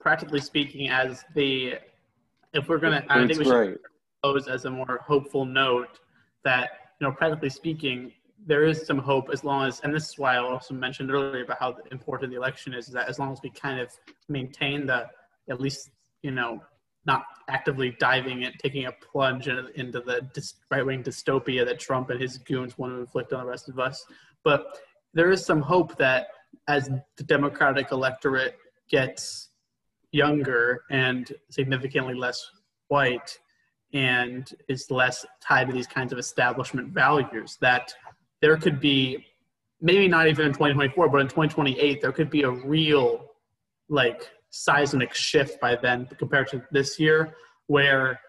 practically 0.00 0.40
speaking, 0.40 0.88
as 0.88 1.24
the 1.34 1.74
if 2.52 2.68
we're 2.68 2.78
gonna, 2.78 3.04
I 3.08 3.26
think 3.26 3.38
we 3.38 3.44
should 3.44 3.78
pose 4.22 4.48
as 4.48 4.64
a 4.64 4.70
more 4.70 5.00
hopeful 5.06 5.44
note 5.44 6.00
that 6.44 6.70
you 7.00 7.06
know, 7.06 7.12
practically 7.12 7.50
speaking, 7.50 8.12
there 8.46 8.64
is 8.64 8.86
some 8.86 8.98
hope 8.98 9.28
as 9.32 9.44
long 9.44 9.66
as, 9.66 9.80
and 9.80 9.94
this 9.94 10.08
is 10.08 10.18
why 10.18 10.36
I 10.36 10.38
also 10.38 10.74
mentioned 10.74 11.10
earlier 11.10 11.44
about 11.44 11.58
how 11.58 11.76
important 11.90 12.30
the 12.30 12.36
election 12.36 12.74
is, 12.74 12.86
is 12.88 12.94
that 12.94 13.08
as 13.08 13.18
long 13.18 13.32
as 13.32 13.40
we 13.42 13.50
kind 13.50 13.80
of 13.80 13.90
maintain 14.28 14.86
the 14.86 15.06
at 15.50 15.60
least 15.60 15.90
you 16.22 16.30
know 16.30 16.60
not 17.06 17.24
actively 17.48 17.96
diving 18.00 18.44
and 18.44 18.54
taking 18.58 18.86
a 18.86 18.92
plunge 18.92 19.48
in, 19.48 19.68
into 19.76 20.00
the 20.00 20.28
right 20.70 20.84
wing 20.84 21.02
dystopia 21.02 21.64
that 21.64 21.78
Trump 21.78 22.10
and 22.10 22.20
his 22.20 22.38
goons 22.38 22.76
want 22.76 22.92
to 22.92 23.00
inflict 23.00 23.32
on 23.32 23.40
the 23.40 23.46
rest 23.46 23.68
of 23.68 23.78
us. 23.78 24.04
But 24.42 24.78
there 25.14 25.30
is 25.30 25.44
some 25.44 25.60
hope 25.60 25.96
that 25.98 26.28
as 26.68 26.90
the 27.16 27.24
Democratic 27.24 27.92
electorate 27.92 28.58
gets 28.88 29.50
younger 30.12 30.82
and 30.90 31.32
significantly 31.50 32.14
less 32.14 32.50
white 32.88 33.38
and 33.92 34.52
is 34.68 34.90
less 34.90 35.24
tied 35.40 35.68
to 35.68 35.72
these 35.72 35.86
kinds 35.86 36.12
of 36.12 36.18
establishment 36.18 36.88
values, 36.88 37.56
that 37.60 37.94
there 38.40 38.56
could 38.56 38.80
be 38.80 39.24
maybe 39.80 40.08
not 40.08 40.26
even 40.26 40.46
in 40.46 40.52
2024, 40.52 41.08
but 41.08 41.20
in 41.20 41.28
2028, 41.28 42.00
there 42.00 42.12
could 42.12 42.30
be 42.30 42.42
a 42.42 42.50
real 42.50 43.32
like 43.88 44.30
seismic 44.56 45.14
shift 45.14 45.60
by 45.60 45.76
then 45.76 46.06
compared 46.18 46.48
to 46.48 46.62
this 46.70 46.98
year, 46.98 47.36
where 47.66 48.20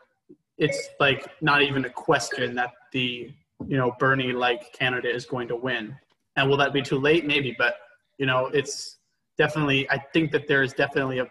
it's 0.58 0.90
like 1.00 1.30
not 1.42 1.62
even 1.62 1.86
a 1.86 1.90
question 1.90 2.56
that 2.56 2.72
the 2.92 3.34
you 3.68 3.78
know 3.78 3.94
Bernie 4.00 4.34
like 4.34 4.74
candidate 4.74 5.16
is 5.16 5.26
going 5.26 5.48
to 5.48 5.56
win. 5.56 5.96
And 6.36 6.50
will 6.50 6.58
that 6.58 6.74
be 6.74 6.82
too 6.82 7.00
late? 7.00 7.26
Maybe, 7.26 7.56
but 7.58 7.76
you 8.18 8.26
know 8.26 8.48
it's 8.48 8.98
definitely. 9.38 9.90
I 9.90 9.98
think 10.14 10.32
that 10.32 10.48
there 10.48 10.64
is 10.64 10.74
definitely 10.74 11.20
a 11.20 11.28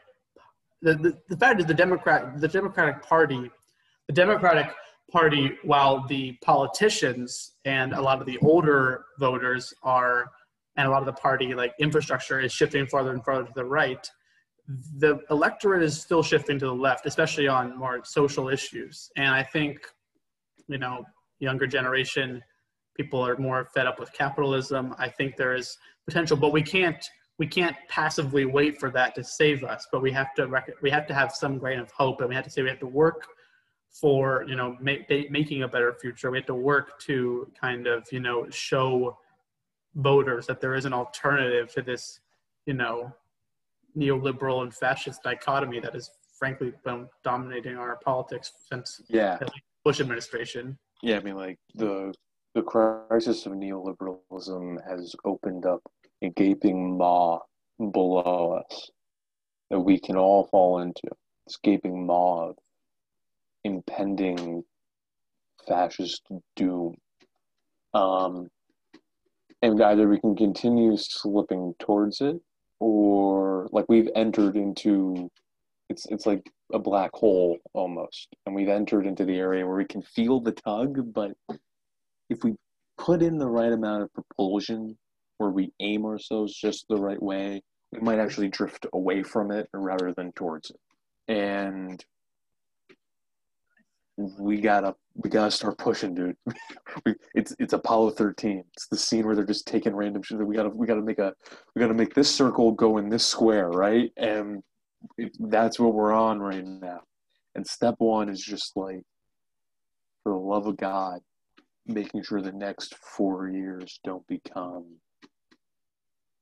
the, 0.83 0.95
the, 0.95 1.19
the 1.29 1.37
fact 1.37 1.61
is 1.61 1.67
the 1.67 1.75
Democrat 1.75 2.41
the 2.41 2.49
Democratic 2.49 3.03
Party 3.03 3.51
the 4.09 4.13
Democratic 4.13 4.73
Party 5.11 5.57
while 5.63 6.07
the 6.07 6.37
politicians 6.43 7.53
and 7.65 7.93
a 7.93 8.01
lot 8.01 8.21
of 8.21 8.27
the 8.27 8.39
older 8.39 9.05
voters 9.19 9.73
are 9.83 10.27
and 10.77 10.87
a 10.87 10.91
lot 10.91 11.01
of 11.01 11.07
the 11.07 11.13
party 11.13 11.55
like 11.55 11.73
infrastructure 11.79 12.41
is 12.41 12.53
shifting 12.53 12.87
farther 12.87 13.13
and 13.13 13.25
farther 13.25 13.45
to 13.45 13.53
the 13.55 13.65
right 13.65 14.11
the 14.99 15.21
electorate 15.31 15.83
is 15.83 16.01
still 16.01 16.23
shifting 16.23 16.59
to 16.59 16.67
the 16.67 16.75
left, 16.75 17.07
especially 17.07 17.49
on 17.49 17.79
more 17.79 18.01
social 18.05 18.49
issues. 18.49 19.11
And 19.17 19.29
I 19.29 19.43
think, 19.43 19.79
you 20.69 20.79
know, 20.79 21.05
younger 21.39 21.67
generation 21.67 22.43
people 22.97 23.21
are 23.21 23.37
more 23.37 23.69
fed 23.75 23.87
up 23.87 24.01
with 24.01 24.13
capitalism. 24.13 24.95
I 24.99 25.09
think 25.09 25.37
there 25.37 25.55
is 25.55 25.77
potential, 26.07 26.37
but 26.37 26.53
we 26.53 26.63
can't 26.63 27.05
we 27.39 27.47
can't 27.47 27.77
passively 27.89 28.47
wait 28.47 28.81
for 28.81 28.91
that 28.91 29.15
to 29.15 29.23
save 29.23 29.63
us. 29.63 29.87
But 29.93 30.01
we 30.01 30.11
have 30.13 30.35
to 30.35 30.47
rec- 30.47 30.81
we 30.83 30.91
have 30.91 31.07
to 31.09 31.15
have 31.15 31.33
some 31.33 31.59
grain 31.59 31.79
of 31.79 31.91
hope, 31.91 32.21
and 32.21 32.29
we 32.29 32.35
have 32.35 32.45
to 32.45 32.51
say 32.51 32.63
we 32.63 32.71
have 32.71 32.81
to 32.81 32.87
work 32.87 33.27
for 33.91 34.45
you 34.49 34.57
know 34.57 34.77
ma- 34.81 35.05
making 35.09 35.63
a 35.63 35.69
better 35.69 35.93
future. 36.01 36.31
We 36.31 36.39
have 36.39 36.47
to 36.47 36.55
work 36.55 36.99
to 37.01 37.51
kind 37.61 37.87
of 37.87 38.07
you 38.11 38.21
know 38.21 38.49
show 38.51 39.19
voters 39.97 40.47
that 40.47 40.61
there 40.61 40.75
is 40.75 40.85
an 40.85 40.93
alternative 40.93 41.73
to 41.75 41.83
this 41.83 42.21
you 42.65 42.75
know 42.75 43.13
neoliberal 43.97 44.63
and 44.63 44.75
fascist 44.75 45.23
dichotomy 45.23 45.81
that 45.81 45.95
has 45.95 46.11
frankly 46.39 46.73
been 46.85 47.09
dominating 47.25 47.77
our 47.77 47.97
politics 48.05 48.53
since 48.71 49.01
yeah 49.09 49.39
Bush 49.85 50.01
administration. 50.01 50.77
Yeah, 51.03 51.19
I 51.19 51.21
mean, 51.21 51.37
like 51.37 51.59
the 51.75 52.13
the 52.55 52.63
crisis 52.63 53.47
of 53.47 53.53
neoliberalism 53.53 54.79
has 54.89 55.15
opened 55.25 55.67
up 55.67 55.81
a 56.23 56.31
gaping 56.31 56.97
maw 56.97 57.41
below 57.93 58.63
us 58.65 58.91
that 59.71 59.79
we 59.79 59.99
can 59.99 60.17
all 60.17 60.47
fall 60.47 60.81
into. 60.81 61.09
This 61.47 61.59
gaping 61.63 62.07
maw 62.07 62.49
of 62.51 62.57
impending 63.65 64.65
fascist 65.69 66.23
doom. 66.57 66.97
Um, 67.95 68.49
and 69.63 69.81
either 69.83 70.09
we 70.09 70.21
can 70.21 70.37
continue 70.37 70.97
slipping 70.97 71.75
towards 71.79 72.21
it, 72.21 72.37
or 72.81 73.69
like 73.73 73.87
we've 73.89 74.11
entered 74.15 74.57
into 74.57 75.31
it's 75.89 76.07
it's 76.07 76.27
like 76.27 76.51
a 76.73 76.79
black 76.79 77.11
hole 77.15 77.59
almost, 77.73 78.29
and 78.45 78.55
we've 78.55 78.69
entered 78.69 79.07
into 79.07 79.25
the 79.25 79.37
area 79.39 79.67
where 79.67 79.77
we 79.77 79.85
can 79.85 80.03
feel 80.03 80.41
the 80.41 80.53
tug, 80.53 81.13
but 81.13 81.33
if 82.29 82.43
we 82.43 82.55
put 82.99 83.23
in 83.23 83.39
the 83.39 83.49
right 83.49 83.73
amount 83.73 84.03
of 84.03 84.13
propulsion, 84.13 84.97
where 85.39 85.51
we 85.51 85.73
aim 85.81 86.05
ourselves 86.05 86.55
just 86.55 86.87
the 86.89 86.97
right 86.97 87.23
way, 87.23 87.63
we 87.93 88.01
might 88.01 88.19
actually 88.19 88.49
drift 88.49 88.87
away 88.93 89.23
from 89.23 89.51
it 89.51 89.69
rather 89.73 90.13
than 90.17 90.33
towards 90.33 90.71
it. 90.71 90.81
And 91.29 92.05
we 94.17 94.61
gotta 94.61 94.95
we 95.17 95.31
gotta 95.31 95.51
start 95.51 95.79
pushing, 95.79 96.15
dude. 96.15 96.37
we, 97.07 97.15
it's 97.35 97.55
it's 97.59 97.73
Apollo 97.73 98.11
thirteen. 98.11 98.65
It's 98.75 98.89
the 98.89 98.97
scene 98.97 99.27
where 99.27 99.35
they're 99.35 99.45
just 99.45 99.67
taking 99.67 99.95
random 99.95 100.23
shit. 100.23 100.39
We 100.39 100.55
gotta 100.55 100.69
we 100.69 100.87
gotta 100.87 101.03
make 101.03 101.19
a 101.19 101.33
we 101.75 101.81
gotta 101.81 101.95
make 101.95 102.15
this 102.15 102.33
circle 102.33 102.73
go 102.73 102.99
in 102.99 103.09
this 103.09 103.25
square, 103.25 103.71
right? 103.71 104.13
And 104.17 104.63
it, 105.17 105.37
that's 105.41 105.79
what 105.79 105.95
we're 105.95 106.13
on 106.13 106.41
right 106.41 106.65
now. 106.65 107.01
And 107.55 107.67
step 107.67 107.95
one 107.99 108.29
is 108.29 108.41
just 108.41 108.77
like, 108.77 109.03
for 110.23 110.33
the 110.33 110.39
love 110.39 110.67
of 110.67 110.77
God, 110.77 111.21
making 111.87 112.23
sure 112.23 112.43
the 112.43 112.53
next 112.53 112.95
four 112.97 113.49
years 113.49 113.99
don't 114.05 114.27
become 114.27 114.85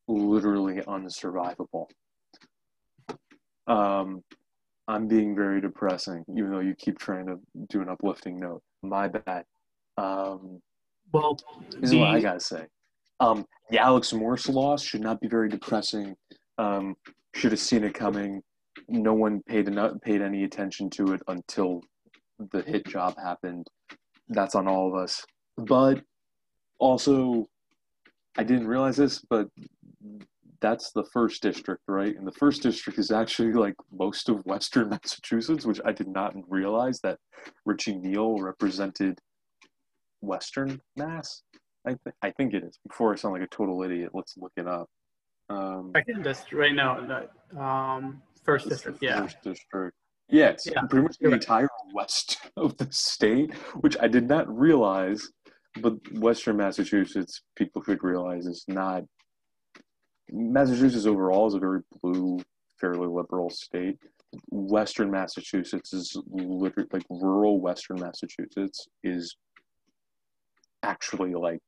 literally 0.08 0.80
unsurvivable. 0.82 1.86
Um, 3.66 4.22
I'm 4.86 5.08
being 5.08 5.34
very 5.34 5.60
depressing, 5.60 6.24
even 6.36 6.50
though 6.50 6.60
you 6.60 6.74
keep 6.74 6.98
trying 6.98 7.26
to 7.26 7.38
do 7.70 7.80
an 7.80 7.88
uplifting 7.88 8.38
note. 8.38 8.62
My 8.82 9.08
bad. 9.08 9.44
Um, 9.96 10.60
well, 11.12 11.38
this 11.70 11.90
the... 11.90 11.96
is 11.96 12.00
what 12.00 12.08
I 12.10 12.20
gotta 12.20 12.40
say. 12.40 12.66
Um, 13.20 13.46
the 13.70 13.78
Alex 13.78 14.12
Morse 14.12 14.48
loss 14.48 14.82
should 14.82 15.00
not 15.00 15.20
be 15.20 15.28
very 15.28 15.48
depressing. 15.48 16.14
Um, 16.58 16.96
should 17.34 17.52
have 17.52 17.60
seen 17.60 17.84
it 17.84 17.94
coming. 17.94 18.42
No 18.88 19.14
one 19.14 19.42
paid 19.46 19.68
enough, 19.68 19.92
paid 20.02 20.20
any 20.20 20.44
attention 20.44 20.90
to 20.90 21.14
it 21.14 21.22
until 21.28 21.80
the 22.52 22.62
hit 22.62 22.86
job 22.86 23.16
happened. 23.16 23.66
That's 24.28 24.54
on 24.54 24.68
all 24.68 24.88
of 24.88 24.94
us. 24.94 25.24
But 25.56 26.02
also, 26.78 27.46
I 28.36 28.42
didn't 28.42 28.66
realize 28.66 28.96
this, 28.96 29.24
but 29.30 29.48
that's 30.64 30.92
the 30.92 31.04
first 31.12 31.42
district, 31.42 31.82
right? 31.88 32.16
And 32.16 32.26
the 32.26 32.32
first 32.32 32.62
district 32.62 32.98
is 32.98 33.10
actually 33.10 33.52
like 33.52 33.74
most 33.92 34.30
of 34.30 34.46
Western 34.46 34.88
Massachusetts, 35.02 35.66
which 35.66 35.80
I 35.84 35.92
did 35.92 36.08
not 36.08 36.34
realize 36.48 37.00
that 37.02 37.18
Richie 37.66 37.96
Neal 37.96 38.38
represented 38.40 39.18
Western 40.22 40.80
Mass. 40.96 41.42
I, 41.86 41.90
th- 41.90 42.16
I 42.22 42.30
think 42.30 42.54
it 42.54 42.64
is. 42.64 42.78
Before 42.88 43.12
I 43.12 43.16
sound 43.16 43.34
like 43.34 43.42
a 43.42 43.54
total 43.54 43.82
idiot, 43.82 44.12
let's 44.14 44.38
look 44.38 44.52
it 44.56 44.66
up. 44.66 44.88
Um, 45.50 45.92
Second 45.94 46.24
district, 46.24 46.54
right 46.54 46.74
now, 46.74 47.26
um, 47.60 48.22
first 48.42 48.66
district, 48.66 49.02
yeah. 49.02 49.20
First 49.20 49.42
district. 49.42 49.94
Yeah, 50.30 50.56
yeah. 50.64 50.80
pretty 50.88 51.02
much 51.02 51.18
the 51.20 51.30
entire 51.30 51.68
west 51.92 52.38
of 52.56 52.74
the 52.78 52.88
state, 52.90 53.52
which 53.82 53.98
I 54.00 54.08
did 54.08 54.26
not 54.26 54.48
realize, 54.48 55.28
but 55.82 55.92
Western 56.14 56.56
Massachusetts, 56.56 57.42
people 57.54 57.82
should 57.82 58.02
realize, 58.02 58.46
is 58.46 58.64
not 58.66 59.04
Massachusetts 60.30 61.06
overall 61.06 61.46
is 61.46 61.54
a 61.54 61.58
very 61.58 61.80
blue, 62.02 62.40
fairly 62.80 63.06
liberal 63.06 63.50
state. 63.50 63.98
Western 64.50 65.10
Massachusetts 65.10 65.92
is 65.92 66.16
literally 66.26 66.88
like 66.92 67.04
rural 67.08 67.60
Western 67.60 68.00
Massachusetts 68.00 68.88
is 69.04 69.36
actually 70.82 71.34
like 71.34 71.60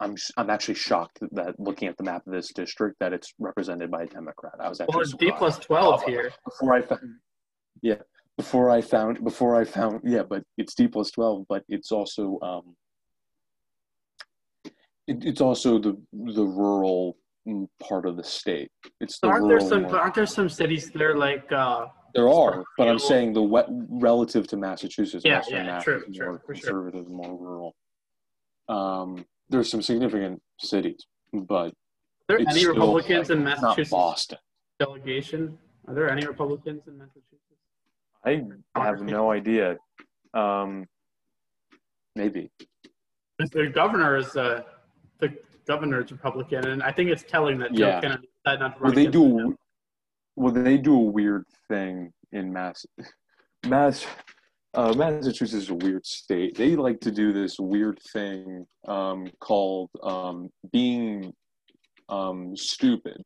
I'm 0.00 0.14
I'm 0.36 0.50
actually 0.50 0.74
shocked 0.74 1.18
that 1.32 1.58
looking 1.58 1.88
at 1.88 1.96
the 1.96 2.04
map 2.04 2.26
of 2.26 2.32
this 2.32 2.52
district 2.52 2.96
that 3.00 3.12
it's 3.12 3.34
represented 3.38 3.90
by 3.90 4.02
a 4.02 4.06
Democrat. 4.06 4.54
I 4.60 4.68
was 4.68 4.80
actually 4.80 4.94
well, 4.94 5.02
it's 5.02 5.14
D 5.14 5.32
plus 5.36 5.58
twelve 5.58 6.02
here. 6.04 6.32
Before 6.44 6.74
I 6.74 6.82
found, 6.82 7.00
yeah, 7.82 7.96
before 8.36 8.70
I 8.70 8.80
found 8.80 9.22
before 9.22 9.54
I 9.60 9.64
found 9.64 10.00
yeah, 10.04 10.22
but 10.22 10.44
it's 10.56 10.74
D 10.74 10.88
plus 10.88 11.10
twelve, 11.10 11.44
but 11.48 11.64
it's 11.68 11.92
also 11.92 12.38
um, 12.40 12.76
it, 15.06 15.24
it's 15.24 15.40
also 15.40 15.78
the 15.78 16.00
the 16.12 16.44
rural 16.44 17.16
part 17.80 18.06
of 18.06 18.16
the 18.16 18.24
state. 18.24 18.70
It's 19.00 19.18
the 19.20 19.28
aren't 19.28 19.48
there 19.48 19.60
some 19.60 19.84
one. 19.84 19.94
aren't 19.94 20.14
there 20.14 20.26
some 20.26 20.48
cities 20.48 20.90
there 20.94 21.16
like 21.16 21.50
uh, 21.52 21.86
there 22.14 22.28
are, 22.28 22.64
but 22.78 22.88
I'm 22.88 22.98
saying 22.98 23.32
the 23.32 23.42
wet 23.42 23.66
relative 23.88 24.46
to 24.48 24.56
Massachusetts, 24.56 25.24
yeah, 25.24 25.42
yeah, 25.48 25.64
Mass 25.64 25.84
true, 25.84 26.02
is 26.08 26.16
true, 26.16 26.26
more 26.26 26.38
conservative, 26.38 27.06
sure. 27.06 27.14
more 27.14 27.38
rural. 27.38 27.74
Um, 28.68 29.24
there's 29.48 29.70
some 29.70 29.82
significant 29.82 30.40
cities, 30.60 31.06
but 31.32 31.72
are 32.28 32.38
there 32.38 32.40
any 32.48 32.66
Republicans 32.66 33.28
like, 33.28 33.38
in 33.38 33.44
Massachusetts? 33.44 33.90
Boston 33.90 34.38
delegation. 34.82 35.58
Are 35.88 35.94
there 35.94 36.10
any 36.10 36.26
Republicans 36.26 36.82
in 36.86 36.98
Massachusetts? 36.98 37.38
I 38.24 38.42
have 38.76 39.02
no 39.02 39.32
idea. 39.32 39.76
Um, 40.34 40.86
maybe. 42.14 42.50
The 43.38 43.66
governor 43.66 44.16
is 44.16 44.36
uh, 44.36 44.62
the 45.18 45.34
governor's 45.66 46.10
Republican, 46.10 46.66
and 46.66 46.82
I 46.82 46.92
think 46.92 47.10
it's 47.10 47.22
telling 47.22 47.58
that 47.58 47.72
Joe 47.72 47.98
Kennedy 48.00 48.28
decided 48.44 48.60
not 48.60 48.76
to 48.76 48.80
run. 48.80 48.82
Well, 48.82 48.92
they 48.92 49.06
do. 49.06 49.38
Him. 49.38 49.58
Well, 50.36 50.52
they 50.52 50.78
do 50.78 50.94
a 50.94 51.10
weird 51.10 51.44
thing 51.68 52.12
in 52.32 52.52
Mass. 52.52 52.84
Mass. 53.66 54.06
Uh, 54.74 54.94
Massachusetts 54.94 55.64
is 55.64 55.68
a 55.68 55.74
weird 55.74 56.06
state. 56.06 56.56
They 56.56 56.76
like 56.76 56.98
to 57.00 57.10
do 57.10 57.30
this 57.34 57.58
weird 57.58 57.98
thing 58.14 58.66
um, 58.88 59.26
called 59.38 59.90
um, 60.02 60.48
being 60.72 61.34
um, 62.08 62.56
stupid, 62.56 63.22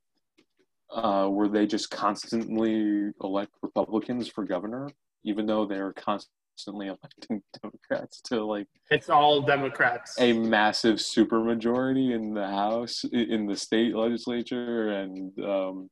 uh, 0.91 1.29
where 1.29 1.47
they 1.47 1.65
just 1.67 1.89
constantly 1.91 3.13
elect 3.23 3.53
Republicans 3.63 4.27
for 4.29 4.43
governor, 4.45 4.89
even 5.23 5.47
though 5.47 5.67
they're 5.67 5.93
constantly 5.93 6.33
constantly 6.57 6.87
electing 6.87 7.43
Democrats 7.63 8.21
to 8.23 8.45
like 8.45 8.67
it's 8.91 9.11
all 9.11 9.43
Democrats. 9.43 10.17
A 10.19 10.33
massive 10.33 10.97
supermajority 10.97 12.15
in 12.15 12.33
the 12.35 12.47
House, 12.47 13.05
in 13.13 13.47
the 13.47 13.57
state 13.57 13.95
legislature, 13.95 14.91
and 14.91 15.39
um, 15.41 15.91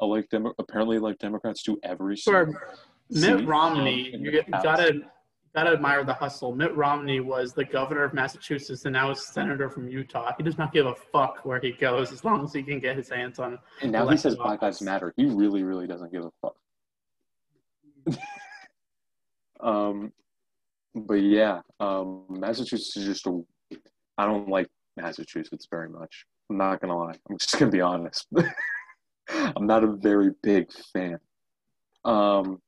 elect 0.00 0.30
them 0.30 0.50
apparently 0.58 0.98
like 0.98 1.18
Democrats 1.18 1.62
to 1.64 1.78
every. 1.82 2.16
For 2.16 2.78
Mitt 3.10 3.46
Romney, 3.46 4.14
you 4.16 4.30
get, 4.30 4.50
gotta 4.50 5.00
gotta 5.54 5.70
admire 5.70 6.04
the 6.04 6.14
hustle. 6.14 6.54
Mitt 6.54 6.74
Romney 6.74 7.20
was 7.20 7.52
the 7.52 7.64
governor 7.64 8.04
of 8.04 8.14
Massachusetts 8.14 8.84
and 8.84 8.92
now 8.92 9.10
is 9.10 9.26
senator 9.26 9.68
from 9.68 9.88
Utah. 9.88 10.32
He 10.36 10.42
does 10.42 10.58
not 10.58 10.72
give 10.72 10.86
a 10.86 10.94
fuck 10.94 11.44
where 11.44 11.60
he 11.60 11.72
goes 11.72 12.12
as 12.12 12.24
long 12.24 12.44
as 12.44 12.52
he 12.52 12.62
can 12.62 12.78
get 12.78 12.96
his 12.96 13.08
hands 13.08 13.38
on. 13.38 13.58
And 13.82 13.92
now 13.92 14.08
he 14.08 14.16
says 14.16 14.36
Black 14.36 14.62
Lives 14.62 14.80
Matter. 14.80 15.12
He 15.16 15.26
really, 15.26 15.62
really 15.62 15.86
doesn't 15.86 16.12
give 16.12 16.24
a 16.24 16.30
fuck. 16.40 16.56
Um, 19.60 20.12
but 20.94 21.22
yeah, 21.22 21.60
um, 21.80 22.24
Massachusetts 22.28 22.96
is 22.96 23.04
just 23.04 23.26
a. 23.26 23.42
I 24.18 24.26
don't 24.26 24.48
like 24.48 24.68
Massachusetts 24.96 25.66
very 25.70 25.88
much. 25.88 26.26
I'm 26.50 26.56
not 26.56 26.80
gonna 26.80 26.96
lie. 26.96 27.14
I'm 27.28 27.38
just 27.40 27.58
gonna 27.58 27.70
be 27.70 27.80
honest. 27.80 28.26
I'm 29.28 29.66
not 29.66 29.84
a 29.84 29.92
very 29.92 30.30
big 30.42 30.68
fan. 30.92 31.18
Um, 32.04 32.58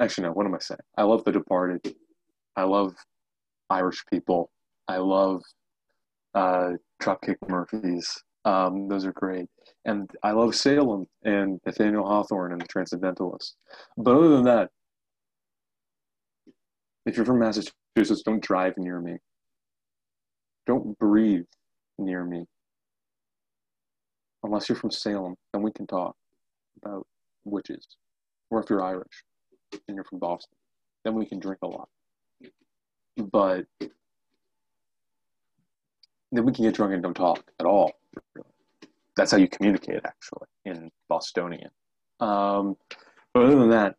actually, 0.00 0.24
no. 0.24 0.32
What 0.32 0.46
am 0.46 0.54
I 0.54 0.58
saying? 0.58 0.80
I 0.96 1.02
love 1.02 1.24
The 1.24 1.32
Departed. 1.32 1.94
I 2.54 2.62
love 2.62 2.94
Irish 3.68 4.04
people. 4.10 4.50
I 4.88 4.98
love 4.98 5.42
uh, 6.34 6.70
Dropkick 7.02 7.36
Murphys. 7.48 8.22
Um, 8.44 8.88
those 8.88 9.04
are 9.04 9.12
great. 9.12 9.46
And 9.84 10.08
I 10.22 10.30
love 10.30 10.54
Salem 10.54 11.06
and 11.24 11.60
Nathaniel 11.66 12.06
Hawthorne 12.06 12.52
and 12.52 12.60
the 12.60 12.66
Transcendentalists. 12.66 13.56
But 13.96 14.16
other 14.16 14.28
than 14.28 14.44
that, 14.44 14.70
if 17.06 17.16
you're 17.16 17.24
from 17.24 17.38
Massachusetts, 17.38 18.22
don't 18.24 18.42
drive 18.42 18.74
near 18.76 19.00
me. 19.00 19.16
Don't 20.66 20.98
breathe 20.98 21.46
near 21.98 22.24
me. 22.24 22.44
Unless 24.42 24.68
you're 24.68 24.76
from 24.76 24.90
Salem, 24.90 25.36
then 25.52 25.62
we 25.62 25.70
can 25.70 25.86
talk 25.86 26.16
about 26.82 27.06
witches. 27.44 27.86
Or 28.50 28.60
if 28.60 28.68
you're 28.68 28.82
Irish 28.82 29.24
and 29.72 29.94
you're 29.94 30.04
from 30.04 30.18
Boston, 30.18 30.56
then 31.04 31.14
we 31.14 31.24
can 31.24 31.38
drink 31.38 31.58
a 31.62 31.68
lot. 31.68 31.88
But 33.16 33.66
then 36.32 36.44
we 36.44 36.52
can 36.52 36.64
get 36.64 36.74
drunk 36.74 36.92
and 36.92 37.02
don't 37.02 37.14
talk 37.14 37.42
at 37.60 37.66
all. 37.66 37.92
That's 39.16 39.30
how 39.30 39.38
you 39.38 39.48
communicate, 39.48 40.00
actually, 40.04 40.46
in 40.64 40.90
Bostonian. 41.08 41.70
Um, 42.20 42.76
but 43.32 43.44
other 43.44 43.58
than 43.58 43.70
that, 43.70 43.94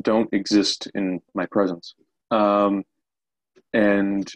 don't 0.00 0.28
exist 0.32 0.88
in 0.94 1.20
my 1.34 1.46
presence. 1.46 1.94
Um, 2.30 2.84
and 3.72 4.30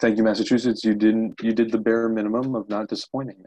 thank 0.00 0.16
you, 0.16 0.22
Massachusetts. 0.24 0.84
You 0.84 0.94
didn't. 0.94 1.40
You 1.42 1.52
did 1.52 1.70
the 1.70 1.78
bare 1.78 2.08
minimum 2.08 2.54
of 2.54 2.68
not 2.68 2.88
disappointing 2.88 3.38
me. 3.38 3.44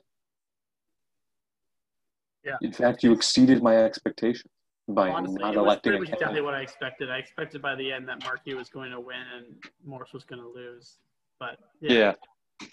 Yeah. 2.43 2.57
In 2.61 2.71
fact, 2.71 3.03
you 3.03 3.11
exceeded 3.13 3.61
my 3.61 3.77
expectations 3.77 4.51
by 4.87 5.09
Honestly, 5.09 5.35
not 5.39 5.53
it 5.53 5.57
was 5.57 5.65
electing 5.65 5.91
much 5.93 5.99
candidate. 6.01 6.13
exactly 6.21 6.41
what 6.41 6.53
I 6.53 6.61
expected. 6.61 7.11
I 7.11 7.17
expected 7.17 7.61
by 7.61 7.75
the 7.75 7.91
end 7.91 8.07
that 8.09 8.23
Markey 8.23 8.55
was 8.55 8.69
going 8.69 8.91
to 8.91 8.99
win 8.99 9.23
and 9.37 9.45
Morse 9.85 10.11
was 10.13 10.23
going 10.23 10.41
to 10.41 10.47
lose. 10.47 10.97
But 11.39 11.57
yeah, 11.79 12.13
Yeah. 12.61 12.67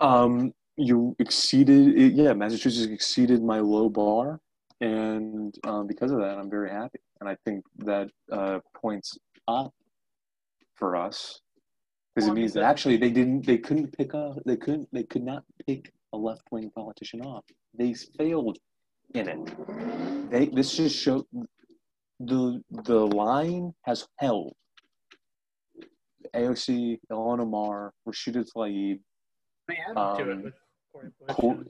Um, 0.00 0.52
you 0.76 1.14
exceeded, 1.18 2.14
yeah, 2.14 2.32
Massachusetts 2.34 2.90
exceeded 2.90 3.42
my 3.42 3.60
low 3.60 3.88
bar, 3.88 4.40
and 4.80 5.54
um, 5.64 5.86
because 5.86 6.10
of 6.10 6.18
that, 6.18 6.36
I'm 6.38 6.50
very 6.50 6.70
happy. 6.70 6.98
And 7.20 7.28
I 7.28 7.36
think 7.44 7.64
that 7.78 8.08
uh, 8.30 8.58
points 8.74 9.16
up 9.48 9.72
for 10.74 10.96
us 10.96 11.40
because 12.14 12.28
it 12.28 12.32
means 12.34 12.52
that 12.52 12.62
actually 12.62 12.96
they 12.96 13.10
didn't, 13.10 13.44
they 13.46 13.58
couldn't 13.58 13.96
pick 13.96 14.14
up, 14.14 14.38
they 14.46 14.56
couldn't, 14.56 14.88
they 14.92 15.02
could 15.02 15.24
not 15.24 15.42
pick 15.66 15.92
a 16.12 16.16
left 16.16 16.42
wing 16.50 16.70
politician 16.74 17.20
off. 17.22 17.44
They 17.76 17.94
failed 17.94 18.58
in 19.14 19.28
it. 19.28 20.30
They 20.30 20.46
this 20.46 20.76
just 20.76 20.96
showed 20.96 21.24
the 22.20 22.62
the 22.70 23.06
line 23.06 23.74
has 23.82 24.06
held. 24.18 24.54
AOC, 26.34 26.98
Ilhan 27.12 27.40
Omar, 27.40 27.92
Rashida 28.08 28.44
Tlaib, 28.56 28.98
they 29.68 29.76
added 29.76 30.24
to 30.24 30.30
it 30.30 30.34
Um, 30.34 30.42
with 30.42 30.54
Cori 30.92 31.08
Bush 31.20 31.36
Cor- 31.36 31.64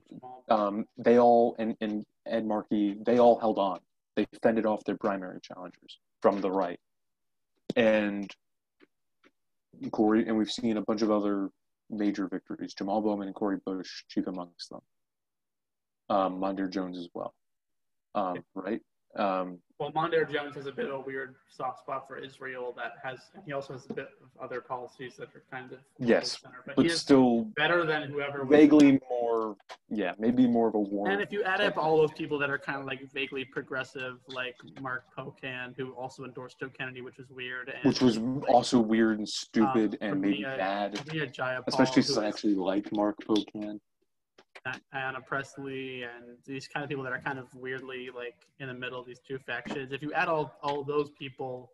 um, 0.48 0.84
they 0.96 1.18
all 1.18 1.56
and, 1.58 1.74
and 1.80 2.04
Ed 2.26 2.46
Markey, 2.46 2.96
they 3.04 3.18
all 3.18 3.38
held 3.38 3.58
on. 3.58 3.80
They 4.16 4.26
fended 4.42 4.64
off 4.64 4.84
their 4.84 4.96
primary 4.96 5.40
challengers 5.42 5.98
from 6.22 6.40
the 6.40 6.50
right, 6.50 6.78
and 7.76 8.30
Cori, 9.90 10.26
and 10.26 10.36
we've 10.36 10.50
seen 10.50 10.76
a 10.76 10.82
bunch 10.82 11.02
of 11.02 11.10
other 11.10 11.50
major 11.90 12.28
victories. 12.28 12.74
Jamal 12.74 13.00
Bowman 13.00 13.26
and 13.26 13.34
Cori 13.34 13.58
Bush, 13.64 14.04
chief 14.08 14.26
amongst 14.26 14.70
them. 14.70 14.80
Um, 16.10 16.38
Mondaire 16.38 16.70
Jones 16.70 16.98
as 16.98 17.08
well, 17.14 17.34
um, 18.14 18.44
right? 18.54 18.80
Um, 19.16 19.60
Well, 19.80 19.90
Mondaire 19.90 20.30
Jones 20.30 20.54
has 20.54 20.66
a 20.66 20.72
bit 20.72 20.86
of 20.86 20.92
a 20.92 21.00
weird 21.00 21.34
soft 21.48 21.80
spot 21.80 22.06
for 22.06 22.16
Israel 22.16 22.72
that 22.76 22.92
has, 23.02 23.18
he 23.44 23.52
also 23.52 23.72
has 23.72 23.84
a 23.90 23.92
bit 23.92 24.08
of 24.22 24.28
other 24.42 24.60
policies 24.60 25.16
that 25.16 25.28
are 25.34 25.42
kind 25.50 25.72
of 25.72 25.78
Yes, 25.98 26.40
center, 26.40 26.62
but, 26.64 26.76
but 26.76 26.88
still 26.92 27.46
better 27.56 27.84
than 27.84 28.08
whoever 28.08 28.44
was- 28.44 28.56
vaguely 28.56 29.00
more, 29.10 29.56
yeah, 29.88 30.12
maybe 30.16 30.46
more 30.46 30.68
of 30.68 30.76
a 30.76 30.78
war. 30.78 31.08
And 31.08 31.20
if 31.20 31.32
you 31.32 31.42
add 31.42 31.60
up 31.60 31.76
all 31.76 31.96
those 31.96 32.12
people 32.12 32.38
that 32.38 32.50
are 32.50 32.58
kind 32.58 32.78
of 32.78 32.86
like 32.86 33.10
vaguely 33.12 33.44
progressive, 33.44 34.18
like 34.28 34.54
Mark 34.80 35.06
Pocan, 35.18 35.74
who 35.76 35.90
also 35.94 36.22
endorsed 36.22 36.60
Joe 36.60 36.68
Kennedy, 36.68 37.00
which 37.00 37.16
was 37.18 37.28
weird, 37.30 37.68
and 37.68 37.84
which 37.84 38.00
was 38.00 38.20
also 38.48 38.78
weird 38.78 39.18
and 39.18 39.28
stupid 39.28 39.98
Um, 40.00 40.08
and 40.12 40.20
maybe 40.20 40.44
bad, 40.44 40.94
Jayapal, 40.94 41.64
especially 41.66 42.02
since 42.02 42.16
I 42.16 42.28
actually 42.28 42.54
like 42.54 42.92
Mark 42.92 43.16
Pocan. 43.26 43.80
Ayanna 44.94 45.24
Pressley 45.24 46.02
and 46.04 46.36
these 46.46 46.66
kind 46.66 46.82
of 46.82 46.88
people 46.88 47.04
that 47.04 47.12
are 47.12 47.20
kind 47.20 47.38
of 47.38 47.52
weirdly 47.54 48.10
like 48.14 48.36
in 48.60 48.68
the 48.68 48.74
middle 48.74 48.98
of 48.98 49.06
these 49.06 49.20
two 49.26 49.38
factions. 49.38 49.92
If 49.92 50.02
you 50.02 50.12
add 50.12 50.28
all 50.28 50.56
all 50.62 50.82
those 50.84 51.10
people, 51.10 51.70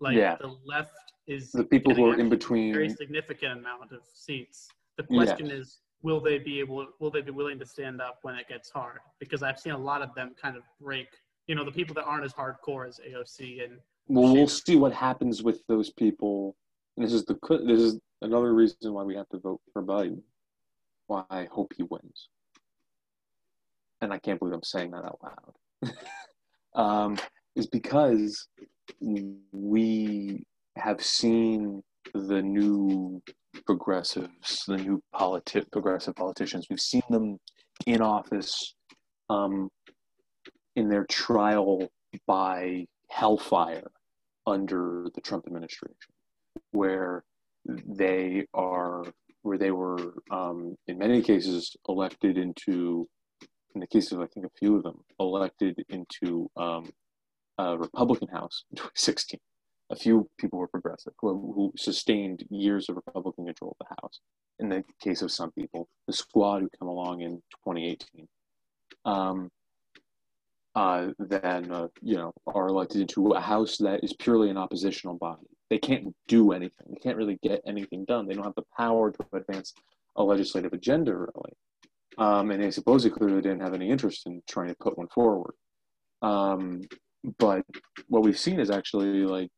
like 0.00 0.16
Yeah. 0.16 0.36
the 0.36 0.56
left 0.64 1.12
is 1.26 1.52
The 1.52 1.64
people 1.64 1.94
who 1.94 2.10
are 2.10 2.18
in 2.18 2.28
between 2.28 2.70
a 2.70 2.74
very 2.74 2.88
significant 2.90 3.60
amount 3.60 3.92
of 3.92 4.00
seats. 4.12 4.68
The 4.96 5.04
question 5.04 5.50
is, 5.50 5.80
will 6.02 6.20
they 6.20 6.38
be 6.38 6.58
able? 6.60 6.86
Will 6.98 7.10
they 7.10 7.20
be 7.20 7.30
willing 7.30 7.58
to 7.58 7.66
stand 7.66 8.00
up 8.00 8.18
when 8.22 8.34
it 8.34 8.48
gets 8.48 8.70
hard? 8.70 8.98
Because 9.20 9.42
I've 9.42 9.60
seen 9.60 9.72
a 9.72 9.78
lot 9.78 10.02
of 10.02 10.14
them 10.14 10.34
kind 10.40 10.56
of 10.56 10.62
break. 10.80 11.08
You 11.46 11.54
know, 11.54 11.64
the 11.64 11.72
people 11.72 11.94
that 11.94 12.04
aren't 12.04 12.24
as 12.24 12.32
hardcore 12.32 12.88
as 12.88 12.98
AOC 13.06 13.64
and 13.64 13.78
well, 14.08 14.32
we'll 14.32 14.48
see 14.48 14.76
what 14.76 14.92
happens 14.92 15.42
with 15.42 15.66
those 15.66 15.90
people. 15.90 16.56
And 16.96 17.04
this 17.04 17.12
is 17.12 17.24
the 17.24 17.36
this 17.64 17.80
is 17.80 18.00
another 18.22 18.54
reason 18.54 18.92
why 18.94 19.02
we 19.04 19.14
have 19.14 19.28
to 19.28 19.38
vote 19.38 19.60
for 19.72 19.82
Biden. 19.82 20.22
Why 21.06 21.24
I 21.30 21.48
hope 21.50 21.72
he 21.76 21.82
wins. 21.84 22.28
And 24.00 24.12
I 24.12 24.18
can't 24.18 24.38
believe 24.38 24.54
I'm 24.54 24.62
saying 24.62 24.90
that 24.90 25.04
out 25.04 25.20
loud. 25.22 25.94
um, 26.74 27.18
is 27.54 27.66
because 27.66 28.48
we 29.52 30.44
have 30.76 31.02
seen 31.02 31.82
the 32.14 32.42
new 32.42 33.22
progressives, 33.64 34.64
the 34.66 34.76
new 34.76 35.02
politi- 35.14 35.70
progressive 35.72 36.14
politicians. 36.14 36.66
We've 36.68 36.80
seen 36.80 37.02
them 37.10 37.38
in 37.86 38.02
office 38.02 38.74
um, 39.30 39.70
in 40.76 40.88
their 40.88 41.04
trial 41.04 41.88
by 42.26 42.86
hellfire 43.08 43.90
under 44.46 45.08
the 45.14 45.20
Trump 45.20 45.44
administration, 45.46 45.96
where 46.72 47.24
they 47.64 48.46
are, 48.54 49.04
where 49.46 49.58
they 49.58 49.70
were, 49.70 50.14
um, 50.32 50.76
in 50.88 50.98
many 50.98 51.22
cases, 51.22 51.76
elected 51.88 52.36
into, 52.36 53.08
in 53.74 53.80
the 53.80 53.86
case 53.86 54.10
of 54.10 54.20
I 54.20 54.26
think 54.26 54.44
a 54.44 54.58
few 54.58 54.76
of 54.76 54.82
them, 54.82 54.98
elected 55.20 55.84
into 55.88 56.50
um, 56.56 56.90
a 57.58 57.78
Republican 57.78 58.28
House 58.28 58.64
in 58.72 58.76
2016. 58.76 59.38
A 59.90 59.96
few 59.96 60.28
people 60.36 60.58
were 60.58 60.66
progressive 60.66 61.12
who, 61.20 61.52
who 61.54 61.72
sustained 61.76 62.44
years 62.50 62.88
of 62.88 62.96
Republican 62.96 63.46
control 63.46 63.76
of 63.78 63.86
the 63.86 63.94
House. 64.02 64.18
In 64.58 64.68
the 64.68 64.82
case 65.00 65.22
of 65.22 65.30
some 65.30 65.52
people, 65.52 65.88
the 66.08 66.12
squad 66.12 66.62
who 66.62 66.68
come 66.76 66.88
along 66.88 67.20
in 67.20 67.36
2018. 67.64 68.26
Um, 69.04 69.48
uh, 70.74 71.08
then 71.18 71.70
uh, 71.70 71.86
you 72.02 72.16
know 72.16 72.32
are 72.46 72.66
elected 72.66 73.00
into 73.00 73.28
a 73.30 73.40
house 73.40 73.78
that 73.78 74.04
is 74.04 74.12
purely 74.12 74.50
an 74.50 74.58
oppositional 74.58 75.16
body. 75.16 75.46
They 75.70 75.78
can't 75.78 76.14
do 76.28 76.52
anything. 76.52 76.86
They 76.88 77.00
can't 77.00 77.16
really 77.16 77.38
get 77.42 77.60
anything 77.66 78.04
done. 78.04 78.26
They 78.26 78.34
don't 78.34 78.44
have 78.44 78.54
the 78.54 78.62
power 78.76 79.10
to 79.10 79.26
advance 79.32 79.74
a 80.16 80.22
legislative 80.22 80.72
agenda 80.72 81.14
really, 81.14 81.52
um, 82.18 82.50
and 82.50 82.62
they 82.62 82.70
supposedly 82.70 83.16
clearly 83.16 83.42
didn't 83.42 83.60
have 83.60 83.74
any 83.74 83.90
interest 83.90 84.26
in 84.26 84.42
trying 84.48 84.68
to 84.68 84.76
put 84.80 84.96
one 84.96 85.08
forward. 85.08 85.54
Um, 86.22 86.82
but 87.38 87.64
what 88.08 88.22
we've 88.22 88.38
seen 88.38 88.60
is 88.60 88.70
actually 88.70 89.24
like 89.24 89.50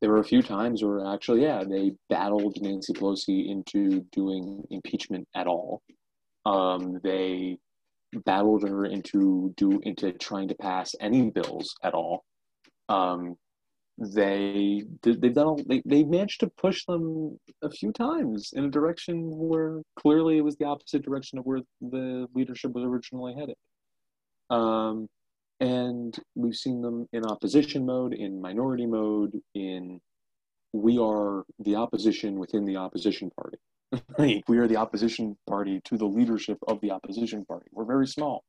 there 0.00 0.10
were 0.10 0.20
a 0.20 0.24
few 0.24 0.42
times 0.42 0.82
where 0.82 1.06
actually 1.06 1.42
yeah 1.42 1.64
they 1.64 1.92
battled 2.08 2.60
Nancy 2.60 2.92
Pelosi 2.92 3.48
into 3.50 4.04
doing 4.12 4.64
impeachment 4.70 5.26
at 5.34 5.46
all. 5.46 5.82
Um, 6.44 7.00
they 7.02 7.58
battled 8.24 8.62
her 8.68 8.84
into 8.84 9.52
do 9.56 9.80
into 9.82 10.12
trying 10.12 10.48
to 10.48 10.54
pass 10.54 10.94
any 11.00 11.30
bills 11.30 11.74
at 11.82 11.94
all. 11.94 12.24
Um, 12.88 13.36
they 13.98 14.82
they've 15.02 15.34
done 15.34 15.56
they, 15.66 15.82
they 15.86 16.04
managed 16.04 16.40
to 16.40 16.48
push 16.48 16.84
them 16.84 17.38
a 17.62 17.70
few 17.70 17.92
times 17.92 18.52
in 18.54 18.64
a 18.64 18.70
direction 18.70 19.30
where 19.34 19.80
clearly 19.98 20.36
it 20.36 20.44
was 20.44 20.56
the 20.56 20.66
opposite 20.66 21.02
direction 21.02 21.38
of 21.38 21.46
where 21.46 21.60
the 21.80 22.26
leadership 22.34 22.72
was 22.72 22.84
originally 22.84 23.34
headed. 23.34 23.56
Um, 24.50 25.08
and 25.60 26.16
we've 26.34 26.54
seen 26.54 26.82
them 26.82 27.08
in 27.12 27.24
opposition 27.24 27.86
mode, 27.86 28.12
in 28.12 28.40
minority 28.40 28.86
mode, 28.86 29.32
in 29.54 30.00
we 30.72 30.98
are 30.98 31.44
the 31.58 31.76
opposition 31.76 32.38
within 32.38 32.64
the 32.64 32.76
opposition 32.76 33.30
party. 33.30 33.58
Like, 34.18 34.42
we 34.48 34.58
are 34.58 34.66
the 34.66 34.76
opposition 34.76 35.36
party 35.46 35.80
to 35.84 35.96
the 35.96 36.06
leadership 36.06 36.58
of 36.66 36.80
the 36.80 36.90
opposition 36.90 37.44
party. 37.46 37.68
We're 37.72 37.84
very 37.84 38.06
small. 38.06 38.44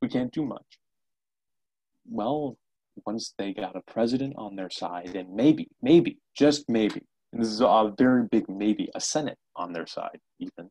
We 0.00 0.08
can't 0.08 0.32
do 0.32 0.44
much. 0.44 0.78
Well, 2.08 2.56
once 3.06 3.34
they 3.38 3.52
got 3.52 3.76
a 3.76 3.82
president 3.92 4.34
on 4.36 4.56
their 4.56 4.70
side, 4.70 5.14
and 5.16 5.34
maybe, 5.34 5.68
maybe, 5.80 6.18
just 6.36 6.68
maybe, 6.68 7.02
and 7.32 7.42
this 7.42 7.50
is 7.50 7.60
a 7.60 7.92
very 7.96 8.24
big 8.30 8.48
maybe, 8.48 8.88
a 8.94 9.00
Senate 9.00 9.38
on 9.56 9.72
their 9.72 9.86
side, 9.86 10.18
even, 10.38 10.70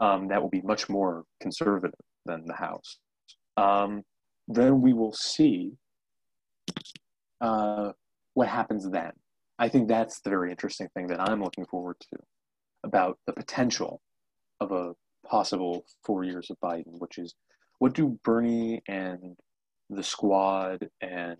um, 0.00 0.28
that 0.28 0.40
will 0.40 0.50
be 0.50 0.62
much 0.62 0.88
more 0.88 1.24
conservative 1.40 1.98
than 2.26 2.44
the 2.46 2.54
House. 2.54 2.98
Um, 3.56 4.02
then 4.46 4.80
we 4.80 4.92
will 4.92 5.12
see 5.12 5.72
uh, 7.40 7.92
what 8.34 8.48
happens 8.48 8.88
then. 8.90 9.12
I 9.58 9.68
think 9.68 9.88
that's 9.88 10.20
the 10.20 10.30
very 10.30 10.50
interesting 10.50 10.88
thing 10.94 11.08
that 11.08 11.20
I'm 11.20 11.42
looking 11.42 11.66
forward 11.66 11.96
to 12.12 12.18
about 12.84 13.18
the 13.26 13.32
potential 13.32 14.00
of 14.60 14.72
a 14.72 14.92
possible 15.26 15.84
four 16.04 16.24
years 16.24 16.50
of 16.50 16.58
Biden, 16.60 16.98
which 16.98 17.18
is 17.18 17.34
what 17.78 17.94
do 17.94 18.18
Bernie 18.24 18.82
and 18.88 19.36
the 19.90 20.02
squad 20.02 20.88
and 21.00 21.36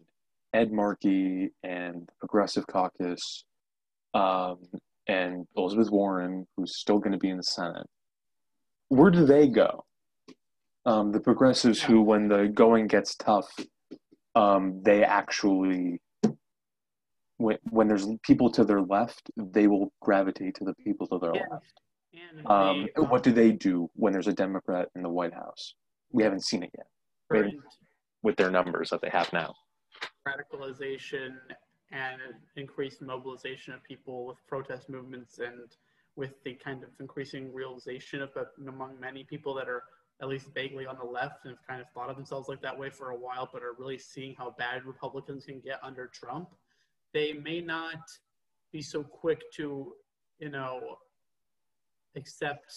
Ed 0.55 0.73
Markey 0.73 1.51
and 1.63 2.03
the 2.07 2.13
Progressive 2.19 2.67
Caucus 2.67 3.45
um, 4.15 4.59
and 5.07 5.47
Elizabeth 5.57 5.91
Warren, 5.91 6.47
who's 6.57 6.77
still 6.77 6.99
going 6.99 7.13
to 7.13 7.19
be 7.19 7.29
in 7.29 7.37
the 7.37 7.43
Senate, 7.43 7.87
where 8.89 9.11
do 9.11 9.27
they 9.27 9.49
go? 9.49 9.85
Um, 10.87 11.13
the 11.13 11.21
progressives 11.21 11.83
who, 11.83 12.01
when 12.01 12.29
the 12.29 12.49
going 12.49 12.87
gets 12.87 13.15
tough, 13.17 13.55
um, 14.35 14.81
they 14.83 15.05
actually 15.05 16.01
when, 17.37 17.59
when 17.71 17.87
there's 17.87 18.07
people 18.23 18.51
to 18.53 18.65
their 18.65 18.81
left, 18.81 19.31
they 19.37 19.67
will 19.67 19.93
gravitate 20.01 20.55
to 20.57 20.65
the 20.65 20.75
people 20.75 21.07
to 21.09 21.19
their 21.19 21.35
Yeah. 21.35 21.47
left. 21.51 21.73
Um, 22.47 22.89
what 23.09 23.23
do 23.23 23.31
they 23.31 23.53
do 23.53 23.91
when 23.95 24.13
there's 24.13 24.27
a 24.27 24.33
Democrat 24.33 24.89
in 24.97 25.03
the 25.03 25.09
White 25.09 25.35
House? 25.35 25.75
We 26.11 26.23
haven't 26.23 26.45
seen 26.45 26.63
it 26.63 26.71
yet 26.77 26.87
maybe. 27.31 27.59
With 28.23 28.37
their 28.37 28.51
numbers 28.51 28.91
that 28.91 29.01
they 29.01 29.11
have 29.11 29.33
now. 29.33 29.55
radicalization 30.27 31.37
and 31.91 32.21
increased 32.57 33.01
mobilization 33.01 33.73
of 33.73 33.83
people 33.83 34.27
with 34.27 34.37
protest 34.47 34.89
movements 34.91 35.39
and 35.39 35.77
with 36.17 36.33
the 36.45 36.55
kind 36.55 36.83
of 36.83 36.91
increasing 37.01 37.53
realization 37.53 38.21
of 38.21 38.31
among 38.67 38.99
many 39.01 39.25
people 39.25 39.55
that 39.55 39.69
are 39.69 39.85
at 40.21 40.29
least 40.29 40.49
vaguely 40.53 40.85
on 40.85 40.97
the 40.99 41.05
left 41.05 41.45
and 41.45 41.55
have 41.55 41.67
kind 41.67 41.81
of 41.81 41.87
thought 41.95 42.11
of 42.11 42.17
themselves 42.17 42.49
like 42.49 42.61
that 42.61 42.77
way 42.77 42.91
for 42.91 43.11
a 43.11 43.17
while, 43.17 43.49
but 43.53 43.63
are 43.63 43.75
really 43.79 43.99
seeing 43.99 44.35
how 44.37 44.55
bad 44.59 44.85
Republicans 44.85 45.45
can 45.45 45.61
get 45.61 45.79
under 45.83 46.09
Trump, 46.09 46.49
they 47.15 47.33
may 47.33 47.61
not 47.61 48.01
be 48.73 48.83
so 48.83 49.03
quick 49.03 49.41
to, 49.53 49.95
you 50.41 50.51
know, 50.51 50.99
accept. 52.17 52.75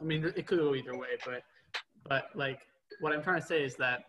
I 0.00 0.04
mean, 0.04 0.24
it 0.36 0.46
could 0.46 0.58
go 0.58 0.74
either 0.74 0.96
way, 0.96 1.16
but 1.24 1.42
but 2.06 2.26
like 2.34 2.60
what 3.00 3.12
I'm 3.12 3.22
trying 3.22 3.40
to 3.40 3.46
say 3.46 3.64
is 3.64 3.74
that 3.76 4.04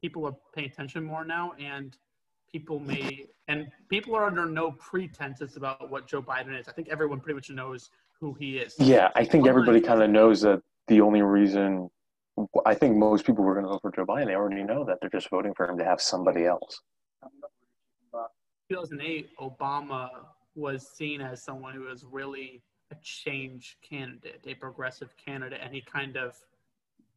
people 0.00 0.26
are 0.26 0.34
paying 0.54 0.68
attention 0.68 1.04
more 1.04 1.24
now, 1.24 1.52
and 1.58 1.96
people 2.50 2.78
may 2.80 3.26
and 3.48 3.68
people 3.88 4.14
are 4.14 4.24
under 4.24 4.46
no 4.46 4.72
pretenses 4.72 5.56
about 5.56 5.90
what 5.90 6.06
Joe 6.06 6.22
Biden 6.22 6.58
is. 6.58 6.68
I 6.68 6.72
think 6.72 6.88
everyone 6.88 7.20
pretty 7.20 7.34
much 7.34 7.50
knows 7.50 7.90
who 8.20 8.34
he 8.34 8.58
is. 8.58 8.74
Yeah, 8.78 9.10
I 9.14 9.24
think 9.24 9.46
everybody 9.46 9.80
kind 9.80 10.02
of 10.02 10.10
knows 10.10 10.40
that 10.42 10.60
the 10.86 11.00
only 11.00 11.22
reason 11.22 11.90
I 12.66 12.74
think 12.74 12.96
most 12.96 13.24
people 13.26 13.44
were 13.44 13.54
going 13.54 13.64
to 13.64 13.70
vote 13.70 13.82
for 13.82 13.90
Joe 13.90 14.06
Biden, 14.06 14.26
they 14.26 14.34
already 14.34 14.62
know 14.62 14.84
that 14.84 14.98
they're 15.00 15.10
just 15.10 15.28
voting 15.30 15.54
for 15.54 15.68
him 15.68 15.78
to 15.78 15.84
have 15.84 16.00
somebody 16.00 16.44
else. 16.46 16.82
2008, 18.70 19.30
Obama 19.38 20.10
was 20.54 20.86
seen 20.86 21.20
as 21.20 21.42
someone 21.42 21.74
who 21.74 21.82
was 21.82 22.04
really 22.04 22.62
a 22.90 22.96
change 23.02 23.78
candidate, 23.88 24.40
a 24.46 24.54
progressive 24.54 25.14
candidate, 25.16 25.60
and 25.62 25.74
he 25.74 25.80
kind 25.80 26.16
of 26.16 26.36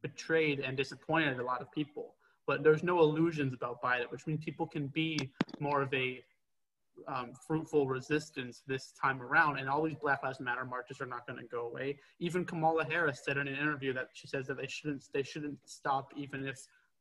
betrayed 0.00 0.60
and 0.60 0.76
disappointed 0.76 1.38
a 1.38 1.44
lot 1.44 1.60
of 1.60 1.70
people. 1.72 2.14
But 2.46 2.62
there's 2.62 2.82
no 2.82 3.00
illusions 3.00 3.54
about 3.54 3.80
Biden, 3.82 4.10
which 4.10 4.26
means 4.26 4.44
people 4.44 4.66
can 4.66 4.88
be 4.88 5.30
more 5.60 5.82
of 5.82 5.92
a 5.94 6.22
um, 7.08 7.32
fruitful 7.46 7.86
resistance 7.86 8.62
this 8.66 8.92
time 9.00 9.22
around. 9.22 9.58
And 9.58 9.68
all 9.68 9.82
these 9.82 9.96
Black 9.96 10.22
Lives 10.22 10.40
Matter 10.40 10.64
marches 10.64 11.00
are 11.00 11.06
not 11.06 11.26
going 11.26 11.38
to 11.38 11.46
go 11.46 11.66
away. 11.66 11.98
Even 12.18 12.44
Kamala 12.44 12.84
Harris 12.84 13.22
said 13.24 13.36
in 13.36 13.48
an 13.48 13.54
interview 13.54 13.92
that 13.94 14.08
she 14.12 14.26
says 14.26 14.46
that 14.48 14.56
they 14.56 14.66
shouldn't 14.66 15.04
they 15.12 15.22
shouldn't 15.22 15.58
stop 15.64 16.12
even 16.16 16.46
if 16.46 16.58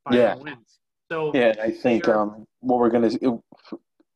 Biden 0.08 0.16
yeah. 0.16 0.36
wins. 0.36 0.80
So 1.12 1.32
yeah, 1.34 1.54
I 1.62 1.72
think 1.72 2.08
um, 2.08 2.46
what 2.60 2.80
we're 2.80 2.90
going 2.90 3.10
to 3.10 3.44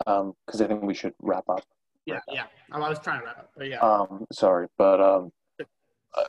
um 0.08 0.34
because 0.46 0.62
I 0.62 0.68
think 0.68 0.82
we 0.84 0.94
should 0.94 1.14
wrap 1.22 1.44
up. 1.50 1.64
Yeah, 2.06 2.20
yeah. 2.30 2.46
I 2.72 2.78
was 2.78 3.00
trying 3.00 3.20
to 3.20 3.26
wrap 3.26 3.40
up, 3.40 3.52
but 3.58 3.68
yeah. 3.68 3.80
Um, 3.80 4.26
sorry, 4.32 4.68
but 4.78 5.02
um, 5.02 5.32
uh, 6.16 6.24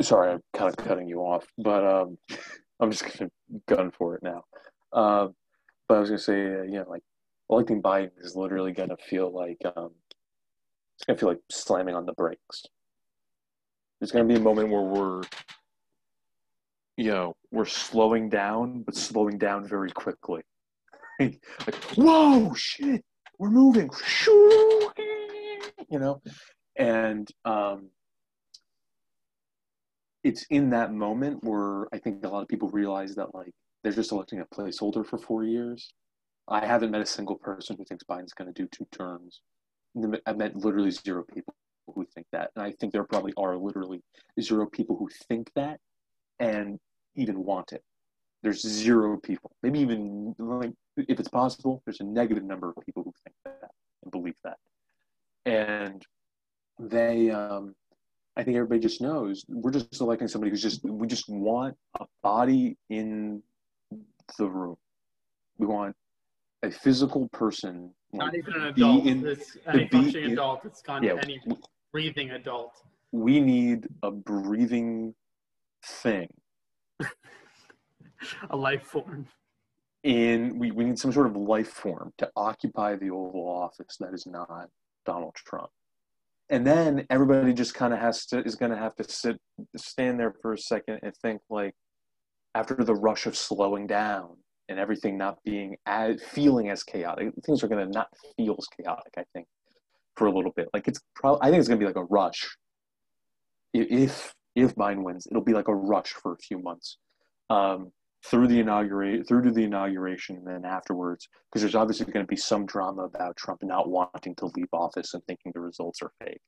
sorry, 0.00 0.32
I'm 0.32 0.40
kind 0.54 0.70
of 0.70 0.76
cutting 0.82 1.08
you 1.08 1.20
off, 1.20 1.46
but 1.58 1.84
um, 1.84 2.18
I'm 2.80 2.90
just 2.90 3.04
gonna 3.04 3.30
gun 3.66 3.90
for 3.90 4.16
it 4.16 4.22
now. 4.22 4.44
Um, 4.92 5.34
but 5.88 5.96
I 5.96 6.00
was 6.00 6.10
gonna 6.10 6.18
say, 6.18 6.46
uh, 6.46 6.62
you 6.62 6.78
know, 6.80 6.86
like 6.88 7.02
electing 7.50 7.82
Biden 7.82 8.10
is 8.20 8.36
literally 8.36 8.72
gonna 8.72 8.96
feel 8.96 9.32
like 9.32 9.58
um, 9.76 9.90
it's 10.96 11.04
gonna 11.06 11.18
feel 11.18 11.28
like 11.28 11.40
slamming 11.50 11.94
on 11.94 12.06
the 12.06 12.12
brakes. 12.12 12.64
There's 14.00 14.12
gonna 14.12 14.24
be 14.24 14.34
a 14.34 14.40
moment 14.40 14.70
where 14.70 14.82
we're, 14.82 15.22
you 16.96 17.10
know, 17.10 17.36
we're 17.50 17.64
slowing 17.64 18.28
down, 18.28 18.82
but 18.82 18.96
slowing 18.96 19.38
down 19.38 19.66
very 19.66 19.90
quickly. 19.90 20.42
like, 21.20 21.42
whoa, 21.96 22.52
shit, 22.54 23.04
we're 23.38 23.50
moving, 23.50 23.90
you 25.88 25.98
know, 25.98 26.20
and 26.76 27.28
um, 27.44 27.90
it's 30.24 30.44
in 30.50 30.70
that 30.70 30.92
moment 30.92 31.44
where 31.44 31.86
I 31.92 31.98
think 31.98 32.24
a 32.24 32.28
lot 32.28 32.42
of 32.42 32.48
people 32.48 32.70
realize 32.70 33.14
that 33.14 33.34
like 33.34 33.52
they're 33.82 33.92
just 33.92 34.10
electing 34.10 34.40
a 34.40 34.46
placeholder 34.46 35.06
for 35.06 35.18
four 35.18 35.44
years. 35.44 35.92
I 36.48 36.64
haven't 36.64 36.90
met 36.90 37.02
a 37.02 37.06
single 37.06 37.36
person 37.36 37.76
who 37.76 37.84
thinks 37.84 38.04
Biden's 38.04 38.32
going 38.32 38.52
to 38.52 38.62
do 38.62 38.68
two 38.68 38.86
terms. 38.90 39.40
I've 40.26 40.36
met 40.36 40.56
literally 40.56 40.90
zero 40.90 41.22
people 41.22 41.54
who 41.94 42.06
think 42.14 42.26
that, 42.32 42.50
and 42.56 42.64
I 42.64 42.72
think 42.72 42.92
there 42.92 43.04
probably 43.04 43.32
are 43.36 43.56
literally 43.56 44.02
zero 44.40 44.66
people 44.66 44.96
who 44.96 45.08
think 45.28 45.50
that 45.54 45.78
and 46.40 46.80
even 47.14 47.44
want 47.44 47.72
it. 47.72 47.82
There's 48.42 48.62
zero 48.62 49.18
people, 49.18 49.52
maybe 49.62 49.78
even 49.80 50.34
like 50.38 50.72
if 50.96 51.20
it's 51.20 51.28
possible, 51.28 51.82
there's 51.84 52.00
a 52.00 52.04
negative 52.04 52.44
number 52.44 52.70
of 52.70 52.84
people 52.84 53.02
who 53.02 53.12
think 53.24 53.36
that 53.44 53.70
and 54.02 54.10
believe 54.10 54.36
that. 54.44 54.58
And 55.46 56.04
they, 56.78 57.30
um, 57.30 57.74
I 58.36 58.42
think 58.42 58.56
everybody 58.56 58.80
just 58.80 59.00
knows 59.00 59.44
we're 59.48 59.70
just 59.70 60.00
electing 60.00 60.28
somebody 60.28 60.50
who's 60.50 60.62
just, 60.62 60.84
we 60.84 61.06
just 61.06 61.28
want 61.28 61.76
a 62.00 62.06
body 62.22 62.76
in 62.90 63.42
the 64.38 64.48
room. 64.48 64.76
We 65.58 65.66
want 65.66 65.94
a 66.62 66.70
physical 66.70 67.28
person. 67.28 67.92
Not 68.12 68.34
even 68.34 68.54
an 68.54 68.64
adult. 68.64 69.06
In, 69.06 69.26
it's 69.26 69.56
any 69.66 69.88
functioning 69.88 70.24
in, 70.24 70.32
adult. 70.32 70.64
It's 70.64 70.82
kind 70.82 71.04
yeah, 71.04 71.16
any 71.22 71.40
breathing 71.92 72.32
adult. 72.32 72.72
We 73.12 73.40
need 73.40 73.86
a 74.02 74.10
breathing 74.10 75.14
thing. 75.84 76.28
a 78.50 78.56
life 78.56 78.82
form 78.82 79.26
in 80.04 80.58
we, 80.58 80.70
we 80.70 80.84
need 80.84 80.98
some 80.98 81.12
sort 81.12 81.26
of 81.26 81.34
life 81.34 81.68
form 81.68 82.12
to 82.18 82.30
occupy 82.36 82.94
the 82.94 83.10
Oval 83.10 83.48
Office 83.48 83.96
that 83.98 84.12
is 84.12 84.26
not 84.26 84.68
Donald 85.04 85.34
Trump. 85.34 85.70
And 86.50 86.66
then 86.66 87.06
everybody 87.10 87.52
just 87.52 87.74
kind 87.74 87.94
of 87.94 88.00
has 88.00 88.26
to 88.26 88.42
is 88.42 88.54
going 88.54 88.70
to 88.70 88.76
have 88.76 88.94
to 88.96 89.04
sit 89.04 89.36
stand 89.76 90.20
there 90.20 90.34
for 90.42 90.52
a 90.52 90.58
second 90.58 91.00
and 91.02 91.14
think 91.16 91.40
like 91.48 91.74
after 92.54 92.74
the 92.74 92.94
rush 92.94 93.26
of 93.26 93.36
slowing 93.36 93.86
down 93.86 94.36
and 94.68 94.78
everything 94.78 95.16
not 95.16 95.38
being 95.44 95.76
as 95.86 96.22
feeling 96.22 96.68
as 96.70 96.82
chaotic 96.82 97.32
things 97.44 97.64
are 97.64 97.68
going 97.68 97.84
to 97.84 97.92
not 97.92 98.08
feel 98.36 98.56
as 98.58 98.66
chaotic 98.76 99.12
i 99.16 99.24
think 99.32 99.46
for 100.16 100.26
a 100.26 100.32
little 100.32 100.52
bit. 100.52 100.68
Like 100.72 100.88
it's 100.88 101.00
probably 101.14 101.40
i 101.42 101.50
think 101.50 101.58
it's 101.60 101.68
going 101.68 101.78
to 101.78 101.84
be 101.84 101.86
like 101.86 101.96
a 101.96 102.04
rush. 102.04 102.56
If 103.72 104.34
if 104.54 104.76
mine 104.76 105.02
wins 105.02 105.26
it'll 105.30 105.42
be 105.42 105.52
like 105.52 105.68
a 105.68 105.74
rush 105.74 106.10
for 106.10 106.32
a 106.32 106.38
few 106.38 106.58
months. 106.58 106.98
Um, 107.50 107.92
through 108.30 108.48
the 108.48 108.58
inaugurate 108.58 109.26
through 109.28 109.42
to 109.42 109.50
the 109.50 109.64
inauguration 109.64 110.36
and 110.36 110.46
then 110.46 110.64
afterwards 110.64 111.28
because 111.50 111.62
there's 111.62 111.74
obviously 111.74 112.06
going 112.06 112.24
to 112.24 112.30
be 112.30 112.36
some 112.36 112.64
drama 112.64 113.02
about 113.02 113.36
Trump 113.36 113.62
not 113.62 113.88
wanting 113.88 114.34
to 114.36 114.46
leave 114.56 114.68
office 114.72 115.14
and 115.14 115.22
thinking 115.24 115.52
the 115.54 115.60
results 115.60 116.00
are 116.02 116.10
fake. 116.24 116.40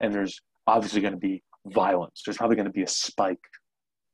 And 0.00 0.12
there's 0.12 0.40
obviously 0.66 1.00
going 1.00 1.14
to 1.14 1.20
be 1.20 1.42
violence. 1.66 2.22
There's 2.24 2.38
probably 2.38 2.56
going 2.56 2.66
to 2.66 2.72
be 2.72 2.82
a 2.82 2.88
spike. 2.88 3.38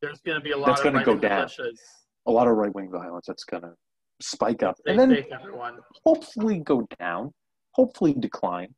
There's 0.03 0.20
going 0.20 0.38
to 0.38 0.44
be 0.44 0.53
a 0.53 0.57
lot 0.57 0.66
that's 0.66 0.82
going 0.82 0.94
to 0.94 1.05
go 1.05 1.16
down. 1.16 1.46
militias. 1.46 1.78
a 2.26 2.32
lot 2.32 2.49
of 2.49 2.57
right-wing 2.57 2.90
violence 2.90 3.26
that's 3.26 3.44
going 3.44 3.62
to 3.62 3.72
spike 4.20 4.64
up 4.64 4.74
and 4.86 4.99
then 4.99 5.24
hopefully 6.05 6.59
go 6.59 6.86
down 6.99 7.32
hopefully 7.78 8.12
decline. 8.18 8.74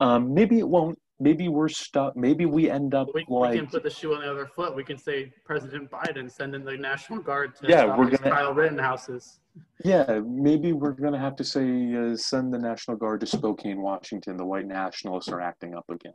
Um, 0.00 0.34
maybe 0.34 0.58
it 0.58 0.68
won't 0.68 0.98
maybe 1.18 1.48
we're 1.48 1.68
stuck. 1.68 2.16
Maybe 2.16 2.46
we 2.46 2.70
end 2.70 2.94
up 2.94 3.08
we, 3.14 3.24
like 3.28 3.52
we 3.52 3.58
can 3.58 3.66
put 3.66 3.82
the 3.82 3.90
shoe 3.90 4.14
on 4.14 4.20
the 4.20 4.30
other 4.30 4.46
foot. 4.46 4.74
We 4.74 4.84
can 4.84 4.98
say 4.98 5.32
President 5.44 5.90
Biden 5.90 6.30
send 6.30 6.54
in 6.54 6.64
the 6.64 6.76
National 6.76 7.20
Guard 7.20 7.54
to 7.56 7.68
yeah, 7.68 7.84
we're 7.96 8.10
gonna 8.10 8.30
Kyle 8.30 8.54
Rittenhouses. 8.54 9.40
Yeah, 9.84 10.20
maybe 10.26 10.72
we're 10.72 10.92
gonna 10.92 11.18
have 11.18 11.36
to 11.36 11.44
say 11.44 11.94
uh, 11.94 12.16
send 12.16 12.52
the 12.52 12.58
National 12.58 12.96
Guard 12.96 13.20
to 13.20 13.26
Spokane, 13.26 13.80
Washington. 13.80 14.36
The 14.36 14.44
white 14.44 14.66
nationalists 14.66 15.28
are 15.28 15.40
acting 15.40 15.74
up 15.74 15.86
again. 15.90 16.14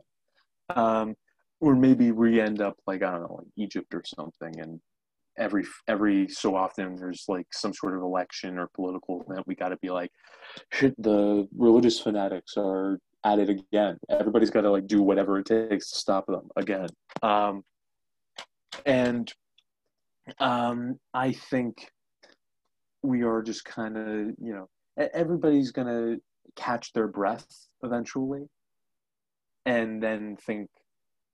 Um, 0.70 1.14
or 1.60 1.74
maybe 1.74 2.12
we 2.12 2.40
end 2.40 2.60
up 2.60 2.76
like 2.86 3.02
I 3.02 3.10
don't 3.10 3.22
know, 3.22 3.36
like 3.38 3.48
Egypt 3.56 3.94
or 3.94 4.02
something, 4.04 4.60
and 4.60 4.80
every 5.38 5.64
every 5.88 6.28
so 6.28 6.54
often 6.54 6.94
there's 6.96 7.24
like 7.28 7.46
some 7.52 7.72
sort 7.72 7.96
of 7.96 8.02
election 8.02 8.58
or 8.58 8.68
political 8.74 9.24
event. 9.28 9.46
We 9.46 9.54
got 9.54 9.70
to 9.70 9.76
be 9.78 9.90
like, 9.90 10.10
shit, 10.72 10.94
the 11.02 11.48
religious 11.56 11.98
fanatics 11.98 12.54
are 12.56 12.98
at 13.24 13.38
it 13.38 13.48
again. 13.48 13.98
Everybody's 14.08 14.50
got 14.50 14.62
to 14.62 14.70
like 14.70 14.86
do 14.86 15.02
whatever 15.02 15.38
it 15.38 15.46
takes 15.46 15.90
to 15.90 15.96
stop 15.96 16.26
them 16.26 16.48
again. 16.56 16.88
Um, 17.22 17.62
and 18.86 19.32
um, 20.38 20.98
I 21.14 21.32
think 21.32 21.90
we 23.02 23.22
are 23.22 23.42
just 23.42 23.64
kind 23.64 23.96
of, 23.96 24.34
you 24.40 24.54
know, 24.54 24.68
everybody's 24.96 25.70
going 25.70 25.88
to 25.88 26.20
catch 26.56 26.92
their 26.92 27.08
breath 27.08 27.46
eventually 27.82 28.48
and 29.64 30.02
then 30.02 30.36
think, 30.36 30.68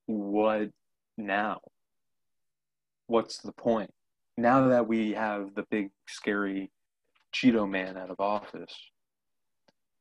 what 0.07 0.68
now? 1.16 1.61
What's 3.07 3.39
the 3.39 3.53
point? 3.53 3.91
Now 4.36 4.68
that 4.68 4.86
we 4.86 5.12
have 5.12 5.55
the 5.55 5.64
big, 5.70 5.91
scary 6.09 6.70
Cheeto 7.34 7.68
man 7.68 7.97
out 7.97 8.11
of 8.11 8.20
office, 8.20 8.74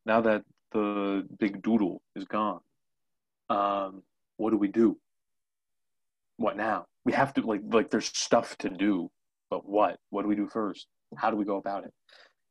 now 0.06 0.22
that 0.22 0.44
the 0.72 1.28
big 1.40 1.62
doodle 1.62 2.02
is 2.16 2.26
gone. 2.26 2.60
Um, 3.50 4.04
what 4.38 4.52
do 4.52 4.58
we 4.58 4.68
do? 4.68 4.98
What 6.38 6.58
now? 6.58 6.86
We 7.06 7.14
have 7.14 7.34
to 7.36 7.42
like 7.42 7.62
like 7.72 7.90
there's 7.90 8.08
stuff 8.08 8.58
to 8.60 8.70
do, 8.70 9.10
but 9.50 9.68
what? 9.68 9.98
What 10.10 10.24
do 10.24 10.28
we 10.28 10.36
do 10.36 10.48
first? 10.48 10.88
How 11.16 11.32
do 11.32 11.38
we 11.38 11.46
go 11.46 11.58
about 11.58 11.86
it? 11.86 11.94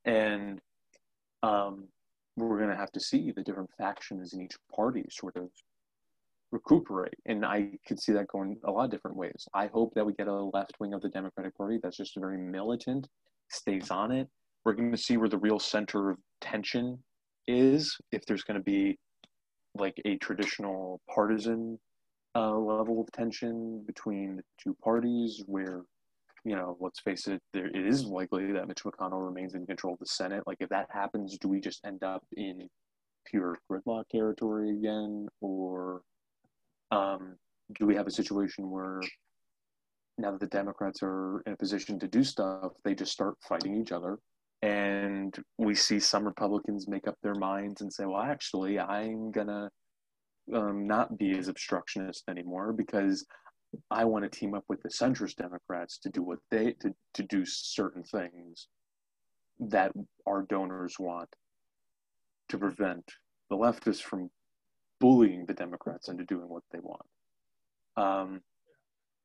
And 0.04 0.60
um, 1.42 1.88
we're 2.36 2.58
going 2.58 2.70
to 2.70 2.76
have 2.76 2.92
to 2.92 3.00
see 3.00 3.32
the 3.32 3.42
different 3.42 3.70
factions 3.76 4.32
in 4.32 4.42
each 4.42 4.56
party 4.74 5.04
sort 5.10 5.36
of 5.36 5.50
recuperate. 6.52 7.14
And 7.26 7.44
I 7.44 7.70
could 7.86 8.00
see 8.00 8.12
that 8.12 8.28
going 8.28 8.58
a 8.64 8.70
lot 8.70 8.84
of 8.84 8.90
different 8.90 9.16
ways. 9.16 9.46
I 9.54 9.66
hope 9.66 9.94
that 9.94 10.06
we 10.06 10.12
get 10.14 10.28
a 10.28 10.34
left 10.34 10.74
wing 10.80 10.94
of 10.94 11.02
the 11.02 11.08
Democratic 11.08 11.56
Party 11.56 11.78
that's 11.82 11.96
just 11.96 12.16
very 12.16 12.38
militant, 12.38 13.08
stays 13.50 13.90
on 13.90 14.12
it. 14.12 14.28
We're 14.64 14.74
going 14.74 14.92
to 14.92 14.98
see 14.98 15.16
where 15.16 15.28
the 15.28 15.38
real 15.38 15.58
center 15.58 16.10
of 16.10 16.18
tension 16.40 16.98
is 17.46 17.96
if 18.12 18.24
there's 18.26 18.42
going 18.42 18.58
to 18.58 18.64
be 18.64 18.98
like 19.74 20.00
a 20.04 20.16
traditional 20.16 21.00
partisan 21.12 21.78
uh, 22.34 22.56
level 22.56 23.00
of 23.00 23.10
tension 23.12 23.82
between 23.86 24.36
the 24.36 24.42
two 24.58 24.76
parties 24.82 25.42
where 25.46 25.82
you 26.46 26.54
know, 26.54 26.76
let's 26.78 27.00
face 27.00 27.26
it, 27.26 27.42
there 27.52 27.66
it 27.66 27.86
is 27.86 28.04
likely 28.04 28.52
that 28.52 28.68
Mitch 28.68 28.84
McConnell 28.84 29.26
remains 29.26 29.56
in 29.56 29.66
control 29.66 29.94
of 29.94 29.98
the 29.98 30.06
Senate. 30.06 30.44
Like, 30.46 30.58
if 30.60 30.68
that 30.68 30.86
happens, 30.92 31.36
do 31.38 31.48
we 31.48 31.60
just 31.60 31.84
end 31.84 32.04
up 32.04 32.22
in 32.36 32.68
pure 33.26 33.58
gridlock 33.68 34.04
territory 34.12 34.70
again, 34.70 35.26
or 35.40 36.02
um, 36.92 37.34
do 37.76 37.84
we 37.84 37.96
have 37.96 38.06
a 38.06 38.12
situation 38.12 38.70
where 38.70 39.00
now 40.18 40.30
that 40.30 40.38
the 40.38 40.46
Democrats 40.46 41.00
are 41.02 41.42
in 41.46 41.52
a 41.52 41.56
position 41.56 41.98
to 41.98 42.06
do 42.06 42.22
stuff, 42.22 42.70
they 42.84 42.94
just 42.94 43.10
start 43.10 43.34
fighting 43.40 43.76
each 43.76 43.90
other, 43.90 44.20
and 44.66 45.36
we 45.58 45.74
see 45.74 46.00
some 46.00 46.24
Republicans 46.24 46.88
make 46.88 47.06
up 47.06 47.16
their 47.22 47.34
minds 47.34 47.80
and 47.82 47.92
say, 47.92 48.04
"Well, 48.04 48.22
actually, 48.22 48.78
I'm 48.78 49.30
gonna." 49.30 49.70
Um, 50.54 50.86
not 50.86 51.18
be 51.18 51.36
as 51.36 51.48
obstructionist 51.48 52.22
anymore 52.28 52.72
because 52.72 53.26
I 53.90 54.04
want 54.04 54.24
to 54.24 54.38
team 54.38 54.54
up 54.54 54.62
with 54.68 54.80
the 54.82 54.88
centrist 54.88 55.34
Democrats 55.34 55.98
to 55.98 56.08
do 56.08 56.22
what 56.22 56.38
they 56.52 56.72
to, 56.80 56.94
to 57.14 57.22
do 57.24 57.44
certain 57.44 58.04
things 58.04 58.68
that 59.58 59.92
our 60.26 60.42
donors 60.42 60.98
want 60.98 61.28
to 62.48 62.58
prevent 62.58 63.04
the 63.50 63.56
leftists 63.56 64.02
from 64.02 64.30
bullying 65.00 65.46
the 65.46 65.54
Democrats 65.54 66.08
into 66.08 66.24
doing 66.24 66.48
what 66.48 66.62
they 66.70 66.78
want. 66.80 67.06
Um, 67.96 68.40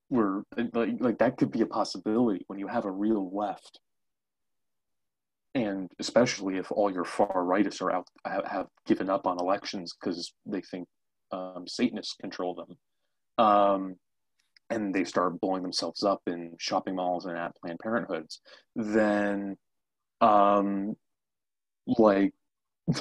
we're 0.09 0.43
like, 0.73 0.89
like 0.99 1.17
that 1.19 1.37
could 1.37 1.51
be 1.51 1.61
a 1.61 1.65
possibility 1.65 2.43
when 2.47 2.59
you 2.59 2.67
have 2.67 2.85
a 2.85 2.91
real 2.91 3.35
left, 3.35 3.79
and 5.55 5.89
especially 5.99 6.57
if 6.57 6.71
all 6.71 6.91
your 6.91 7.05
far 7.05 7.43
rightists 7.43 7.81
are 7.81 7.91
out 7.91 8.07
have 8.25 8.67
given 8.85 9.09
up 9.09 9.27
on 9.27 9.39
elections 9.39 9.93
because 9.99 10.33
they 10.45 10.61
think 10.61 10.87
um, 11.31 11.65
Satanists 11.67 12.15
control 12.19 12.55
them. 12.55 12.77
Um, 13.45 13.95
and 14.69 14.93
they 14.95 15.03
start 15.03 15.39
blowing 15.41 15.63
themselves 15.63 16.03
up 16.03 16.21
in 16.27 16.53
shopping 16.57 16.95
malls 16.95 17.25
and 17.25 17.37
at 17.37 17.55
Planned 17.57 17.79
Parenthoods, 17.79 18.39
then, 18.75 19.57
um, 20.21 20.95
like, 21.87 22.31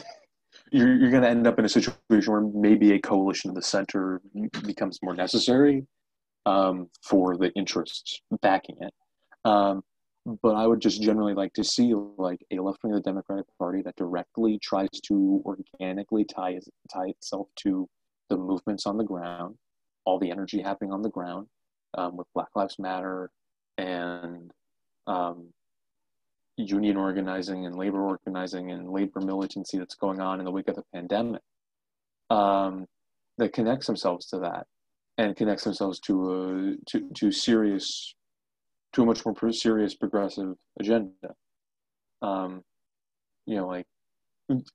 you're, 0.73 0.97
you're 0.97 1.11
going 1.11 1.23
to 1.23 1.29
end 1.29 1.47
up 1.47 1.61
in 1.61 1.65
a 1.65 1.69
situation 1.69 2.33
where 2.33 2.41
maybe 2.41 2.93
a 2.93 3.01
coalition 3.01 3.51
of 3.51 3.57
the 3.57 3.63
center 3.63 4.21
becomes 4.67 4.99
more 5.01 5.15
necessary 5.15 5.87
um, 6.47 6.89
for 7.05 7.37
the 7.37 7.53
interests 7.53 8.21
backing 8.43 8.77
it. 8.81 8.93
Um, 9.45 9.83
but 10.27 10.55
I 10.55 10.67
would 10.67 10.81
just 10.81 11.03
generally 11.03 11.35
like 11.35 11.53
to 11.55 11.65
see 11.65 11.95
like 11.95 12.45
a 12.51 12.57
left 12.57 12.83
wing 12.83 12.95
of 12.95 13.03
the 13.03 13.11
Democratic 13.11 13.47
Party 13.59 13.83
that 13.83 13.97
directly 13.97 14.59
tries 14.63 14.89
to 15.07 15.43
organically 15.45 16.25
tie 16.25 16.59
tie 16.93 17.09
itself 17.09 17.49
to 17.63 17.89
the 18.29 18.37
movements 18.37 18.87
on 18.87 18.97
the 18.97 19.05
ground, 19.05 19.57
all 20.05 20.19
the 20.19 20.31
energy 20.31 20.61
happening 20.61 20.93
on 20.93 21.03
the 21.03 21.11
ground, 21.11 21.47
um, 21.97 22.17
with 22.17 22.27
Black 22.35 22.49
Lives 22.55 22.79
Matter 22.79 23.31
and 23.79 24.51
um, 25.07 25.49
union 26.57 26.97
organizing 26.97 27.67
and 27.67 27.77
labor 27.77 28.03
organizing 28.03 28.71
and 28.71 28.91
labor 28.91 29.21
militancy 29.21 29.79
that's 29.79 29.95
going 29.95 30.21
on 30.21 30.39
in 30.39 30.45
the 30.45 30.51
wake 30.51 30.69
of 30.69 30.77
the 30.77 30.85
pandemic 30.95 31.41
um, 32.29 32.87
that 33.39 33.53
connects 33.53 33.87
themselves 33.87 34.27
to 34.27 34.39
that 34.39 34.67
and 35.19 35.37
connects 35.37 35.65
themselves 35.65 35.99
to 36.01 36.33
a 36.33 36.77
to, 36.87 37.09
to 37.15 37.33
serious 37.33 38.15
to 38.93 39.03
a 39.03 39.07
much 39.07 39.25
more 39.25 39.35
serious 39.53 39.95
progressive 39.95 40.55
agenda 40.79 41.11
um, 42.23 42.63
you 43.47 43.57
know 43.57 43.67
like 43.67 43.87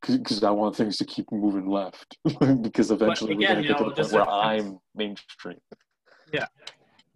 because 0.02 0.44
I 0.44 0.52
want 0.52 0.76
things 0.76 0.98
to 0.98 1.06
keep 1.06 1.32
moving 1.32 1.68
left 1.68 2.18
because 2.62 2.92
eventually 2.92 3.34
again, 3.34 3.40
we're 3.40 3.48
going 3.48 3.64
to 3.64 3.68
get 3.68 3.80
know, 3.80 3.90
to 3.90 3.96
the 3.96 4.10
point 4.10 4.14
where 4.14 4.30
I'm 4.30 4.80
mainstream. 4.96 5.58
Yeah, 6.32 6.46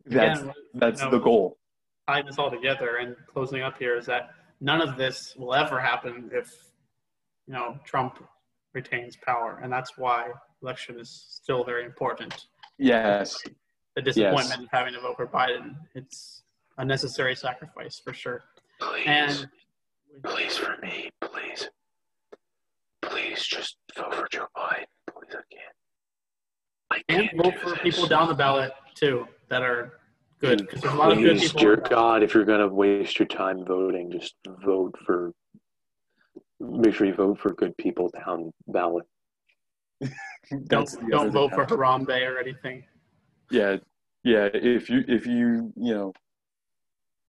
that's 0.06 0.42
Again, 0.42 0.54
that's 0.74 1.00
you 1.00 1.06
know, 1.06 1.12
the 1.12 1.20
goal. 1.20 1.58
Tying 2.08 2.26
this 2.26 2.38
all 2.38 2.52
together 2.52 2.98
and 2.98 3.16
closing 3.32 3.62
up 3.62 3.78
here 3.78 3.98
is 3.98 4.06
that 4.08 4.32
none 4.60 4.82
of 4.82 4.98
this 4.98 5.36
will 5.38 5.54
ever 5.54 5.80
happen 5.80 6.30
if 6.34 6.54
you 7.48 7.54
know 7.54 7.78
Trump 7.86 8.24
retains 8.74 9.16
power, 9.16 9.60
and 9.64 9.72
that's 9.72 9.98
why 9.98 10.30
election 10.62 11.00
is 11.00 11.10
still 11.30 11.64
very 11.64 11.86
important. 11.86 12.48
Yes. 12.78 13.38
The 13.96 14.02
disappointment 14.02 14.50
yes. 14.50 14.60
of 14.62 14.70
having 14.72 14.94
to 14.94 15.02
vote 15.02 15.18
for 15.18 15.28
Biden, 15.28 15.76
it's 15.96 16.44
a 16.80 16.86
necessary 16.86 17.36
sacrifice 17.36 18.02
for 18.04 18.14
sure. 18.14 18.42
Please, 18.80 19.04
and 19.06 19.48
please 20.24 20.58
for 20.58 20.78
me, 20.82 21.10
please, 21.22 21.70
please 23.02 23.46
just 23.46 23.78
vote 23.96 24.16
for 24.16 24.28
Joe 24.32 24.48
Biden, 24.58 24.86
please. 25.12 25.36
I 25.36 25.44
can't. 25.52 25.76
I 26.92 27.14
can't 27.14 27.32
and 27.34 27.44
vote 27.44 27.60
for 27.60 27.70
this. 27.72 27.80
people 27.80 28.08
down 28.08 28.30
the 28.30 28.34
ballot 28.34 28.72
too 28.96 29.28
that 29.50 29.62
are 29.62 30.00
good. 30.40 30.60
Because 30.60 30.82
there's 30.82 30.94
a 30.94 30.98
lot 30.98 31.12
of 31.12 31.20
good 31.20 31.38
people. 31.38 31.60
Dear 31.60 31.76
God, 31.76 32.24
if 32.24 32.34
you're 32.34 32.46
gonna 32.46 32.68
waste 32.68 33.20
your 33.20 33.28
time 33.28 33.64
voting, 33.66 34.12
just 34.12 34.36
vote 34.64 34.96
for. 35.06 35.34
Make 36.62 36.94
sure 36.96 37.08
you 37.08 37.14
vote 37.14 37.40
for 37.40 37.54
good 37.54 37.76
people 37.78 38.10
down 38.10 38.52
ballot. 38.68 39.06
don't 40.68 40.90
don't 41.10 41.32
vote 41.32 41.52
for 41.52 41.66
Harambe 41.66 42.26
or 42.26 42.38
anything. 42.40 42.84
Yeah, 43.52 43.78
yeah. 44.24 44.50
If 44.54 44.90
you 44.90 45.04
if 45.08 45.26
you 45.28 45.74
you 45.76 45.94
know 45.94 46.14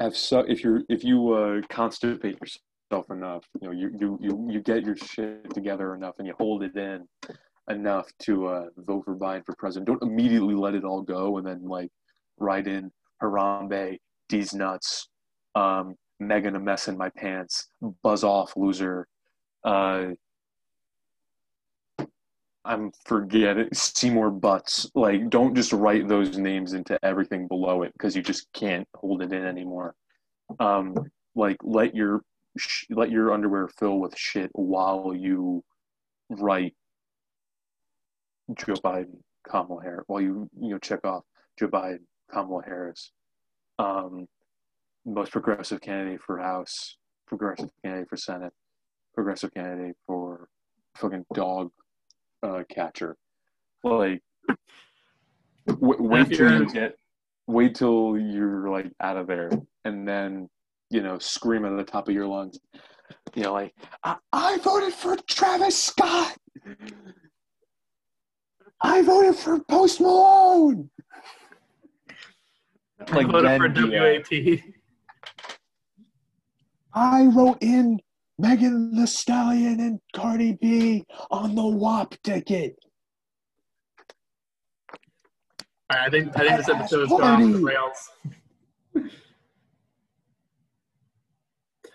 have 0.01 0.17
so 0.17 0.41
if 0.41 0.65
you 0.65 0.85
if 0.89 1.05
you 1.05 1.33
uh, 1.33 1.61
constipate 1.69 2.39
yourself 2.41 3.11
enough, 3.11 3.45
you 3.61 3.69
know 3.69 3.73
you 3.73 3.91
you 3.99 4.19
you 4.21 4.49
you 4.51 4.61
get 4.61 4.85
your 4.85 4.97
shit 4.97 5.53
together 5.55 5.95
enough 5.95 6.15
and 6.19 6.27
you 6.27 6.35
hold 6.39 6.63
it 6.63 6.77
in 6.77 7.07
enough 7.69 8.11
to 8.21 8.47
uh, 8.47 8.65
vote 8.79 9.05
for 9.05 9.17
Biden 9.17 9.45
for 9.45 9.55
president. 9.57 9.87
Don't 9.87 10.03
immediately 10.03 10.55
let 10.55 10.75
it 10.75 10.85
all 10.85 11.03
go 11.03 11.39
and 11.39 11.47
then 11.47 11.63
like 11.63 11.91
write 12.39 12.67
in 12.67 12.91
Harambe, 13.23 13.99
these 14.29 14.55
nuts, 14.55 15.09
um, 15.55 15.95
Megan 16.19 16.57
a 16.57 16.61
mess 16.61 16.89
in 16.89 16.97
my 16.97 17.11
pants, 17.11 17.69
buzz 18.03 18.25
off 18.25 18.57
loser. 18.57 19.07
Uh, 19.65 20.07
I'm 22.65 22.93
forgetting 23.05 23.69
Seymour 23.73 24.31
Butts. 24.31 24.91
Like, 24.95 25.31
don't 25.31 25.55
just 25.55 25.73
write 25.73 26.09
those 26.09 26.37
names 26.37 26.75
into 26.75 26.99
everything 27.03 27.49
below 27.49 27.83
it 27.83 27.93
because 27.95 28.15
you 28.15 28.23
just 28.23 28.53
can't 28.53 28.87
hold 28.95 29.23
it 29.23 29.33
in 29.33 29.45
anymore. 29.45 29.95
Um, 30.59 30.95
like, 31.35 31.57
let 31.63 31.95
your 31.95 32.23
sh- 32.59 32.87
let 32.91 33.11
your 33.11 33.33
underwear 33.33 33.69
fill 33.69 33.99
with 33.99 34.17
shit 34.17 34.51
while 34.53 35.15
you 35.15 35.65
write 36.29 36.75
Joe 38.55 38.75
Biden, 38.75 39.23
Kamala 39.49 39.83
Harris. 39.83 40.05
While 40.07 40.21
you 40.21 40.51
you 40.61 40.71
know 40.71 40.79
check 40.79 41.05
off 41.05 41.25
Joe 41.59 41.69
Biden, 41.69 42.01
Kamala 42.31 42.63
Harris, 42.65 43.13
um, 43.79 44.27
most 45.07 45.33
progressive 45.33 45.81
candidate 45.81 46.21
for 46.21 46.39
House, 46.39 46.97
progressive 47.27 47.71
candidate 47.83 48.09
for 48.11 48.17
Senate, 48.19 48.53
progressive 49.15 49.55
candidate 49.55 49.97
for 50.07 50.49
fucking 50.97 51.25
dog 51.33 51.71
uh, 52.43 52.63
catcher. 52.69 53.17
Like, 53.85 54.23
w- 55.67 55.97
wait 56.03 56.29
till 56.29 56.61
you 56.61 56.73
get, 56.73 56.97
wait 57.47 57.75
till 57.75 58.19
you're 58.19 58.69
like 58.71 58.91
out 59.01 59.17
of 59.17 59.27
there, 59.27 59.51
and 59.85 60.07
then 60.07 60.49
you 60.91 61.03
know 61.03 61.19
scream 61.19 61.65
at 61.65 61.77
the 61.77 61.85
top 61.85 62.09
of 62.09 62.15
your 62.15 62.27
lungs. 62.27 62.59
You 63.35 63.45
know, 63.45 63.53
like 63.53 63.75
I, 64.05 64.17
I 64.33 64.59
voted 64.59 64.93
for 64.95 65.17
Travis 65.29 65.81
Scott. 65.81 66.37
I 68.83 69.03
voted 69.03 69.37
for 69.37 69.61
Post 69.65 70.01
Malone. 70.01 70.91
Like 73.13 73.27
I 73.27 73.31
voted 73.31 73.57
for 73.59 73.69
WAP. 73.69 74.61
I 76.93 77.27
wrote 77.27 77.59
in 77.61 78.01
Megan 78.41 78.95
Thee 78.95 79.07
Stallion 79.07 79.81
and 79.81 80.01
Cardi 80.15 80.53
B 80.61 81.05
on 81.31 81.55
the 81.55 81.67
WAP 81.67 82.15
ticket. 82.23 82.77
I 85.91 86.09
think 86.09 86.37
I 86.37 86.41
think 86.41 86.57
this 86.57 86.69
episode 86.69 87.03
is 87.03 87.09
gone 87.09 87.43
off 87.43 87.53
the 87.53 87.59
rails. 87.59 88.11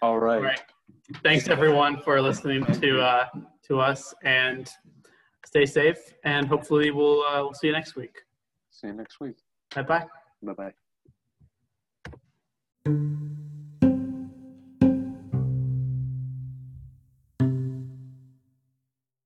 All 0.02 0.20
right. 0.20 0.36
All 0.36 0.42
right. 0.44 0.62
Thanks 1.24 1.48
everyone 1.48 2.02
for 2.02 2.22
listening 2.22 2.66
to 2.66 3.00
uh, 3.00 3.26
to 3.68 3.80
us 3.80 4.14
and 4.24 4.70
stay 5.46 5.66
safe, 5.66 5.98
and 6.24 6.48
hopefully 6.48 6.92
we'll 6.92 7.24
uh, 7.24 7.42
we'll 7.44 7.54
see 7.54 7.68
you 7.68 7.74
next 7.74 7.96
week. 7.96 8.16
See 8.70 8.88
you 8.88 8.94
next 8.94 9.20
week. 9.20 9.38
Bye 9.74 9.84
bye. 9.84 10.06
Bye 10.44 10.72
bye. 12.86 13.32